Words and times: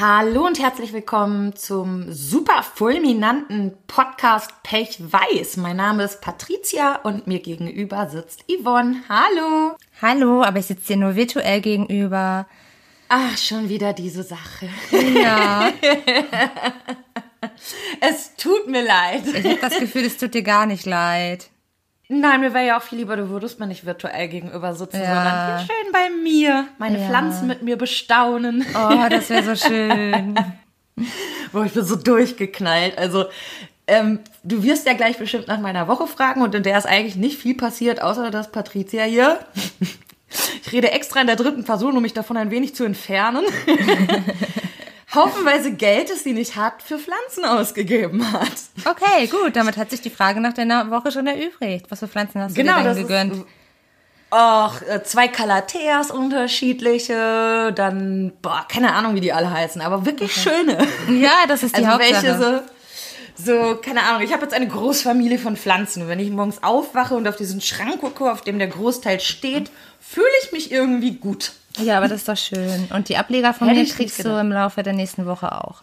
Hallo 0.00 0.46
und 0.46 0.58
herzlich 0.58 0.94
willkommen 0.94 1.54
zum 1.54 2.10
super 2.10 2.62
fulminanten 2.62 3.74
Podcast 3.86 4.50
Pech 4.62 4.96
Weiß. 4.98 5.58
Mein 5.58 5.76
Name 5.76 6.04
ist 6.04 6.22
Patricia 6.22 7.00
und 7.02 7.26
mir 7.26 7.40
gegenüber 7.40 8.08
sitzt 8.08 8.46
Yvonne. 8.50 9.02
Hallo. 9.10 9.76
Hallo, 10.00 10.42
aber 10.42 10.58
ich 10.58 10.64
sitze 10.64 10.94
dir 10.94 10.96
nur 10.96 11.16
virtuell 11.16 11.60
gegenüber. 11.60 12.46
Ach, 13.10 13.36
schon 13.36 13.68
wieder 13.68 13.92
diese 13.92 14.22
Sache. 14.22 14.70
Ja. 14.90 15.70
es 18.00 18.34
tut 18.36 18.68
mir 18.68 18.82
leid. 18.82 19.26
Ich 19.26 19.44
habe 19.44 19.58
das 19.60 19.80
Gefühl, 19.80 20.06
es 20.06 20.16
tut 20.16 20.32
dir 20.32 20.42
gar 20.42 20.64
nicht 20.64 20.86
leid. 20.86 21.50
Nein, 22.12 22.40
mir 22.40 22.52
wäre 22.52 22.66
ja 22.66 22.76
auch 22.78 22.82
viel 22.82 22.98
lieber, 22.98 23.16
du 23.16 23.28
würdest 23.28 23.60
mir 23.60 23.68
nicht 23.68 23.86
virtuell 23.86 24.26
gegenüber 24.26 24.74
sitzen, 24.74 25.00
Ja. 25.00 25.14
sondern 25.14 25.58
hier 25.58 25.66
schön 25.66 25.92
bei 25.92 26.10
mir, 26.22 26.66
meine 26.78 26.98
Ja. 27.00 27.06
Pflanzen 27.06 27.46
mit 27.46 27.62
mir 27.62 27.76
bestaunen. 27.78 28.66
Oh, 28.74 29.08
das 29.08 29.30
wäre 29.30 29.54
so 29.54 29.68
schön. 29.68 30.34
Boah, 31.52 31.64
ich 31.64 31.72
bin 31.72 31.84
so 31.84 31.94
durchgeknallt. 31.94 32.98
Also, 32.98 33.26
ähm, 33.86 34.18
du 34.42 34.62
wirst 34.64 34.86
ja 34.88 34.94
gleich 34.94 35.18
bestimmt 35.18 35.46
nach 35.46 35.60
meiner 35.60 35.86
Woche 35.86 36.08
fragen 36.08 36.42
und 36.42 36.52
in 36.54 36.64
der 36.64 36.78
ist 36.78 36.86
eigentlich 36.86 37.14
nicht 37.14 37.38
viel 37.38 37.54
passiert, 37.56 38.02
außer 38.02 38.30
dass 38.32 38.50
Patricia 38.50 39.04
hier. 39.04 39.38
Ich 40.64 40.70
rede 40.72 40.92
extra 40.92 41.20
in 41.20 41.26
der 41.26 41.34
dritten 41.34 41.64
Person, 41.64 41.96
um 41.96 42.02
mich 42.02 42.12
davon 42.12 42.36
ein 42.36 42.52
wenig 42.52 42.76
zu 42.76 42.84
entfernen. 42.84 43.44
Haufenweise 45.14 45.72
Geld, 45.72 46.08
das 46.10 46.22
sie 46.22 46.32
nicht 46.32 46.56
hat, 46.56 46.82
für 46.82 46.98
Pflanzen 46.98 47.44
ausgegeben 47.44 48.32
hat. 48.32 48.52
Okay, 48.84 49.26
gut, 49.26 49.56
damit 49.56 49.76
hat 49.76 49.90
sich 49.90 50.00
die 50.00 50.10
Frage 50.10 50.40
nach 50.40 50.52
deiner 50.52 50.90
Woche 50.90 51.10
schon 51.10 51.26
erübrigt. 51.26 51.86
Was 51.90 51.98
für 51.98 52.08
Pflanzen 52.08 52.40
hast 52.40 52.56
du 52.56 52.62
Genau, 52.62 52.78
dir 52.78 52.84
das 52.84 52.94
denn 52.96 53.02
ist- 53.04 53.08
gegönnt? 53.08 53.44
Och, 54.32 54.82
äh, 54.88 55.02
zwei 55.02 55.26
Calatheas 55.26 56.12
unterschiedliche, 56.12 57.72
dann, 57.74 58.32
boah, 58.42 58.64
keine 58.68 58.92
Ahnung, 58.94 59.16
wie 59.16 59.20
die 59.20 59.32
alle 59.32 59.50
heißen, 59.50 59.80
aber 59.80 60.06
wirklich 60.06 60.32
schöne. 60.32 60.78
ja, 61.20 61.32
das 61.48 61.64
ist 61.64 61.76
die 61.76 61.84
Also 61.84 61.94
Hauptsache. 61.98 62.22
welche 62.38 62.38
so, 62.38 63.62
so, 63.72 63.76
keine 63.76 64.02
Ahnung, 64.04 64.22
ich 64.22 64.32
habe 64.32 64.42
jetzt 64.42 64.54
eine 64.54 64.68
Großfamilie 64.68 65.38
von 65.38 65.56
Pflanzen. 65.56 66.02
Und 66.02 66.08
wenn 66.08 66.20
ich 66.20 66.30
morgens 66.30 66.62
aufwache 66.62 67.14
und 67.16 67.26
auf 67.26 67.34
diesen 67.36 67.60
Schrank 67.60 68.00
gucke, 68.00 68.30
auf 68.30 68.42
dem 68.42 68.58
der 68.58 68.68
Großteil 68.68 69.18
steht, 69.18 69.70
fühle 69.98 70.26
ich 70.44 70.52
mich 70.52 70.70
irgendwie 70.70 71.12
gut. 71.16 71.52
Ja, 71.78 71.96
aber 71.96 72.08
das 72.08 72.18
ist 72.20 72.28
doch 72.28 72.36
schön. 72.36 72.88
Und 72.94 73.08
die 73.08 73.16
Ableger 73.16 73.54
von 73.54 73.68
Hätte 73.68 73.80
mir 73.80 73.88
kriegst 73.88 74.24
du 74.24 74.38
im 74.40 74.50
Laufe 74.52 74.82
der 74.82 74.92
nächsten 74.92 75.26
Woche 75.26 75.52
auch. 75.64 75.82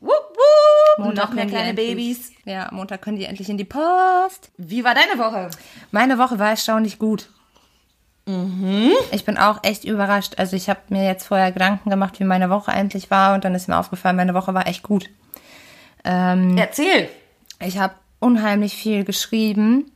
Wupp, 0.00 0.10
wupp. 0.10 1.04
Montag 1.06 1.28
Noch 1.30 1.34
mehr 1.34 1.46
kleine 1.46 1.68
endlich- 1.70 1.88
Babys. 1.88 2.32
Ja, 2.44 2.68
Montag 2.72 3.00
können 3.02 3.16
die 3.16 3.24
endlich 3.24 3.48
in 3.48 3.56
die 3.56 3.64
Post. 3.64 4.50
Wie 4.58 4.84
war 4.84 4.94
deine 4.94 5.18
Woche? 5.18 5.50
Meine 5.92 6.18
Woche 6.18 6.38
war 6.38 6.50
erstaunlich 6.50 6.98
gut. 6.98 7.28
Ich 9.12 9.24
bin 9.26 9.36
auch 9.36 9.58
echt 9.62 9.84
überrascht. 9.84 10.34
Also 10.38 10.56
ich 10.56 10.70
habe 10.70 10.80
mir 10.88 11.04
jetzt 11.04 11.26
vorher 11.26 11.52
Gedanken 11.52 11.90
gemacht, 11.90 12.18
wie 12.20 12.24
meine 12.24 12.48
Woche 12.48 12.72
eigentlich 12.72 13.10
war 13.10 13.34
und 13.34 13.44
dann 13.44 13.54
ist 13.54 13.68
mir 13.68 13.76
aufgefallen, 13.76 14.16
meine 14.16 14.32
Woche 14.32 14.54
war 14.54 14.66
echt 14.66 14.82
gut. 14.82 15.10
Ähm, 16.04 16.56
Erzähl. 16.56 17.10
Ich 17.60 17.76
habe 17.78 17.94
unheimlich 18.20 18.74
viel 18.74 19.04
geschrieben. 19.04 19.90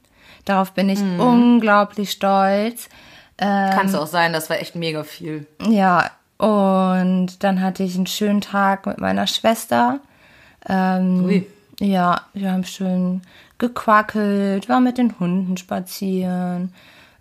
Darauf 0.44 0.72
bin 0.72 0.90
ich 0.90 1.00
unglaublich 1.00 2.10
stolz. 2.10 2.88
Kann 3.44 3.86
es 3.86 3.94
auch 3.94 4.06
sein, 4.06 4.32
das 4.32 4.50
war 4.50 4.58
echt 4.58 4.74
mega 4.74 5.04
viel. 5.04 5.46
Ja, 5.66 6.10
und 6.38 7.42
dann 7.42 7.60
hatte 7.60 7.82
ich 7.82 7.96
einen 7.96 8.06
schönen 8.06 8.40
Tag 8.40 8.86
mit 8.86 8.98
meiner 8.98 9.26
Schwester. 9.26 10.00
Ähm, 10.68 11.24
Ui. 11.24 11.46
Ja, 11.80 12.22
wir 12.32 12.52
haben 12.52 12.64
schön 12.64 13.22
gequackelt, 13.58 14.68
war 14.68 14.80
mit 14.80 14.98
den 14.98 15.18
Hunden 15.18 15.56
spazieren. 15.56 16.72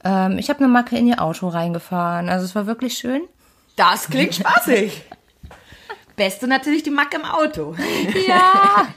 Ähm, 0.03 0.37
ich 0.37 0.49
habe 0.49 0.59
eine 0.59 0.67
Macke 0.67 0.97
in 0.97 1.07
ihr 1.07 1.21
Auto 1.21 1.47
reingefahren. 1.47 2.29
Also 2.29 2.45
es 2.45 2.55
war 2.55 2.67
wirklich 2.67 2.97
schön. 2.97 3.21
Das 3.75 4.07
klingt 4.07 4.35
spaßig. 4.35 5.03
Beste 6.15 6.47
natürlich 6.47 6.83
die 6.83 6.89
Mack 6.89 7.13
im 7.13 7.25
Auto. 7.25 7.75
Ja. 8.27 8.87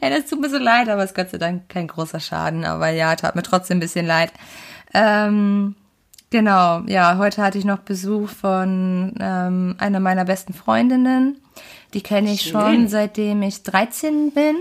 ja, 0.00 0.10
das 0.10 0.26
tut 0.30 0.40
mir 0.40 0.48
so 0.48 0.58
leid, 0.58 0.88
aber 0.88 1.02
es 1.02 1.10
ist 1.10 1.16
Gott 1.16 1.30
sei 1.30 1.38
Dank 1.38 1.68
kein 1.68 1.88
großer 1.88 2.20
Schaden. 2.20 2.64
Aber 2.64 2.88
ja, 2.88 3.14
tat 3.16 3.36
mir 3.36 3.42
trotzdem 3.42 3.78
ein 3.78 3.80
bisschen 3.80 4.06
leid. 4.06 4.32
Ähm, 4.94 5.76
genau, 6.30 6.80
ja, 6.86 7.18
heute 7.18 7.42
hatte 7.42 7.58
ich 7.58 7.64
noch 7.64 7.78
Besuch 7.78 8.28
von 8.28 9.14
ähm, 9.20 9.74
einer 9.78 10.00
meiner 10.00 10.24
besten 10.24 10.52
Freundinnen. 10.54 11.38
Die 11.94 12.02
kenne 12.02 12.32
ich 12.32 12.42
Schön. 12.42 12.52
schon 12.52 12.88
seitdem 12.88 13.42
ich 13.42 13.62
13 13.62 14.32
bin. 14.32 14.56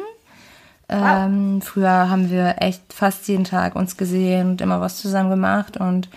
Ähm, 0.87 1.61
früher 1.61 2.09
haben 2.09 2.29
wir 2.29 2.57
echt 2.59 2.93
fast 2.93 3.27
jeden 3.27 3.43
Tag 3.43 3.75
uns 3.75 3.97
gesehen 3.97 4.51
und 4.51 4.61
immer 4.61 4.81
was 4.81 4.97
zusammen 4.97 5.31
gemacht 5.31 5.77
und 5.77 6.09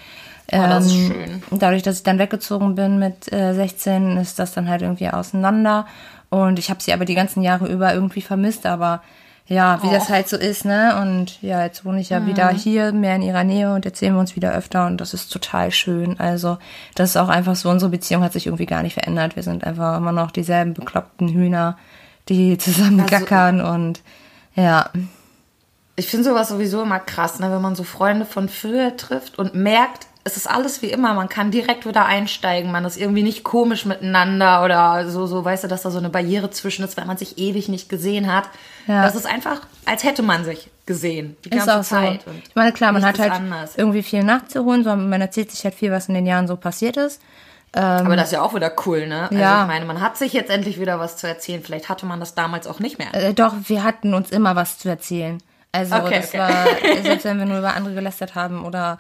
Oh, 0.51 0.57
das 0.57 0.87
ist 0.87 0.93
ähm, 0.93 1.13
schön. 1.51 1.59
dadurch, 1.59 1.83
dass 1.83 1.99
ich 1.99 2.03
dann 2.05 2.19
weggezogen 2.19 2.75
bin 2.75 2.99
mit 2.99 3.31
äh, 3.31 3.53
16, 3.53 4.17
ist 4.17 4.39
das 4.39 4.55
dann 4.55 4.67
halt 4.67 4.81
irgendwie 4.81 5.11
auseinander. 5.11 5.87
Und 6.31 6.59
ich 6.59 6.71
habe 6.71 6.83
sie 6.83 6.95
aber 6.95 7.05
die 7.05 7.15
ganzen 7.15 7.43
Jahre 7.43 7.69
über 7.69 7.93
irgendwie 7.93 8.23
vermisst, 8.23 8.65
aber 8.65 9.03
ja, 9.49 9.83
wie 9.83 9.91
das 9.91 10.05
Och. 10.05 10.11
halt 10.11 10.29
so 10.29 10.37
ist, 10.37 10.65
ne? 10.65 11.01
Und 11.01 11.41
ja, 11.43 11.65
jetzt 11.65 11.85
wohne 11.85 12.01
ich 12.01 12.11
ja 12.11 12.27
wieder 12.27 12.49
hier, 12.51 12.93
mehr 12.93 13.17
in 13.17 13.23
ihrer 13.23 13.45
Nähe 13.45 13.73
und 13.75 13.85
jetzt 13.87 13.99
sehen 13.99 14.13
wir 14.15 14.21
uns 14.21 14.37
wieder 14.37 14.53
öfter 14.53 14.87
und 14.87 15.01
das 15.01 15.15
ist 15.15 15.33
total 15.33 15.71
schön. 15.71 16.21
Also, 16.21 16.59
das 16.95 17.11
ist 17.11 17.17
auch 17.17 17.29
einfach 17.31 17.57
so, 17.57 17.71
unsere 17.71 17.91
Beziehung 17.91 18.23
hat 18.23 18.35
sich 18.35 18.47
irgendwie 18.47 18.67
gar 18.67 18.83
nicht 18.83 18.95
verändert. 18.95 19.37
Wir 19.37 19.43
sind 19.43 19.65
einfach 19.65 19.97
immer 19.97 20.13
noch 20.13 20.31
dieselben 20.31 20.75
bekloppten 20.75 21.29
Hühner, 21.29 21.79
die 22.29 22.59
zusammen 22.59 23.01
Also- 23.01 23.11
gackern 23.11 23.61
und 23.63 24.03
ja. 24.55 24.91
Ich 25.97 26.09
finde 26.09 26.29
sowas 26.29 26.49
sowieso 26.49 26.83
immer 26.83 27.01
krass, 27.01 27.39
ne, 27.41 27.51
wenn 27.51 27.63
man 27.63 27.75
so 27.75 27.85
Freunde 27.85 28.25
von 28.27 28.49
früher 28.49 28.97
trifft 28.97 29.39
und 29.39 29.55
merkt, 29.55 30.08
es 30.29 30.37
ist 30.37 30.47
alles 30.49 30.81
wie 30.83 30.87
immer, 30.91 31.15
man 31.15 31.29
kann 31.29 31.51
direkt 31.51 31.87
wieder 31.87 32.07
einsteigen, 32.07 32.71
man 32.71 32.85
ist 32.85 32.97
irgendwie 32.97 33.23
nicht 33.23 33.43
komisch 33.45 33.85
miteinander 33.85 34.63
oder 34.65 35.09
so, 35.11 35.27
so 35.27 35.45
weißt 35.45 35.65
du, 35.65 35.69
dass 35.69 35.83
da 35.83 35.91
so 35.91 35.99
eine 35.99 36.11
Barriere 36.11 36.51
zwischen 36.51 36.85
ist, 36.85 36.97
weil 36.97 37.07
man 37.07 37.17
sich 37.17 37.39
ewig 37.39 37.69
nicht 37.69 37.89
gesehen 37.89 38.33
hat. 38.33 38.45
Ja. 38.87 39.03
Das 39.03 39.15
ist 39.15 39.27
einfach, 39.27 39.61
als 39.85 40.05
hätte 40.05 40.23
man 40.23 40.45
sich 40.45 40.71
gesehen, 40.87 41.37
die 41.45 41.51
Ist 41.51 41.67
ganze 41.67 41.75
auch 41.81 41.85
so. 41.85 41.97
Zeit. 41.97 42.27
Und 42.27 42.43
Ich 42.49 42.55
meine, 42.55 42.73
klar, 42.73 42.93
man 42.93 43.05
hat 43.05 43.19
halt 43.19 43.33
ist 43.33 43.39
anders. 43.39 43.73
irgendwie 43.77 44.03
viel 44.03 44.23
nachzuholen, 44.23 44.85
so, 44.85 44.95
man 44.95 45.21
erzählt 45.21 45.51
sich 45.51 45.65
halt 45.65 45.75
viel, 45.75 45.91
was 45.91 46.09
in 46.09 46.15
den 46.15 46.27
Jahren 46.27 46.47
so 46.47 46.57
passiert 46.57 46.97
ist. 46.97 47.21
Aber 47.73 48.17
das 48.17 48.29
ist 48.29 48.33
ja 48.33 48.41
auch 48.43 48.55
wieder 48.55 48.73
cool, 48.87 49.07
ne? 49.07 49.25
Also 49.25 49.35
Ja. 49.37 49.63
ich 49.63 49.69
meine, 49.69 49.85
man 49.85 50.01
hat 50.01 50.17
sich 50.17 50.33
jetzt 50.33 50.51
endlich 50.51 50.81
wieder 50.81 50.99
was 50.99 51.19
zu 51.19 51.27
erzählen. 51.29 51.63
Vielleicht 51.63 51.89
hatte 51.91 52.07
man 52.07 52.19
das 52.19 52.35
damals 52.35 52.67
auch 52.67 52.81
nicht 52.81 52.99
mehr. 52.99 53.13
Äh, 53.15 53.35
doch, 53.35 53.55
wir 53.67 53.85
hatten 53.85 54.15
uns 54.15 54.31
immer 54.31 54.57
was 54.57 54.79
zu 54.79 54.89
erzählen. 54.89 55.39
Also 55.71 55.97
Okay, 55.97 56.21
das 56.21 56.29
okay. 56.29 56.39
war, 56.39 56.65
selbst 57.03 57.25
wenn 57.27 57.39
wir 57.39 57.45
nur 57.45 57.59
über 57.59 57.75
andere 57.75 57.95
gelästert 57.95 58.35
haben 58.35 58.65
oder 58.65 58.97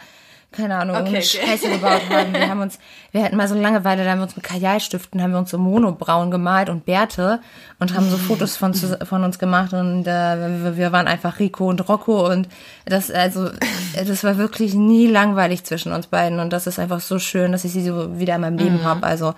keine 0.51 0.77
Ahnung, 0.79 0.97
Okay, 0.97 1.09
okay. 1.09 1.23
Scheiße 1.23 1.69
gebaut 1.69 2.03
haben. 2.11 2.33
Wir 2.33 2.49
haben 2.49 2.61
uns, 2.61 2.79
wir 3.13 3.23
hatten 3.23 3.37
mal 3.37 3.47
so 3.49 3.55
Langeweile, 3.55 4.03
da 4.05 4.11
haben 4.11 4.19
wir 4.19 4.25
uns 4.25 4.35
mit 4.35 4.45
Kajalstiften, 4.45 5.23
haben 5.23 5.33
wir 5.33 5.39
uns 5.39 5.51
so 5.51 5.59
Monobrauen 5.59 6.31
gemalt 6.31 6.71
und 6.71 6.87
Bärte 6.87 7.41
und 7.79 7.95
haben 7.95 8.09
so 8.09 8.17
Fotos 8.17 8.57
von, 8.57 8.73
von 8.75 9.25
uns 9.25 9.39
gemacht 9.39 9.73
und 9.75 10.07
äh, 10.07 10.77
wir, 10.77 10.91
waren 10.91 11.07
einfach 11.07 11.39
Rico 11.39 11.69
und 11.69 11.87
Rocco 11.89 12.27
und 12.31 12.49
das, 12.87 13.11
also, 13.11 13.51
das 13.95 14.25
war 14.25 14.39
wirklich 14.39 14.75
nie 14.75 15.07
langweilig 15.07 15.65
zwischen 15.65 15.93
uns 15.93 16.07
beiden 16.07 16.41
und 16.41 16.51
das 16.53 16.67
ist 16.67 16.79
einfach 16.79 17.01
so 17.01 17.19
schön, 17.19 17.53
dass 17.53 17.65
ich 17.65 17.73
sie 17.73 17.83
so 17.85 18.19
wieder 18.19 18.35
in 18.37 18.41
meinem 18.41 18.59
Leben 18.59 18.79
Mhm. 18.79 18.85
habe. 18.85 19.03
Also 19.07 19.35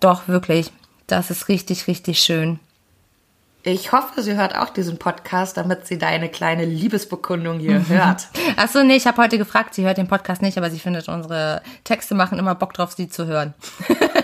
doch, 0.00 0.26
wirklich, 0.28 0.72
das 1.06 1.30
ist 1.30 1.48
richtig, 1.48 1.86
richtig 1.86 2.18
schön. 2.20 2.58
Ich 3.68 3.92
hoffe, 3.92 4.22
sie 4.22 4.34
hört 4.34 4.56
auch 4.56 4.70
diesen 4.70 4.98
Podcast, 4.98 5.58
damit 5.58 5.86
sie 5.86 5.98
deine 5.98 6.30
kleine 6.30 6.64
Liebesbekundung 6.64 7.58
hier 7.58 7.86
hört. 7.86 8.28
Ach 8.56 8.66
so, 8.66 8.82
nee, 8.82 8.96
ich 8.96 9.06
habe 9.06 9.20
heute 9.20 9.36
gefragt, 9.36 9.74
sie 9.74 9.84
hört 9.84 9.98
den 9.98 10.08
Podcast 10.08 10.40
nicht, 10.40 10.56
aber 10.56 10.70
sie 10.70 10.78
findet 10.78 11.06
unsere 11.06 11.60
Texte 11.84 12.14
machen 12.14 12.38
immer 12.38 12.54
Bock 12.54 12.72
drauf, 12.72 12.94
sie 12.96 13.10
zu 13.10 13.26
hören. 13.26 13.52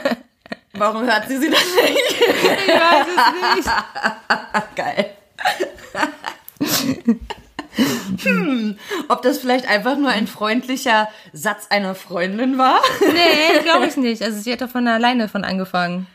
Warum 0.72 1.03
hört 1.03 1.28
sie 1.28 1.37
sie 1.37 1.50
dann 1.50 1.60
nicht? 1.60 2.22
Ich 2.22 2.69
weiß 2.75 3.06
es 3.16 3.66
nicht. 3.66 3.71
Geil. 4.77 5.10
hm, 8.22 8.78
ob 9.09 9.21
das 9.21 9.38
vielleicht 9.38 9.69
einfach 9.69 9.99
nur 9.99 10.09
ein 10.09 10.27
freundlicher 10.27 11.09
Satz 11.34 11.66
einer 11.69 11.94
Freundin 11.94 12.56
war? 12.56 12.81
Nee, 13.12 13.60
glaube 13.62 13.88
ich 13.88 13.99
nicht. 13.99 14.22
Also 14.22 14.41
sie 14.41 14.53
hat 14.53 14.62
da 14.62 14.69
von 14.69 14.88
alleine 14.88 15.28
von 15.28 15.44
angefangen. 15.44 16.06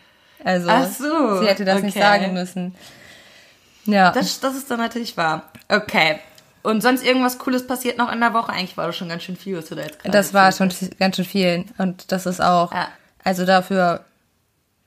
Also 0.44 0.68
Ach 0.68 0.88
so, 0.88 1.42
sie 1.42 1.48
hätte 1.48 1.64
das 1.66 1.84
nicht 1.84 1.96
okay. 1.96 2.04
sagen 2.04 2.34
müssen. 2.34 2.74
Ja. 3.86 4.12
Das, 4.12 4.40
das 4.40 4.56
ist 4.56 4.70
dann 4.70 4.80
natürlich 4.80 5.18
wahr. 5.18 5.44
Okay. 5.68 6.20
Und 6.62 6.82
sonst 6.82 7.04
irgendwas 7.04 7.38
Cooles 7.40 7.66
passiert 7.66 7.98
noch 7.98 8.12
in 8.12 8.20
der 8.20 8.34
Woche? 8.34 8.52
Eigentlich 8.52 8.76
war 8.78 8.88
das 8.88 8.98
schon 8.98 9.10
ganz 9.10 9.24
schön 9.24 9.38
viel, 9.38 9.58
was 9.58 9.66
du 9.70 9.76
da 9.76 9.84
jetzt 9.84 10.00
gerade 10.00 10.12
Das 10.12 10.34
war 10.34 10.52
schon 10.52 10.70
ganz 11.00 11.16
schön 11.16 11.26
viel. 11.26 11.66
Und 11.78 12.12
das 12.12 12.26
ist 12.26 12.42
auch, 12.42 12.74
Ja. 12.74 12.90
also 13.24 13.46
dafür, 13.46 14.04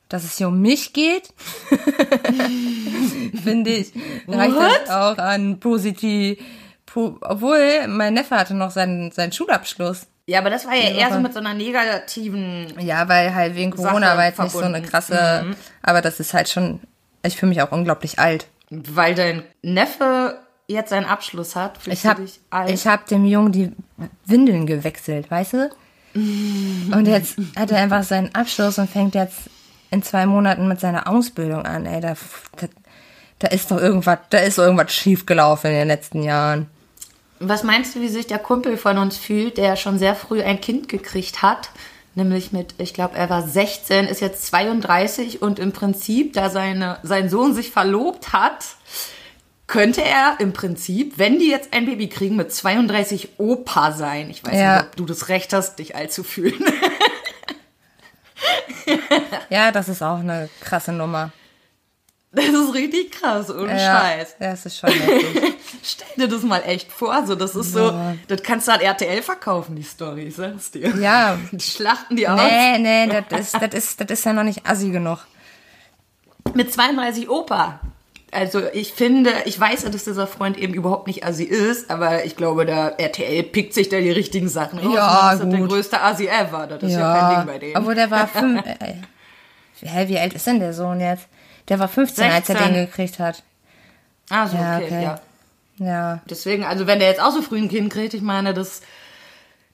dass 0.08 0.24
es 0.24 0.36
hier 0.36 0.48
um 0.48 0.60
mich 0.60 0.92
geht, 0.92 1.32
finde 3.42 3.70
ich, 3.70 3.92
reicht 4.28 4.56
das 4.56 4.90
auch 4.90 5.18
an 5.18 5.58
positiv. 5.60 6.38
Po 6.84 7.16
obwohl, 7.22 7.86
mein 7.88 8.12
Neffe 8.14 8.36
hatte 8.36 8.52
noch 8.54 8.70
seinen, 8.70 9.10
seinen 9.12 9.32
Schulabschluss. 9.32 10.06
Ja, 10.26 10.40
aber 10.40 10.50
das 10.50 10.66
war 10.66 10.74
ja 10.74 10.90
eher 10.90 11.12
so 11.12 11.20
mit 11.20 11.32
so 11.32 11.38
einer 11.40 11.54
negativen. 11.54 12.74
Ja, 12.78 13.08
weil 13.08 13.34
halt 13.34 13.54
wegen 13.56 13.70
Corona 13.70 14.08
Sache 14.08 14.16
war 14.18 14.24
jetzt 14.26 14.38
nicht 14.38 14.52
so 14.52 14.60
eine 14.60 14.82
krasse, 14.82 15.56
aber 15.82 16.02
das 16.02 16.20
ist 16.20 16.34
halt 16.34 16.48
schon, 16.50 16.80
ich 17.24 17.36
fühle 17.36 17.48
mich 17.50 17.62
auch 17.62 17.72
unglaublich 17.72 18.18
alt. 18.18 18.46
Weil 18.74 19.14
dein 19.14 19.42
Neffe 19.60 20.38
jetzt 20.66 20.90
seinen 20.90 21.04
Abschluss 21.04 21.56
hat, 21.56 21.78
ich 21.86 22.06
hab 22.86 23.06
dem 23.06 23.26
Jungen 23.26 23.52
die 23.52 23.70
Windeln 24.24 24.66
gewechselt, 24.66 25.30
weißt 25.30 25.52
du? 25.52 25.70
Und 26.14 27.06
jetzt 27.06 27.36
hat 27.56 27.70
er 27.70 27.78
einfach 27.78 28.02
seinen 28.02 28.34
Abschluss 28.34 28.78
und 28.78 28.88
fängt 28.88 29.14
jetzt 29.14 29.48
in 29.90 30.02
zwei 30.02 30.26
Monaten 30.26 30.68
mit 30.68 30.78
seiner 30.78 31.08
Ausbildung 31.08 31.64
an, 31.64 31.86
ey. 31.86 32.00
Da, 32.02 32.14
da, 32.56 32.66
da 33.38 33.48
ist 33.48 33.70
doch 33.70 33.78
irgendwas, 33.78 34.18
da 34.28 34.38
ist 34.38 34.58
doch 34.58 34.64
irgendwas 34.64 34.92
schiefgelaufen 34.92 35.70
in 35.70 35.76
den 35.76 35.88
letzten 35.88 36.22
Jahren. 36.22 36.68
Was 37.40 37.62
meinst 37.62 37.94
du, 37.94 38.00
wie 38.00 38.08
sich 38.08 38.26
der 38.26 38.38
Kumpel 38.38 38.76
von 38.76 38.98
uns 38.98 39.16
fühlt, 39.16 39.56
der 39.56 39.76
schon 39.76 39.98
sehr 39.98 40.14
früh 40.14 40.42
ein 40.42 40.60
Kind 40.60 40.88
gekriegt 40.88 41.42
hat? 41.42 41.70
Nämlich 42.14 42.52
mit, 42.52 42.74
ich 42.78 42.92
glaube, 42.92 43.16
er 43.16 43.30
war 43.30 43.42
16, 43.46 44.06
ist 44.06 44.20
jetzt 44.20 44.46
32 44.46 45.40
und 45.40 45.58
im 45.58 45.72
Prinzip, 45.72 46.34
da 46.34 46.50
seine, 46.50 46.98
sein 47.02 47.30
Sohn 47.30 47.54
sich 47.54 47.70
verlobt 47.70 48.32
hat, 48.34 48.64
könnte 49.66 50.02
er 50.02 50.36
im 50.38 50.52
Prinzip, 50.52 51.14
wenn 51.16 51.38
die 51.38 51.48
jetzt 51.48 51.72
ein 51.72 51.86
Baby 51.86 52.08
kriegen, 52.08 52.36
mit 52.36 52.52
32 52.52 53.38
Opa 53.38 53.92
sein. 53.92 54.28
Ich 54.28 54.44
weiß 54.44 54.54
Ja. 54.54 54.76
nicht, 54.76 54.86
ob 54.88 54.96
du 54.96 55.06
das 55.06 55.28
Recht 55.28 55.54
hast, 55.54 55.78
dich 55.78 55.96
alt 55.96 56.12
zu 56.12 56.22
fühlen. 56.22 56.62
Ja, 59.48 59.70
das 59.72 59.88
ist 59.88 60.02
auch 60.02 60.18
eine 60.18 60.48
krasse 60.60 60.92
Nummer. 60.92 61.30
Das 62.34 62.46
ist 62.46 62.72
richtig 62.74 63.10
krass, 63.12 63.50
ohne 63.50 63.78
Ja, 63.78 64.00
Scheiß. 64.00 64.36
das 64.38 64.64
ist 64.66 64.78
schon 64.78 64.90
heftig. 64.90 65.54
Stell 65.82 66.06
dir 66.16 66.28
das 66.28 66.42
mal 66.42 66.62
echt 66.66 66.90
vor, 66.90 67.26
so 67.26 67.34
das 67.34 67.54
ist 67.54 67.72
so, 67.72 67.92
das 68.28 68.42
kannst 68.42 68.68
du 68.68 68.72
an 68.72 68.80
RTL 68.80 69.20
verkaufen, 69.22 69.76
die 69.76 69.82
Story, 69.82 70.22
ich 70.28 70.36
sag's 70.36 70.70
dir. 70.70 70.96
Ja. 70.96 71.38
Die 71.52 71.60
schlachten 71.60 72.16
die 72.16 72.26
aus. 72.26 72.40
Nee, 72.40 72.78
nee, 72.78 73.22
das 73.28 73.52
ist, 73.52 73.54
das 73.60 73.74
ist, 73.74 74.00
das 74.00 74.10
ist 74.10 74.24
ja 74.24 74.32
noch 74.32 74.44
nicht 74.44 74.66
assi 74.66 74.90
genug. 74.90 75.18
Mit 76.54 76.72
32 76.72 77.28
Opa. 77.28 77.80
Also 78.30 78.62
ich 78.72 78.94
finde, 78.94 79.30
ich 79.44 79.60
weiß 79.60 79.82
ja, 79.82 79.90
dass 79.90 80.04
dieser 80.04 80.26
Freund 80.26 80.56
eben 80.56 80.72
überhaupt 80.72 81.06
nicht 81.06 81.26
Assi 81.26 81.44
ist, 81.44 81.90
aber 81.90 82.24
ich 82.24 82.34
glaube, 82.34 82.64
der 82.64 82.98
RTL 82.98 83.42
pickt 83.42 83.74
sich 83.74 83.90
da 83.90 83.98
die 83.98 84.10
richtigen 84.10 84.48
Sachen 84.48 84.78
raus. 84.78 84.94
Ja, 84.94 85.32
das 85.32 85.40
ist 85.42 85.50
der 85.52 85.60
gut. 85.60 85.68
größte 85.68 86.00
Assi 86.00 86.28
ever. 86.28 86.66
Das 86.66 86.82
ist 86.82 86.92
ja, 86.92 87.12
kein 87.20 87.36
Ding 87.36 87.46
bei 87.54 87.58
dem. 87.58 87.76
Obwohl 87.76 87.94
der 87.94 88.10
war 88.10 88.26
fünf. 88.28 88.64
Äh, 88.64 88.94
hä, 89.82 90.08
wie 90.08 90.18
alt 90.18 90.32
ist 90.32 90.46
denn 90.46 90.60
der 90.60 90.72
Sohn 90.72 90.98
jetzt? 90.98 91.26
Der 91.68 91.78
war 91.78 91.88
15, 91.88 92.24
als 92.24 92.48
er 92.48 92.56
16. 92.56 92.74
den 92.74 92.86
gekriegt 92.86 93.18
hat. 93.18 93.42
ah, 94.30 94.46
so, 94.48 94.56
Ja, 94.56 94.76
okay, 94.76 94.84
okay. 94.86 95.02
ja. 95.04 95.20
Ja. 95.78 96.20
Deswegen, 96.28 96.64
also 96.64 96.86
wenn 96.86 96.98
der 96.98 97.08
jetzt 97.08 97.20
auch 97.22 97.32
so 97.32 97.42
früh 97.42 97.58
ein 97.58 97.68
Kind 97.68 97.92
kriegt, 97.92 98.14
ich 98.14 98.22
meine, 98.22 98.52
das 98.54 98.82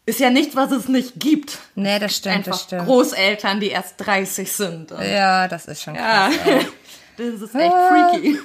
ist 0.06 0.20
ja 0.20 0.30
nichts, 0.30 0.56
was 0.56 0.70
es 0.70 0.88
nicht 0.88 1.14
gibt. 1.20 1.58
Nee, 1.74 1.98
das 1.98 2.16
stimmt, 2.16 2.36
Einfach 2.36 2.52
das 2.52 2.62
stimmt. 2.62 2.86
Großeltern, 2.86 3.60
die 3.60 3.68
erst 3.68 3.94
30 3.98 4.50
sind. 4.52 4.90
Ja, 4.92 5.48
das 5.48 5.66
ist 5.66 5.82
schon 5.82 5.94
Ja. 5.96 6.28
krass. 6.28 6.46
ey. 6.46 6.66
Das 7.18 7.42
ist 7.42 7.52
echt 7.54 7.72
freaky. 7.72 8.38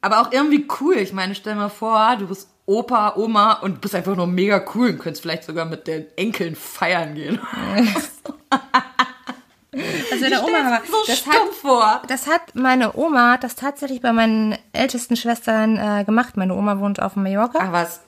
Aber 0.00 0.20
auch 0.22 0.32
irgendwie 0.32 0.66
cool. 0.80 0.96
Ich 0.96 1.12
meine, 1.12 1.34
stell 1.34 1.52
dir 1.52 1.58
mal 1.60 1.68
vor, 1.68 2.16
du 2.18 2.26
bist 2.26 2.48
Opa, 2.64 3.14
Oma 3.16 3.52
und 3.60 3.82
bist 3.82 3.94
einfach 3.94 4.16
nur 4.16 4.26
mega 4.26 4.64
cool 4.74 4.88
und 4.88 4.98
könntest 4.98 5.20
vielleicht 5.20 5.44
sogar 5.44 5.66
mit 5.66 5.86
den 5.86 6.06
Enkeln 6.16 6.56
feiern 6.56 7.14
gehen. 7.14 7.38
Also 10.10 10.28
der 10.28 10.44
Oma 10.44 10.58
aber, 10.58 10.80
so 10.86 10.96
das 11.06 11.26
hat, 11.26 11.54
vor. 11.60 12.02
das 12.08 12.26
hat 12.26 12.54
meine 12.54 12.96
Oma 12.96 13.32
hat 13.32 13.44
das 13.44 13.54
tatsächlich 13.54 14.00
bei 14.00 14.12
meinen 14.12 14.56
ältesten 14.72 15.16
Schwestern 15.16 15.76
äh, 15.76 16.04
gemacht. 16.04 16.36
Meine 16.36 16.54
Oma 16.54 16.78
wohnt 16.78 17.00
auf 17.00 17.16
Mallorca 17.16 17.58
Ach 17.60 17.72
was. 17.72 18.00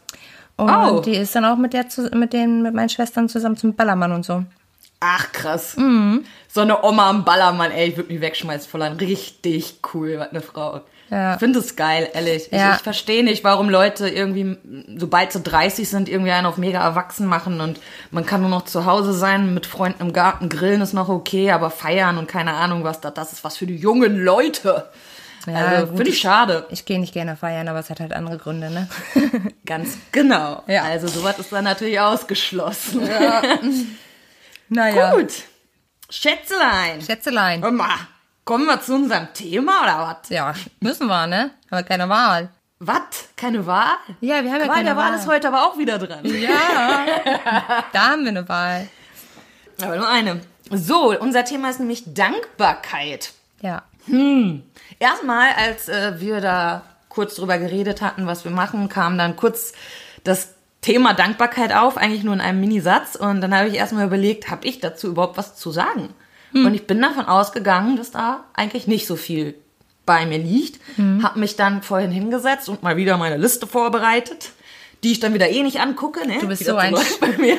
und 0.56 0.70
oh. 0.70 1.00
die 1.00 1.16
ist 1.16 1.34
dann 1.34 1.44
auch 1.44 1.56
mit 1.56 1.72
der 1.72 1.86
mit 2.14 2.32
den 2.32 2.62
mit 2.62 2.74
meinen 2.74 2.88
Schwestern 2.88 3.28
zusammen 3.28 3.56
zum 3.56 3.74
Ballermann 3.74 4.12
und 4.12 4.24
so. 4.24 4.44
Ach 5.00 5.32
krass. 5.32 5.76
So 6.48 6.60
eine 6.60 6.82
Oma 6.84 7.08
am 7.08 7.24
Ballermann, 7.24 7.70
ey, 7.70 7.88
ich 7.88 7.96
würde 7.96 8.12
mich 8.12 8.20
wegschmeißen 8.20 8.70
voll 8.70 8.82
an. 8.82 8.96
Richtig 8.98 9.80
cool, 9.94 10.18
was 10.18 10.28
eine 10.30 10.42
Frau. 10.42 10.82
Ja. 11.10 11.34
Ich 11.34 11.38
finde 11.40 11.58
es 11.58 11.74
geil, 11.76 12.08
ehrlich. 12.14 12.48
Ja. 12.52 12.70
Ich, 12.70 12.76
ich 12.76 12.82
verstehe 12.82 13.24
nicht, 13.24 13.42
warum 13.42 13.68
Leute 13.68 14.08
irgendwie, 14.08 14.56
sobald 14.96 15.32
sie 15.32 15.42
30 15.42 15.88
sind, 15.88 16.08
irgendwie 16.08 16.30
einen 16.30 16.46
auf 16.46 16.56
mega 16.56 16.80
erwachsen 16.80 17.26
machen 17.26 17.60
und 17.60 17.80
man 18.10 18.24
kann 18.24 18.40
nur 18.42 18.50
noch 18.50 18.64
zu 18.64 18.86
Hause 18.86 19.12
sein, 19.12 19.52
mit 19.52 19.66
Freunden 19.66 20.02
im 20.02 20.12
Garten 20.12 20.48
grillen 20.48 20.80
ist 20.80 20.92
noch 20.92 21.08
okay, 21.08 21.50
aber 21.50 21.70
feiern 21.70 22.16
und 22.16 22.28
keine 22.28 22.54
Ahnung 22.54 22.84
was, 22.84 23.00
das, 23.00 23.14
das 23.14 23.32
ist 23.32 23.44
was 23.44 23.56
für 23.56 23.66
die 23.66 23.76
jungen 23.76 24.16
Leute. 24.16 24.88
Ja, 25.46 25.54
also, 25.54 25.96
finde 25.96 26.10
ich 26.10 26.20
schade. 26.20 26.66
Ich 26.70 26.84
gehe 26.84 27.00
nicht 27.00 27.14
gerne 27.14 27.34
feiern, 27.34 27.66
aber 27.68 27.78
es 27.78 27.88
hat 27.90 28.00
halt 28.00 28.12
andere 28.12 28.36
Gründe, 28.36 28.70
ne? 28.70 28.88
Ganz 29.66 29.96
genau. 30.12 30.62
Ja. 30.66 30.82
Also 30.82 31.08
sowas 31.08 31.38
ist 31.38 31.50
dann 31.52 31.64
natürlich 31.64 31.98
ausgeschlossen. 31.98 33.08
Naja. 34.72 35.16
Gut. 35.16 35.32
Schätzelein. 36.08 37.02
Schätzelein. 37.02 37.60
Mal, 37.60 37.96
kommen 38.44 38.66
wir 38.66 38.80
zu 38.80 38.94
unserem 38.94 39.32
Thema 39.32 39.82
oder 39.82 39.98
was? 40.20 40.28
Ja, 40.28 40.54
müssen 40.80 41.06
wir, 41.06 41.26
ne? 41.26 41.50
Haben 41.70 41.78
wir 41.78 41.82
keine 41.82 42.08
Wahl. 42.08 42.48
Was? 42.78 43.28
Keine 43.36 43.66
Wahl? 43.66 43.96
Ja, 44.20 44.42
wir 44.42 44.50
haben 44.52 44.60
ja 44.60 44.64
Qual 44.64 44.76
keine 44.76 44.84
der 44.90 44.96
Wahl 44.96 45.12
Wahl. 45.12 45.18
ist 45.18 45.26
heute 45.26 45.48
aber 45.48 45.66
auch 45.66 45.76
wieder 45.76 45.98
dran. 45.98 46.24
Ja, 46.24 47.06
da 47.92 48.00
haben 48.10 48.22
wir 48.22 48.30
eine 48.30 48.48
Wahl. 48.48 48.88
Aber 49.82 49.96
nur 49.96 50.08
eine. 50.08 50.40
So, 50.70 51.18
unser 51.18 51.44
Thema 51.44 51.70
ist 51.70 51.80
nämlich 51.80 52.04
Dankbarkeit. 52.14 53.32
Ja. 53.60 53.82
Erstmal, 54.98 55.48
als 55.56 55.88
äh, 55.88 56.20
wir 56.20 56.40
da 56.40 56.82
kurz 57.08 57.34
drüber 57.34 57.58
geredet 57.58 58.00
hatten, 58.00 58.26
was 58.26 58.44
wir 58.44 58.50
machen, 58.50 58.88
kam 58.88 59.18
dann 59.18 59.36
kurz 59.36 59.72
das 60.24 60.54
Thema 60.80 61.12
Dankbarkeit 61.12 61.74
auf, 61.74 61.96
eigentlich 61.98 62.24
nur 62.24 62.34
in 62.34 62.40
einem 62.40 62.60
Minisatz. 62.60 63.14
Und 63.14 63.40
dann 63.42 63.54
habe 63.54 63.68
ich 63.68 63.74
erstmal 63.74 64.06
überlegt, 64.06 64.50
habe 64.50 64.66
ich 64.66 64.80
dazu 64.80 65.08
überhaupt 65.08 65.36
was 65.36 65.56
zu 65.56 65.70
sagen? 65.70 66.14
Und 66.52 66.74
ich 66.74 66.86
bin 66.86 67.00
davon 67.00 67.26
ausgegangen, 67.26 67.96
dass 67.96 68.10
da 68.10 68.44
eigentlich 68.54 68.86
nicht 68.86 69.06
so 69.06 69.16
viel 69.16 69.54
bei 70.06 70.26
mir 70.26 70.38
liegt. 70.38 70.80
Habe 71.22 71.38
mich 71.38 71.56
dann 71.56 71.82
vorhin 71.82 72.10
hingesetzt 72.10 72.68
und 72.68 72.82
mal 72.82 72.96
wieder 72.96 73.16
meine 73.16 73.36
Liste 73.36 73.66
vorbereitet, 73.66 74.50
die 75.04 75.12
ich 75.12 75.20
dann 75.20 75.32
wieder 75.34 75.48
eh 75.48 75.62
nicht 75.62 75.80
angucke. 75.80 76.26
Ne? 76.26 76.38
Du 76.40 76.48
bist 76.48 76.64
so 76.64 76.76
ein. 76.76 76.94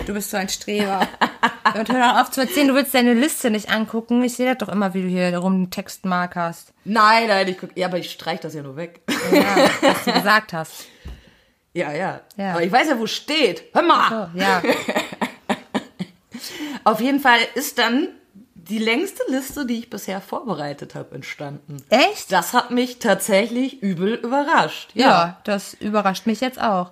Du 0.05 0.13
bist 0.13 0.29
so 0.31 0.37
ein 0.37 0.49
Streber. 0.49 1.07
Und 1.73 1.89
hör 1.89 2.21
auf 2.21 2.31
zu 2.31 2.41
erzählen, 2.41 2.67
du 2.67 2.73
willst 2.75 2.93
deine 2.93 3.13
Liste 3.13 3.49
nicht 3.49 3.69
angucken. 3.69 4.23
Ich 4.23 4.33
sehe 4.33 4.53
das 4.53 4.57
doch 4.57 4.73
immer, 4.73 4.93
wie 4.93 5.03
du 5.03 5.07
hier 5.07 5.37
rum 5.37 5.53
einen 5.53 5.69
Textmark 5.71 6.35
hast. 6.35 6.73
Nein, 6.83 7.27
nein, 7.27 7.47
ich 7.47 7.57
guck, 7.57 7.69
ja, 7.77 7.87
aber 7.87 7.97
ich 7.97 8.11
streich 8.11 8.41
das 8.41 8.53
ja 8.55 8.61
nur 8.61 8.75
weg. 8.75 8.99
Ja, 9.31 9.69
was 9.81 10.03
du 10.03 10.11
gesagt 10.11 10.53
hast. 10.53 10.85
Ja, 11.73 11.93
ja, 11.93 12.19
Ja. 12.35 12.51
Aber 12.51 12.63
ich 12.63 12.71
weiß 12.71 12.89
ja, 12.89 12.99
wo 12.99 13.05
es 13.05 13.11
steht. 13.11 13.63
Hör 13.73 13.81
mal. 13.81 14.29
So, 14.33 14.39
ja. 14.39 14.61
Auf 16.83 16.99
jeden 16.99 17.21
Fall 17.21 17.39
ist 17.55 17.77
dann 17.77 18.09
die 18.71 18.79
längste 18.79 19.21
Liste, 19.29 19.65
die 19.65 19.77
ich 19.79 19.89
bisher 19.89 20.21
vorbereitet 20.21 20.95
habe, 20.95 21.13
entstanden. 21.15 21.77
Echt? 21.89 22.31
Das 22.31 22.53
hat 22.53 22.71
mich 22.71 22.99
tatsächlich 22.99 23.83
übel 23.83 24.13
überrascht. 24.15 24.91
Ja, 24.93 25.39
das 25.43 25.73
überrascht 25.75 26.25
mich 26.25 26.41
jetzt 26.41 26.59
auch. 26.61 26.91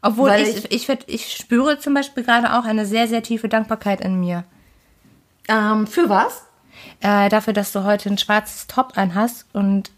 Obwohl 0.00 0.30
Weil 0.30 0.46
ich, 0.46 0.70
ich, 0.70 0.86
werd- 0.88 1.04
ich 1.08 1.36
spüre 1.36 1.78
zum 1.80 1.92
Beispiel 1.94 2.22
gerade 2.22 2.56
auch 2.56 2.64
eine 2.64 2.86
sehr, 2.86 3.08
sehr 3.08 3.22
tiefe 3.22 3.48
Dankbarkeit 3.48 4.00
in 4.00 4.20
mir. 4.20 4.44
Ähm, 5.48 5.86
für 5.86 6.08
was? 6.08 6.44
Äh, 7.00 7.28
dafür, 7.28 7.52
dass 7.52 7.72
du 7.72 7.82
heute 7.84 8.08
ein 8.08 8.18
schwarzes 8.18 8.68
Top 8.68 8.96
anhast 8.96 9.46
und 9.52 9.90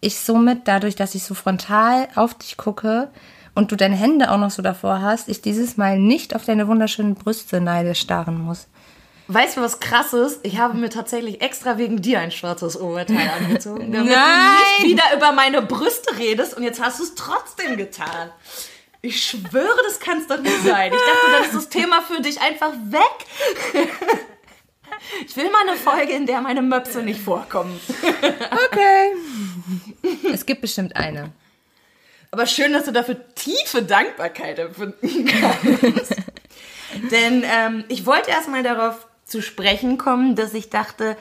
ich 0.00 0.20
somit, 0.20 0.68
dadurch, 0.68 0.94
dass 0.96 1.14
ich 1.14 1.22
so 1.24 1.32
frontal 1.32 2.08
auf 2.14 2.34
dich 2.34 2.58
gucke 2.58 3.08
und 3.54 3.72
du 3.72 3.76
deine 3.76 3.96
Hände 3.96 4.30
auch 4.30 4.36
noch 4.36 4.50
so 4.50 4.60
davor 4.60 5.00
hast, 5.00 5.30
ich 5.30 5.40
dieses 5.40 5.78
Mal 5.78 5.98
nicht 5.98 6.36
auf 6.36 6.44
deine 6.44 6.68
wunderschönen 6.68 7.14
Brüste 7.14 7.62
neidisch 7.62 8.00
starren 8.00 8.38
muss. 8.38 8.66
Weißt 9.26 9.56
du, 9.56 9.62
was 9.62 9.80
krass 9.80 10.12
ist? 10.12 10.40
Ich 10.42 10.58
habe 10.58 10.76
mir 10.76 10.90
tatsächlich 10.90 11.40
extra 11.40 11.78
wegen 11.78 12.02
dir 12.02 12.20
ein 12.20 12.30
schwarzes 12.30 12.78
Oberteil 12.78 13.30
angezogen. 13.38 13.92
Damit 13.92 14.12
Nein! 14.12 14.56
du 14.78 14.82
nicht 14.82 14.92
wieder 14.92 15.16
über 15.16 15.32
meine 15.32 15.62
Brüste 15.62 16.18
redest 16.18 16.56
und 16.56 16.62
jetzt 16.62 16.82
hast 16.82 17.00
du 17.00 17.04
es 17.04 17.14
trotzdem 17.14 17.76
getan. 17.76 18.30
Ich 19.00 19.22
schwöre, 19.22 19.78
das 19.86 20.00
kann 20.00 20.18
es 20.18 20.26
doch 20.26 20.40
nicht 20.40 20.62
sein. 20.64 20.92
Ich 20.92 20.98
dachte, 20.98 21.30
dann 21.32 21.44
ist 21.44 21.54
das 21.54 21.68
Thema 21.68 22.02
für 22.02 22.22
dich 22.22 22.40
einfach 22.40 22.72
weg. 22.72 23.26
Ich 25.26 25.36
will 25.36 25.50
mal 25.50 25.62
eine 25.68 25.76
Folge, 25.76 26.12
in 26.12 26.24
der 26.26 26.40
meine 26.40 26.62
Möpse 26.62 27.02
nicht 27.02 27.20
vorkommen. 27.20 27.78
Okay. 28.66 29.12
es 30.32 30.46
gibt 30.46 30.62
bestimmt 30.62 30.96
eine. 30.96 31.32
Aber 32.30 32.46
schön, 32.46 32.72
dass 32.72 32.84
du 32.84 32.92
dafür 32.92 33.16
tiefe 33.34 33.82
Dankbarkeit 33.82 34.58
empfinden 34.58 35.26
kannst. 35.26 36.16
Denn 37.10 37.44
ähm, 37.46 37.84
ich 37.88 38.06
wollte 38.06 38.30
erstmal 38.30 38.62
darauf 38.62 39.06
zu 39.34 39.42
sprechen 39.42 39.98
kommen, 39.98 40.36
dass 40.36 40.54
ich 40.54 40.70
dachte, 40.70 41.16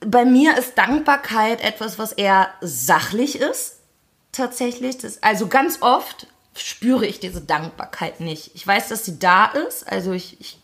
bei 0.00 0.26
mir 0.26 0.58
ist 0.58 0.76
Dankbarkeit 0.76 1.64
etwas, 1.64 1.98
was 1.98 2.12
eher 2.12 2.50
sachlich 2.60 3.40
ist. 3.40 3.78
Tatsächlich. 4.30 4.98
Das, 4.98 5.22
also 5.22 5.46
ganz 5.46 5.80
oft 5.80 6.26
spüre 6.54 7.06
ich 7.06 7.18
diese 7.18 7.40
Dankbarkeit 7.40 8.20
nicht. 8.20 8.50
Ich 8.54 8.66
weiß, 8.66 8.88
dass 8.88 9.06
sie 9.06 9.18
da 9.18 9.46
ist. 9.46 9.90
Also 9.90 10.12
ich, 10.12 10.38
ich 10.38 10.58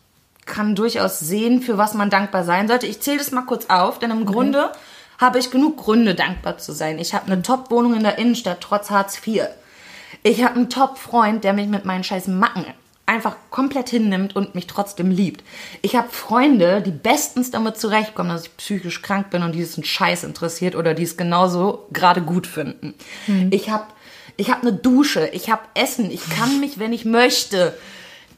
kann 0.45 0.75
durchaus 0.75 1.19
sehen, 1.19 1.62
für 1.62 1.78
was 1.78 1.95
man 1.95 2.11
dankbar 2.11 2.45
sein 2.45 2.69
sollte. 2.69 2.87
Ich 2.87 3.00
zähle 3.00 3.16
das 3.16 3.31
mal 3.31 3.47
kurz 3.47 3.71
auf, 3.71 3.99
denn 3.99 4.11
im 4.11 4.26
Grunde 4.26 4.71
habe 5.19 5.38
ich 5.38 5.50
genug 5.50 5.78
Gründe, 5.78 6.14
dankbar 6.14 6.59
zu 6.59 6.73
sein. 6.73 6.99
Ich 6.99 7.14
habe 7.14 7.33
eine 7.33 7.40
Top-Wohnung 7.40 7.95
in 7.95 8.02
der 8.02 8.19
Innenstadt, 8.19 8.61
trotz 8.61 8.90
Hartz 8.90 9.19
IV. 9.26 9.45
Ich 10.23 10.45
habe 10.45 10.57
einen 10.57 10.69
Top-Freund, 10.69 11.42
der 11.42 11.54
mich 11.54 11.69
mit 11.69 11.87
meinen 11.87 12.04
scheiß 12.04 12.26
Macken 12.26 12.66
einfach 13.12 13.37
komplett 13.50 13.90
hinnimmt 13.90 14.35
und 14.35 14.54
mich 14.54 14.66
trotzdem 14.66 15.11
liebt. 15.11 15.45
Ich 15.83 15.95
habe 15.97 16.09
Freunde, 16.09 16.83
die 16.83 16.90
bestens 16.90 17.50
damit 17.50 17.76
zurechtkommen, 17.76 18.31
dass 18.31 18.47
ich 18.47 18.57
psychisch 18.57 19.02
krank 19.02 19.31
bin 19.31 19.42
und 19.42 19.52
die 19.52 19.61
es 19.61 19.76
einen 19.76 19.85
Scheiß 19.85 20.25
interessiert 20.25 20.75
oder 20.75 20.95
die 20.95 21.02
es 21.02 21.16
genauso 21.16 21.87
gerade 21.92 22.23
gut 22.23 22.47
finden. 22.47 22.95
Ich 23.50 23.71
habe 23.71 23.87
ich 24.37 24.50
hab 24.50 24.62
eine 24.62 24.73
Dusche, 24.73 25.28
ich 25.28 25.50
habe 25.50 25.62
Essen, 25.75 26.11
ich 26.11 26.28
kann 26.31 26.61
mich, 26.61 26.78
wenn 26.78 26.92
ich 26.92 27.04
möchte. 27.04 27.76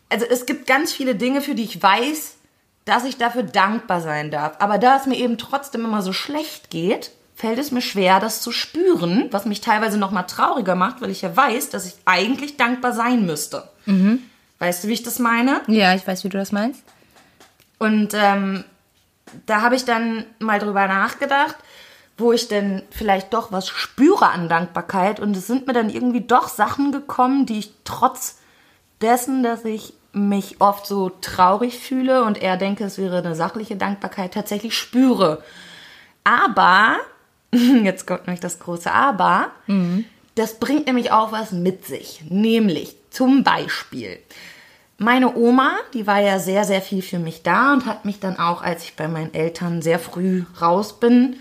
Also 0.09 0.27
es 0.29 0.47
gibt 0.47 0.67
ganz 0.67 0.93
viele 0.93 1.15
Dinge, 1.15 1.41
für 1.41 1.55
die 1.55 1.65
ich 1.65 1.83
weiß, 1.83 2.35
dass 2.85 3.05
ich 3.05 3.17
dafür 3.17 3.45
dankbar 3.45 4.01
sein 4.01 4.31
darf. 4.31 4.57
Aber 4.59 4.79
da 4.79 4.97
es 4.97 5.07
mir 5.07 5.17
eben 5.17 5.39
trotzdem 5.39 5.85
immer 5.85 6.03
so 6.03 6.13
schlecht 6.13 6.71
geht, 6.71 7.13
fällt 7.35 7.59
es 7.59 7.71
mir 7.71 7.83
schwer, 7.83 8.21
das 8.21 8.43
zu 8.43 8.53
spüren, 8.53 9.29
was 9.31 9.45
mich 9.45 9.61
teilweise 9.61 9.99
noch 9.99 10.11
mal 10.11 10.23
trauriger 10.25 10.75
macht, 10.75 11.01
weil 11.01 11.11
ich 11.11 11.23
ja 11.23 11.37
weiß, 11.37 11.71
dass 11.71 11.87
ich 11.87 11.95
eigentlich 12.05 12.57
dankbar 12.57 12.93
sein 12.93 13.27
müsste. 13.27 13.69
Weißt 14.59 14.85
du, 14.85 14.89
wie 14.89 14.95
ich 14.95 15.03
das 15.03 15.19
meine? 15.19 15.63
Ja, 15.67 15.95
ich 15.95 16.07
weiß, 16.07 16.25
wie 16.25 16.29
du 16.29 16.39
das 16.39 16.53
meinst. 16.53 16.83
Und 17.79 18.15
ähm, 18.15 18.65
da 19.47 19.63
habe 19.63 19.77
ich 19.77 19.85
dann 19.85 20.25
mal 20.39 20.59
drüber 20.59 20.87
nachgedacht, 20.87 21.57
wo 22.17 22.33
ich 22.33 22.49
denn 22.49 22.83
vielleicht 22.91 23.35
doch 23.35 23.53
was 23.53 23.69
spüre 23.69 24.29
an 24.29 24.49
Dankbarkeit. 24.49 25.21
Und 25.21 25.37
es 25.37 25.47
sind 25.47 25.67
mir 25.67 25.73
dann 25.73 25.91
irgendwie 25.91 26.21
doch 26.21 26.49
Sachen 26.49 26.93
gekommen, 26.93 27.47
die 27.47 27.59
ich 27.59 27.73
trotz 27.85 28.39
dessen, 29.01 29.43
dass 29.43 29.65
ich 29.65 29.95
mich 30.13 30.61
oft 30.61 30.87
so 30.87 31.11
traurig 31.21 31.79
fühle 31.79 32.23
und 32.25 32.41
eher 32.41 32.57
denke, 32.57 32.85
es 32.85 32.99
wäre 32.99 33.19
eine 33.19 33.35
sachliche 33.35 33.77
Dankbarkeit, 33.77 34.33
tatsächlich 34.33 34.79
spüre. 34.79 35.43
Aber, 36.23 36.97
jetzt 37.53 38.07
kommt 38.07 38.27
nämlich 38.27 38.41
das 38.41 38.61
große 38.61 38.93
Aber, 38.93 39.51
das 40.37 40.59
bringt 40.61 40.87
nämlich 40.87 41.11
auch 41.11 41.33
was 41.33 41.51
mit 41.51 41.85
sich. 41.85 42.23
Nämlich 42.29 42.97
zum 43.15 43.45
Beispiel, 43.45 44.19
meine 44.99 45.35
Oma, 45.37 45.73
die 45.93 46.07
war 46.07 46.21
ja 46.21 46.39
sehr, 46.39 46.65
sehr 46.65 46.83
viel 46.83 47.03
für 47.03 47.19
mich 47.19 47.43
da 47.43 47.73
und 47.73 47.87
hat 47.87 48.05
mich 48.05 48.21
dann 48.21 48.39
auch, 48.39 48.63
als 48.63 48.85
ich 48.85 48.97
bei 48.97 49.09
meinen 49.09 49.35
Eltern 49.35 49.83
sehr 49.83 49.99
früh 49.99 50.45
raus 50.61 50.99
bin, 51.01 51.37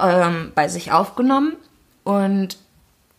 ähm, 0.00 0.52
bei 0.54 0.68
sich 0.68 0.92
aufgenommen. 0.92 1.54
Und 2.04 2.56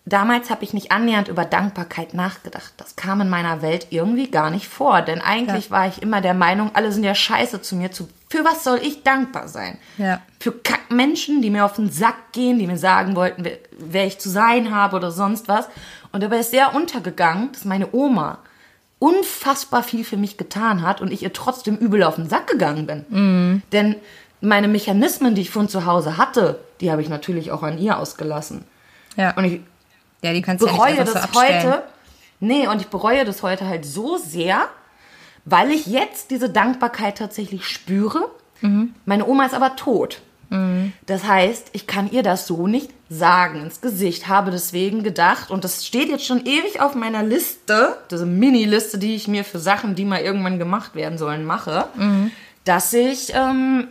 damals 0.06 0.50
habe 0.50 0.64
ich 0.64 0.74
nicht 0.74 0.92
annähernd 0.92 1.28
über 1.28 1.46
Dankbarkeit 1.46 2.14
nachgedacht. 2.14 2.74
Das 2.78 2.96
kam 2.96 3.22
in 3.22 3.30
meiner 3.30 3.62
Welt 3.62 3.88
irgendwie 3.90 4.30
gar 4.30 4.50
nicht 4.50 4.68
vor. 4.68 5.02
Denn 5.02 5.22
eigentlich 5.22 5.66
Ja. 5.66 5.72
war 5.72 5.88
ich 5.88 6.02
immer 6.02 6.22
der 6.22 6.34
Meinung, 6.36 6.72
alle 6.74 6.92
sind 6.92 7.04
ja 7.04 7.16
scheiße 7.16 7.62
zu 7.62 7.76
mir. 7.76 7.92
Zu, 7.92 8.08
für 8.30 8.46
was 8.46 8.64
soll 8.64 8.80
ich 8.82 9.04
dankbar 9.04 9.48
sein? 9.48 9.78
Ja. 9.98 10.22
Für 10.40 10.52
Kackmenschen, 10.52 11.42
die 11.42 11.50
mir 11.50 11.66
auf 11.66 11.74
den 11.74 11.90
Sack 11.92 12.32
gehen, 12.34 12.60
die 12.60 12.68
mir 12.68 12.78
sagen 12.78 13.16
wollten, 13.16 13.44
wer, 13.44 13.58
wer 13.78 14.06
ich 14.06 14.20
zu 14.20 14.30
sein 14.30 14.74
habe 14.74 14.96
oder 14.96 15.12
sonst 15.12 15.48
was. 15.48 15.68
Und 16.16 16.22
dabei 16.22 16.40
ist 16.40 16.52
sehr 16.52 16.74
untergegangen, 16.74 17.52
dass 17.52 17.66
meine 17.66 17.90
Oma 17.92 18.38
unfassbar 19.00 19.84
viel 19.84 20.06
für 20.06 20.16
mich 20.16 20.38
getan 20.38 20.82
hat 20.82 21.02
und 21.02 21.12
ich 21.12 21.24
ihr 21.24 21.34
trotzdem 21.34 21.76
übel 21.76 22.04
auf 22.04 22.16
den 22.16 22.30
Sack 22.30 22.48
gegangen 22.48 22.88
bin. 22.88 23.62
Denn 23.74 23.98
meine 24.40 24.70
Mechanismen, 24.70 25.36
die 25.36 25.42
ich 25.42 25.50
von 25.50 25.68
zu 25.68 25.86
Hause 25.86 26.16
hatte, 26.16 26.62
die 26.80 26.90
habe 26.90 27.02
ich 27.02 27.10
natürlich 27.10 27.52
auch 27.52 27.64
an 27.64 27.78
ihr 27.78 28.00
ausgelassen. 28.00 28.64
Ja. 29.18 29.36
Und 29.36 29.44
ich 29.44 29.60
ja, 30.22 30.32
die 30.32 30.42
kannst 30.42 30.64
du 30.64 30.68
ja 30.68 30.72
bereue 30.72 30.92
nicht 30.92 31.02
einfach 31.02 31.14
das 31.16 31.24
so 31.24 31.40
abstellen. 31.40 31.74
heute. 31.74 31.84
Nee, 32.40 32.68
und 32.70 32.80
ich 32.80 32.88
bereue 32.88 33.26
das 33.26 33.44
heute 33.44 33.68
halt 33.68 33.84
so 33.84 34.16
sehr, 34.16 34.70
weil 35.44 35.70
ich 35.70 35.86
jetzt 35.86 36.32
diese 36.32 36.50
Dankbarkeit 36.50 37.18
tatsächlich 37.18 37.68
spüre. 37.68 38.32
Mhm. 38.62 38.96
Meine 39.04 39.28
Oma 39.28 39.48
ist 39.48 39.54
aber 39.54 39.76
tot. 39.76 40.22
Das 41.06 41.24
heißt, 41.24 41.70
ich 41.74 41.88
kann 41.88 42.12
ihr 42.12 42.24
das 42.24 42.48
so 42.48 42.68
nicht 42.68 42.92
sagen 43.10 43.62
ins 43.62 43.82
Gesicht. 43.82 44.28
Habe 44.28 44.52
deswegen 44.52 45.04
gedacht, 45.04 45.50
und 45.52 45.64
das 45.64 45.86
steht 45.86 46.10
jetzt 46.10 46.26
schon 46.26 46.46
ewig 46.46 46.80
auf 46.82 46.96
meiner 46.96 47.24
Liste, 47.24 47.98
diese 48.12 48.26
Mini-Liste, 48.26 48.98
die 48.98 49.16
ich 49.16 49.28
mir 49.28 49.44
für 49.44 49.60
Sachen, 49.60 49.96
die 49.96 50.06
mal 50.06 50.22
irgendwann 50.22 50.60
gemacht 50.60 50.96
werden 50.96 51.18
sollen, 51.18 51.46
mache, 51.46 51.88
Mhm. 51.96 52.32
dass 52.64 52.94
ich 52.94 53.34
ähm, 53.34 53.88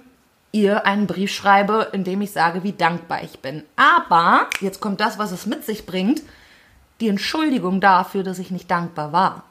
ihr 0.52 0.86
einen 0.86 1.06
Brief 1.06 1.32
schreibe, 1.32 1.88
in 1.92 2.04
dem 2.04 2.20
ich 2.22 2.30
sage, 2.30 2.62
wie 2.62 2.72
dankbar 2.72 3.22
ich 3.24 3.40
bin. 3.40 3.64
Aber, 3.76 4.46
jetzt 4.60 4.80
kommt 4.80 5.00
das, 5.00 5.18
was 5.18 5.32
es 5.32 5.46
mit 5.46 5.64
sich 5.64 5.84
bringt, 5.86 6.22
die 7.00 7.08
Entschuldigung 7.08 7.80
dafür, 7.80 8.22
dass 8.22 8.38
ich 8.38 8.50
nicht 8.52 8.70
dankbar 8.70 9.12
war. 9.12 9.44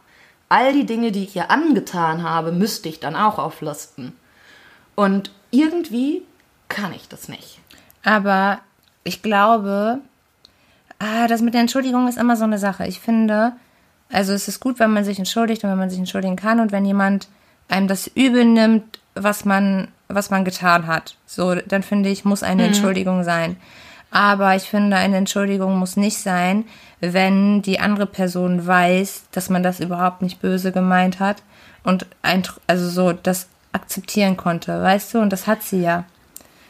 All 0.49 0.71
die 0.73 0.85
Dinge, 0.85 1.11
die 1.11 1.23
ich 1.23 1.35
ihr 1.35 1.51
angetan 1.51 2.23
habe, 2.23 2.51
müsste 2.51 2.87
ich 2.89 2.99
dann 2.99 3.15
auch 3.15 3.37
auflisten. 3.39 4.13
Und 4.95 5.31
irgendwie 5.51 6.21
kann 6.73 6.93
ich 6.93 7.07
das 7.07 7.29
nicht. 7.29 7.59
Aber 8.03 8.59
ich 9.03 9.21
glaube, 9.21 9.99
ah, 10.99 11.27
das 11.27 11.41
mit 11.41 11.53
der 11.53 11.61
Entschuldigung 11.61 12.07
ist 12.07 12.17
immer 12.17 12.35
so 12.35 12.43
eine 12.43 12.57
Sache. 12.57 12.87
Ich 12.87 12.99
finde, 12.99 13.53
also 14.11 14.33
es 14.33 14.47
ist 14.47 14.59
gut, 14.59 14.79
wenn 14.79 14.91
man 14.91 15.05
sich 15.05 15.19
entschuldigt 15.19 15.63
und 15.63 15.69
wenn 15.69 15.77
man 15.77 15.89
sich 15.89 15.99
entschuldigen 15.99 16.35
kann 16.35 16.59
und 16.59 16.71
wenn 16.71 16.85
jemand 16.85 17.27
einem 17.69 17.87
das 17.87 18.07
übel 18.07 18.45
nimmt, 18.45 18.99
was 19.15 19.45
man, 19.45 19.87
was 20.07 20.29
man 20.29 20.43
getan 20.43 20.87
hat. 20.87 21.15
So, 21.25 21.55
dann 21.55 21.83
finde 21.83 22.09
ich, 22.09 22.25
muss 22.25 22.43
eine 22.43 22.65
Entschuldigung 22.65 23.23
sein. 23.23 23.57
Aber 24.11 24.55
ich 24.55 24.63
finde, 24.63 24.97
eine 24.97 25.17
Entschuldigung 25.17 25.77
muss 25.77 25.97
nicht 25.97 26.17
sein, 26.17 26.65
wenn 26.99 27.61
die 27.61 27.79
andere 27.79 28.05
Person 28.05 28.65
weiß, 28.65 29.25
dass 29.31 29.49
man 29.49 29.63
das 29.63 29.79
überhaupt 29.79 30.21
nicht 30.21 30.39
böse 30.39 30.71
gemeint 30.71 31.19
hat 31.19 31.41
und 31.83 32.05
ein, 32.21 32.43
also 32.67 32.89
so 32.89 33.11
das 33.11 33.47
akzeptieren 33.71 34.37
konnte, 34.37 34.81
weißt 34.81 35.13
du? 35.15 35.19
Und 35.19 35.31
das 35.31 35.47
hat 35.47 35.63
sie 35.63 35.81
ja. 35.81 36.05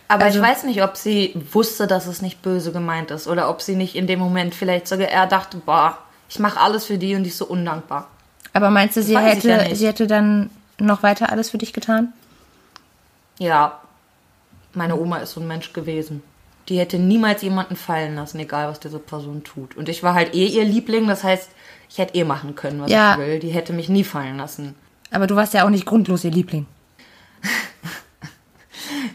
Aber 0.07 0.25
Also- 0.25 0.39
ich 0.39 0.45
weiß 0.45 0.63
nicht, 0.65 0.83
ob 0.83 0.98
sie 0.98 1.33
wusste, 1.51 1.88
dass 1.88 2.07
es 2.07 2.22
nicht 2.22 2.41
böse 2.41 2.72
gemeint 2.72 3.10
ist 3.12 3.27
oder 3.27 3.50
ob 3.50 3.62
sie 3.62 3.75
nicht 3.75 3.95
in 3.95 4.05
dem 4.07 4.19
Moment 4.19 4.53
vielleicht 4.53 4.88
sogar 4.88 5.07
eher 5.07 5.25
dachte, 5.27 5.57
boah, 5.57 5.98
ich 6.29 6.39
mache 6.39 6.60
alles 6.60 6.86
für 6.86 6.98
die 6.98 7.15
und 7.15 7.24
die 7.24 7.29
ist 7.29 7.38
so 7.38 7.45
undankbar. 7.45 8.07
Aber 8.53 8.69
meinst 8.69 8.98
du, 8.98 9.01
sie 9.03 9.17
hätte, 9.17 9.50
ja 9.50 9.74
sie 9.75 9.88
hätte 9.88 10.05
dann 10.07 10.50
noch 10.79 11.01
weiter 11.03 11.29
alles 11.31 11.50
für 11.50 11.57
dich 11.57 11.74
getan? 11.74 12.13
Ja, 13.39 13.79
meine 14.74 15.00
Oma 15.00 15.17
ist 15.17 15.31
so 15.33 15.41
ein 15.41 15.48
Mensch 15.48 15.74
gewesen. 15.74 16.22
Die 16.69 16.77
hätte 16.79 16.98
niemals 17.00 17.41
jemanden 17.41 17.75
fallen 17.75 18.15
lassen, 18.15 18.39
egal 18.39 18.69
was 18.69 18.79
diese 18.79 19.00
Person 19.00 19.43
tut. 19.43 19.75
Und 19.75 19.89
ich 19.89 20.01
war 20.03 20.13
halt 20.13 20.33
eh 20.33 20.45
ihr 20.48 20.63
Liebling, 20.63 21.07
das 21.07 21.24
heißt, 21.24 21.50
ich 21.89 21.98
hätte 21.98 22.15
eh 22.15 22.24
machen 22.24 22.55
können, 22.55 22.81
was 22.81 22.91
Ja. 22.91 23.13
ich 23.13 23.19
will. 23.19 23.39
Die 23.39 23.50
hätte 23.50 23.74
mich 23.74 23.89
nie 23.89 24.03
fallen 24.03 24.38
lassen. 24.38 24.75
Aber 25.12 25.27
du 25.27 25.36
warst 25.36 25.53
ja 25.53 25.65
auch 25.65 25.69
nicht 25.69 25.86
grundlos 25.86 26.24
ihr 26.24 26.31
Liebling. 26.31 26.65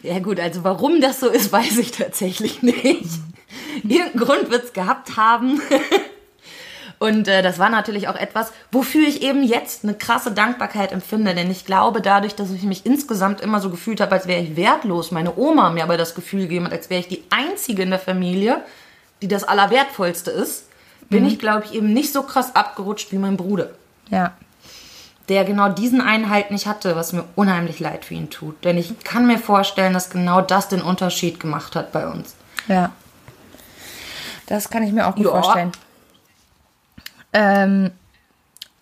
Ja 0.03 0.19
gut, 0.19 0.41
also 0.41 0.65
warum 0.65 1.01
das 1.01 1.21
so 1.21 1.29
ist, 1.29 1.53
weiß 1.53 1.79
ich 1.79 1.93
tatsächlich 1.93 2.63
nicht. 2.63 3.05
Irgendeinen 3.83 4.19
Grund 4.19 4.51
wird 4.51 4.65
es 4.65 4.73
gehabt 4.73 5.17
haben. 5.17 5.61
Und 6.99 7.29
äh, 7.29 7.43
das 7.43 7.61
war 7.61 7.71
natürlich 7.71 8.09
auch 8.09 8.17
etwas, 8.17 8.53
wofür 8.73 9.07
ich 9.07 9.23
eben 9.23 9.45
jetzt 9.45 9.85
eine 9.85 9.95
krasse 9.95 10.33
Dankbarkeit 10.33 10.91
empfinde. 10.91 11.33
Denn 11.35 11.49
ich 11.49 11.65
glaube, 11.65 12.01
dadurch, 12.01 12.35
dass 12.35 12.51
ich 12.51 12.65
mich 12.65 12.85
insgesamt 12.87 13.41
immer 13.41 13.61
so 13.61 13.71
gefühlt 13.71 14.01
habe, 14.01 14.13
als 14.13 14.27
wäre 14.27 14.43
ich 14.43 14.57
wertlos, 14.57 15.13
meine 15.13 15.37
Oma 15.37 15.71
mir 15.71 15.85
aber 15.85 15.97
das 15.97 16.17
Gefühl 16.17 16.43
gegeben 16.43 16.65
hat, 16.65 16.73
als 16.73 16.91
wäre 16.91 17.01
ich 17.01 17.09
die 17.09 17.23
Einzige 17.31 17.83
in 17.83 17.91
der 17.91 18.01
Familie, 18.01 18.63
die 19.23 19.29
das 19.29 19.45
Allerwertvollste 19.45 20.33
ist, 20.33 20.69
bin 21.09 21.27
ich, 21.27 21.39
glaube 21.39 21.65
ich, 21.65 21.75
eben 21.75 21.93
nicht 21.93 22.13
so 22.13 22.23
krass 22.23 22.55
abgerutscht 22.55 23.13
wie 23.13 23.19
mein 23.19 23.37
Bruder 23.37 23.71
Ja. 24.11 24.35
Der 25.29 25.45
genau 25.45 25.69
diesen 25.69 26.01
einen 26.01 26.31
halt 26.31 26.51
nicht 26.51 26.67
hatte, 26.67 26.97
was 26.97 27.13
mir 27.13 27.25
unheimlich 27.37 27.81
leid 27.81 28.05
für 28.05 28.15
ihn 28.15 28.31
tut. 28.31 28.65
Denn 28.65 28.79
ich 28.79 28.99
kann 29.01 29.27
mir 29.27 29.39
vorstellen, 29.39 29.93
dass 29.93 30.11
genau 30.11 30.41
das 30.41 30.69
den 30.69 30.81
Unterschied 30.83 31.39
gemacht 31.41 31.77
hat 31.77 31.93
bei 31.93 32.07
uns. 32.07 32.35
Ja. 32.67 32.93
Das 34.47 34.71
kann 34.71 34.83
ich 34.83 34.93
mir 34.93 35.07
auch 35.07 35.15
gut 35.15 35.27
Ja. 35.27 35.31
vorstellen. 35.31 35.73
Ähm, 37.33 37.91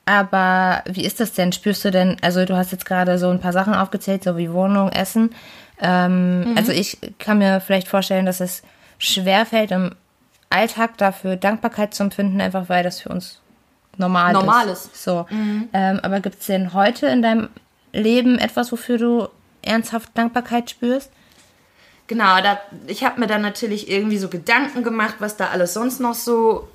aber 0.05 0.83
wie 0.88 1.05
ist 1.05 1.19
das 1.19 1.33
denn? 1.33 1.53
Spürst 1.53 1.85
du 1.85 1.91
denn, 1.91 2.17
also 2.23 2.45
du 2.45 2.57
hast 2.57 2.71
jetzt 2.71 2.87
gerade 2.87 3.19
so 3.19 3.29
ein 3.29 3.41
paar 3.41 3.53
Sachen 3.53 3.75
aufgezählt, 3.75 4.23
so 4.23 4.37
wie 4.37 4.53
Wohnung, 4.53 4.91
Essen. 4.91 5.35
Ähm, 5.81 6.55
Also 6.57 6.71
ich 6.73 6.99
kann 7.19 7.38
mir 7.38 7.61
vielleicht 7.61 7.88
vorstellen, 7.88 8.25
dass 8.25 8.41
es 8.41 8.62
schwerfällt, 8.99 9.73
im 9.73 9.95
Alltag 10.49 10.97
dafür 10.97 11.35
Dankbarkeit 11.37 11.93
zu 11.93 12.05
empfinden, 12.05 12.41
einfach 12.41 12.69
weil 12.69 12.85
das 12.85 13.00
für 13.00 13.09
uns 13.09 13.41
normal, 13.99 14.33
Normal 14.33 14.69
ist. 14.69 15.03
So. 15.03 15.26
Ähm, 15.31 16.00
aber 16.03 16.21
gibt 16.21 16.41
es 16.41 16.47
denn 16.47 16.73
heute 16.73 17.07
in 17.07 17.23
deinem 17.23 17.49
Leben 17.93 18.38
etwas, 18.38 18.73
wofür 18.73 18.99
du 18.99 19.29
ernsthaft 19.62 20.11
Dankbarkeit 20.15 20.71
spürst? 20.71 21.11
Genau, 22.07 22.41
da, 22.41 22.59
ich 22.87 23.05
habe 23.05 23.21
mir 23.21 23.26
dann 23.26 23.43
natürlich 23.43 23.91
irgendwie 23.91 24.19
so 24.19 24.29
Gedanken 24.29 24.85
gemacht, 24.85 25.17
was 25.19 25.37
da 25.37 25.49
alles 25.49 25.75
sonst 25.75 25.99
noch 26.00 26.15
so 26.15 26.69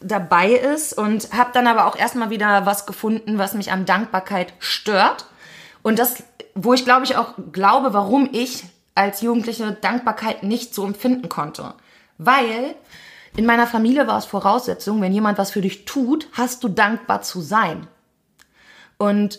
dabei 0.00 0.50
ist 0.50 0.96
und 0.96 1.32
habe 1.32 1.50
dann 1.52 1.66
aber 1.66 1.86
auch 1.86 1.96
erstmal 1.96 2.30
wieder 2.30 2.66
was 2.66 2.86
gefunden, 2.86 3.38
was 3.38 3.54
mich 3.54 3.72
an 3.72 3.84
Dankbarkeit 3.84 4.52
stört. 4.58 5.26
Und 5.82 5.98
das, 5.98 6.22
wo 6.54 6.74
ich 6.74 6.84
glaube 6.84 7.04
ich 7.04 7.16
auch 7.16 7.34
glaube, 7.52 7.92
warum 7.92 8.28
ich 8.32 8.64
als 8.94 9.20
Jugendliche 9.20 9.72
Dankbarkeit 9.80 10.42
nicht 10.42 10.74
so 10.74 10.84
empfinden 10.84 11.28
konnte. 11.28 11.74
Weil 12.18 12.74
in 13.38 13.46
meiner 13.46 13.68
Familie 13.68 14.08
war 14.08 14.18
es 14.18 14.24
Voraussetzung, 14.24 15.00
wenn 15.00 15.12
jemand 15.12 15.38
was 15.38 15.52
für 15.52 15.60
dich 15.60 15.84
tut, 15.84 16.26
hast 16.32 16.64
du 16.64 16.68
dankbar 16.68 17.22
zu 17.22 17.40
sein. 17.40 17.86
Und 18.96 19.38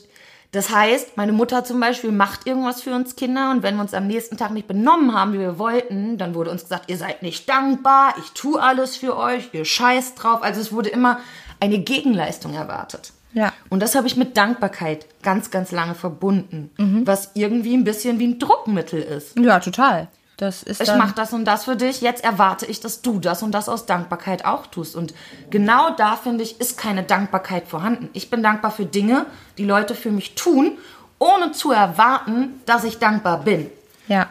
das 0.54 0.70
heißt, 0.74 1.18
meine 1.18 1.34
Mutter 1.34 1.66
zum 1.66 1.82
Beispiel 1.82 2.14
macht 2.14 2.48
irgendwas 2.48 2.82
für 2.82 2.96
uns 2.96 3.18
Kinder 3.18 3.52
und 3.52 3.62
wenn 3.62 3.76
wir 3.76 3.82
uns 3.82 3.94
am 3.94 4.08
nächsten 4.08 4.38
Tag 4.38 4.52
nicht 4.52 4.70
benommen 4.70 5.14
haben, 5.14 5.34
wie 5.34 5.40
wir 5.40 5.60
wollten, 5.60 6.18
dann 6.18 6.34
wurde 6.34 6.50
uns 6.50 6.62
gesagt, 6.64 6.90
ihr 6.90 6.96
seid 6.96 7.24
nicht 7.24 7.50
dankbar, 7.50 8.14
ich 8.20 8.32
tue 8.32 8.62
alles 8.62 8.96
für 8.96 9.18
euch, 9.18 9.50
ihr 9.52 9.66
scheißt 9.66 10.24
drauf. 10.24 10.44
Also 10.44 10.62
es 10.62 10.72
wurde 10.72 10.88
immer 10.88 11.20
eine 11.60 11.80
Gegenleistung 11.80 12.54
erwartet. 12.54 13.12
Ja. 13.34 13.52
Und 13.70 13.82
das 13.82 13.96
habe 13.96 14.08
ich 14.08 14.16
mit 14.16 14.38
Dankbarkeit 14.38 15.08
ganz, 15.24 15.52
ganz 15.52 15.74
lange 15.74 15.94
verbunden, 15.94 16.72
Mhm. 16.78 17.06
was 17.06 17.32
irgendwie 17.34 17.76
ein 17.76 17.84
bisschen 17.84 18.18
wie 18.18 18.28
ein 18.28 18.40
Druckmittel 18.40 19.02
ist. 19.02 19.38
Ja, 19.38 19.60
total. 19.60 20.08
Das 20.40 20.64
ist 20.64 20.80
Ich 20.80 20.96
mache 20.96 21.14
das 21.14 21.34
und 21.34 21.44
das 21.44 21.66
für 21.66 21.76
dich, 21.76 22.00
jetzt 22.00 22.24
erwarte 22.24 22.66
ich, 22.66 22.80
dass 22.80 23.02
du 23.02 23.20
das 23.20 23.44
und 23.44 23.52
das 23.52 23.68
aus 23.68 23.86
Dankbarkeit 23.86 24.46
auch 24.46 24.68
tust. 24.68 24.96
Und 24.96 25.14
genau 25.50 25.90
da, 25.98 26.16
finde 26.16 26.46
ich, 26.46 26.62
ist 26.62 26.78
keine 26.78 27.04
Dankbarkeit 27.04 27.68
vorhanden. 27.68 28.10
Ich 28.14 28.30
bin 28.30 28.42
dankbar 28.42 28.72
für 28.72 28.86
Dinge, 28.86 29.26
die 29.58 29.66
Leute 29.66 29.96
für 29.96 30.12
mich 30.12 30.36
tun, 30.36 30.78
ohne 31.20 31.52
zu 31.52 31.74
erwarten, 31.74 32.62
dass 32.66 32.86
ich 32.86 33.00
dankbar 33.00 33.44
bin. 33.44 33.70
Ja. 34.08 34.30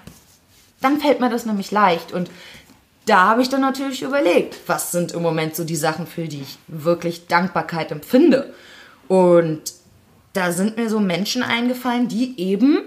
Dann 0.80 0.98
fällt 0.98 1.20
mir 1.20 1.28
das 1.28 1.44
nämlich 1.44 1.72
leicht. 1.72 2.12
Und 2.12 2.30
da 3.04 3.24
habe 3.24 3.42
ich 3.42 3.50
dann 3.50 3.60
natürlich 3.60 4.00
überlegt, 4.00 4.56
was 4.66 4.90
sind 4.90 5.12
im 5.12 5.20
Moment 5.20 5.56
so 5.56 5.64
die 5.64 5.76
Sachen, 5.76 6.06
für 6.06 6.26
die 6.26 6.40
ich 6.40 6.58
wirklich 6.68 7.26
Dankbarkeit 7.26 7.92
empfinde. 7.92 8.54
Und 9.08 9.60
da 10.32 10.52
sind 10.52 10.78
mir 10.78 10.88
so 10.88 11.00
Menschen 11.00 11.42
eingefallen, 11.42 12.08
die 12.08 12.40
eben 12.40 12.78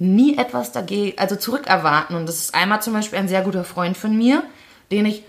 nie 0.00 0.36
etwas 0.38 0.72
dagegen, 0.72 1.16
also 1.18 1.36
zurückerwarten. 1.36 2.16
Und 2.16 2.26
das 2.26 2.36
ist 2.36 2.54
einmal 2.54 2.82
zum 2.82 2.94
Beispiel 2.94 3.18
ein 3.18 3.28
sehr 3.28 3.42
guter 3.42 3.64
Freund 3.64 3.96
von 3.96 4.16
mir, 4.16 4.42
den 4.90 5.06
ich 5.06 5.22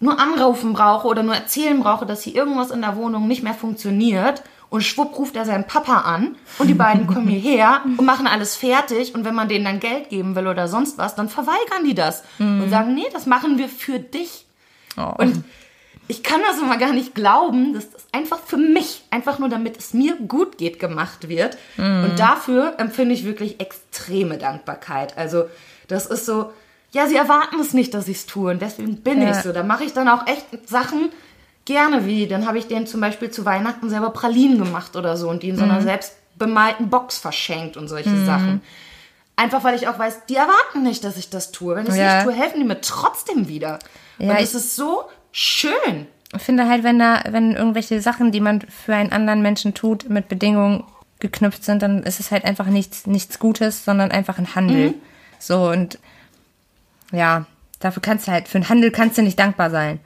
nur 0.00 0.18
anrufen 0.18 0.72
brauche 0.72 1.06
oder 1.06 1.22
nur 1.22 1.34
erzählen 1.34 1.78
brauche, 1.78 2.06
dass 2.06 2.22
hier 2.22 2.34
irgendwas 2.34 2.70
in 2.70 2.80
der 2.80 2.96
Wohnung 2.96 3.28
nicht 3.28 3.42
mehr 3.42 3.54
funktioniert. 3.54 4.42
Und 4.70 4.82
schwupp 4.82 5.18
ruft 5.18 5.34
er 5.34 5.46
seinen 5.46 5.66
Papa 5.66 6.00
an 6.00 6.36
und 6.58 6.68
die 6.68 6.74
beiden 6.74 7.06
kommen 7.06 7.28
hierher 7.28 7.80
und 7.84 8.04
machen 8.04 8.26
alles 8.26 8.54
fertig. 8.56 9.14
Und 9.14 9.24
wenn 9.24 9.34
man 9.34 9.48
denen 9.48 9.64
dann 9.64 9.80
Geld 9.80 10.10
geben 10.10 10.34
will 10.34 10.46
oder 10.46 10.68
sonst 10.68 10.98
was, 10.98 11.14
dann 11.14 11.28
verweigern 11.28 11.84
die 11.84 11.94
das 11.94 12.22
und 12.38 12.68
sagen, 12.70 12.94
nee, 12.94 13.06
das 13.12 13.26
machen 13.26 13.56
wir 13.56 13.68
für 13.68 13.98
dich. 13.98 14.46
Oh. 14.96 15.12
Und 15.18 15.44
ich 16.08 16.22
kann 16.22 16.40
das 16.46 16.58
immer 16.58 16.78
gar 16.78 16.92
nicht 16.92 17.14
glauben, 17.14 17.74
dass 17.74 17.90
das 17.90 18.06
einfach 18.12 18.38
für 18.44 18.56
mich, 18.56 19.04
einfach 19.10 19.38
nur 19.38 19.48
damit 19.48 19.76
es 19.78 19.92
mir 19.94 20.16
gut 20.16 20.56
geht, 20.58 20.80
gemacht 20.80 21.28
wird. 21.28 21.56
Und 21.76 22.14
dafür 22.18 22.74
empfinde 22.78 23.14
ich 23.14 23.24
wirklich 23.24 23.60
extreme 23.60 24.38
Dankbarkeit. 24.38 25.16
Also 25.18 25.44
das 25.86 26.06
ist 26.06 26.24
so, 26.26 26.50
ja, 26.92 27.06
sie 27.06 27.16
erwarten 27.16 27.60
es 27.60 27.74
nicht, 27.74 27.92
dass 27.94 28.08
ich 28.08 28.16
es 28.18 28.26
tue 28.26 28.50
und 28.50 28.62
deswegen 28.62 28.96
bin 29.02 29.20
Ja. 29.20 29.30
ich 29.30 29.36
so. 29.36 29.52
Da 29.52 29.62
mache 29.62 29.84
ich 29.84 29.92
dann 29.92 30.08
auch 30.08 30.26
echt 30.26 30.46
Sachen 30.66 31.10
gerne, 31.66 32.06
wie 32.06 32.26
dann 32.26 32.46
habe 32.46 32.58
ich 32.58 32.66
denen 32.66 32.86
zum 32.86 33.00
Beispiel 33.02 33.30
zu 33.30 33.44
Weihnachten 33.44 33.90
selber 33.90 34.10
Pralinen 34.10 34.58
gemacht 34.58 34.96
oder 34.96 35.16
so 35.18 35.28
und 35.28 35.42
die 35.42 35.50
in 35.50 35.56
so 35.58 35.64
einer 35.64 35.82
selbst 35.82 36.14
bemalten 36.36 36.88
Box 36.88 37.18
verschenkt 37.18 37.76
und 37.76 37.88
solche 37.88 38.24
Sachen. 38.24 38.62
Einfach 39.36 39.62
weil 39.64 39.74
ich 39.76 39.86
auch 39.86 39.98
weiß, 39.98 40.26
die 40.28 40.36
erwarten 40.36 40.82
nicht, 40.82 41.04
dass 41.04 41.16
ich 41.18 41.28
das 41.30 41.52
tue. 41.52 41.76
Wenn 41.76 41.84
ich 41.84 41.90
es 41.90 41.96
Ja. 41.96 42.14
nicht 42.16 42.24
tue, 42.24 42.32
helfen 42.32 42.60
die 42.60 42.66
mir 42.66 42.80
trotzdem 42.80 43.48
wieder. 43.48 43.78
Ja, 44.18 44.30
und 44.30 44.36
es 44.38 44.54
ist 44.54 44.74
so 44.74 45.04
schön. 45.38 46.06
Ich 46.34 46.42
finde 46.42 46.68
halt, 46.68 46.82
wenn 46.82 46.98
da, 46.98 47.22
wenn 47.30 47.54
irgendwelche 47.54 48.00
Sachen, 48.02 48.32
die 48.32 48.40
man 48.40 48.60
für 48.62 48.94
einen 48.94 49.12
anderen 49.12 49.40
Menschen 49.40 49.72
tut, 49.72 50.10
mit 50.10 50.28
Bedingungen 50.28 50.84
geknüpft 51.20 51.64
sind, 51.64 51.82
dann 51.82 52.02
ist 52.02 52.20
es 52.20 52.30
halt 52.30 52.44
einfach 52.44 52.66
nichts, 52.66 53.06
nichts 53.06 53.38
Gutes, 53.38 53.84
sondern 53.84 54.10
einfach 54.10 54.38
ein 54.38 54.54
Handel. 54.54 54.94
So 55.38 55.70
und 55.70 55.98
ja, 57.12 57.46
dafür 57.80 58.02
kannst 58.02 58.26
du 58.26 58.32
halt, 58.32 58.48
für 58.48 58.58
einen 58.58 58.68
Handel 58.68 58.90
kannst 58.90 59.16
du 59.16 59.22
nicht 59.22 59.38
dankbar 59.38 59.70
sein. 59.70 60.00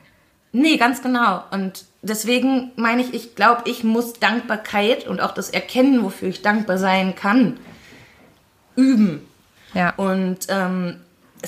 Nee, 0.53 0.77
ganz 0.77 1.03
genau. 1.03 1.43
Und 1.51 1.87
deswegen 2.03 2.71
meine 2.77 3.01
ich, 3.01 3.15
ich 3.15 3.35
glaube, 3.35 3.62
ich 3.65 3.83
muss 3.83 4.12
Dankbarkeit 4.12 5.09
und 5.09 5.21
auch 5.21 5.33
das 5.33 5.49
Erkennen, 5.49 6.03
wofür 6.03 6.29
ich 6.29 6.43
dankbar 6.43 6.77
sein 6.77 7.15
kann, 7.15 7.59
üben. 8.77 9.27
Ja. 9.73 9.95
Und 9.97 10.41
ähm, 10.51 11.01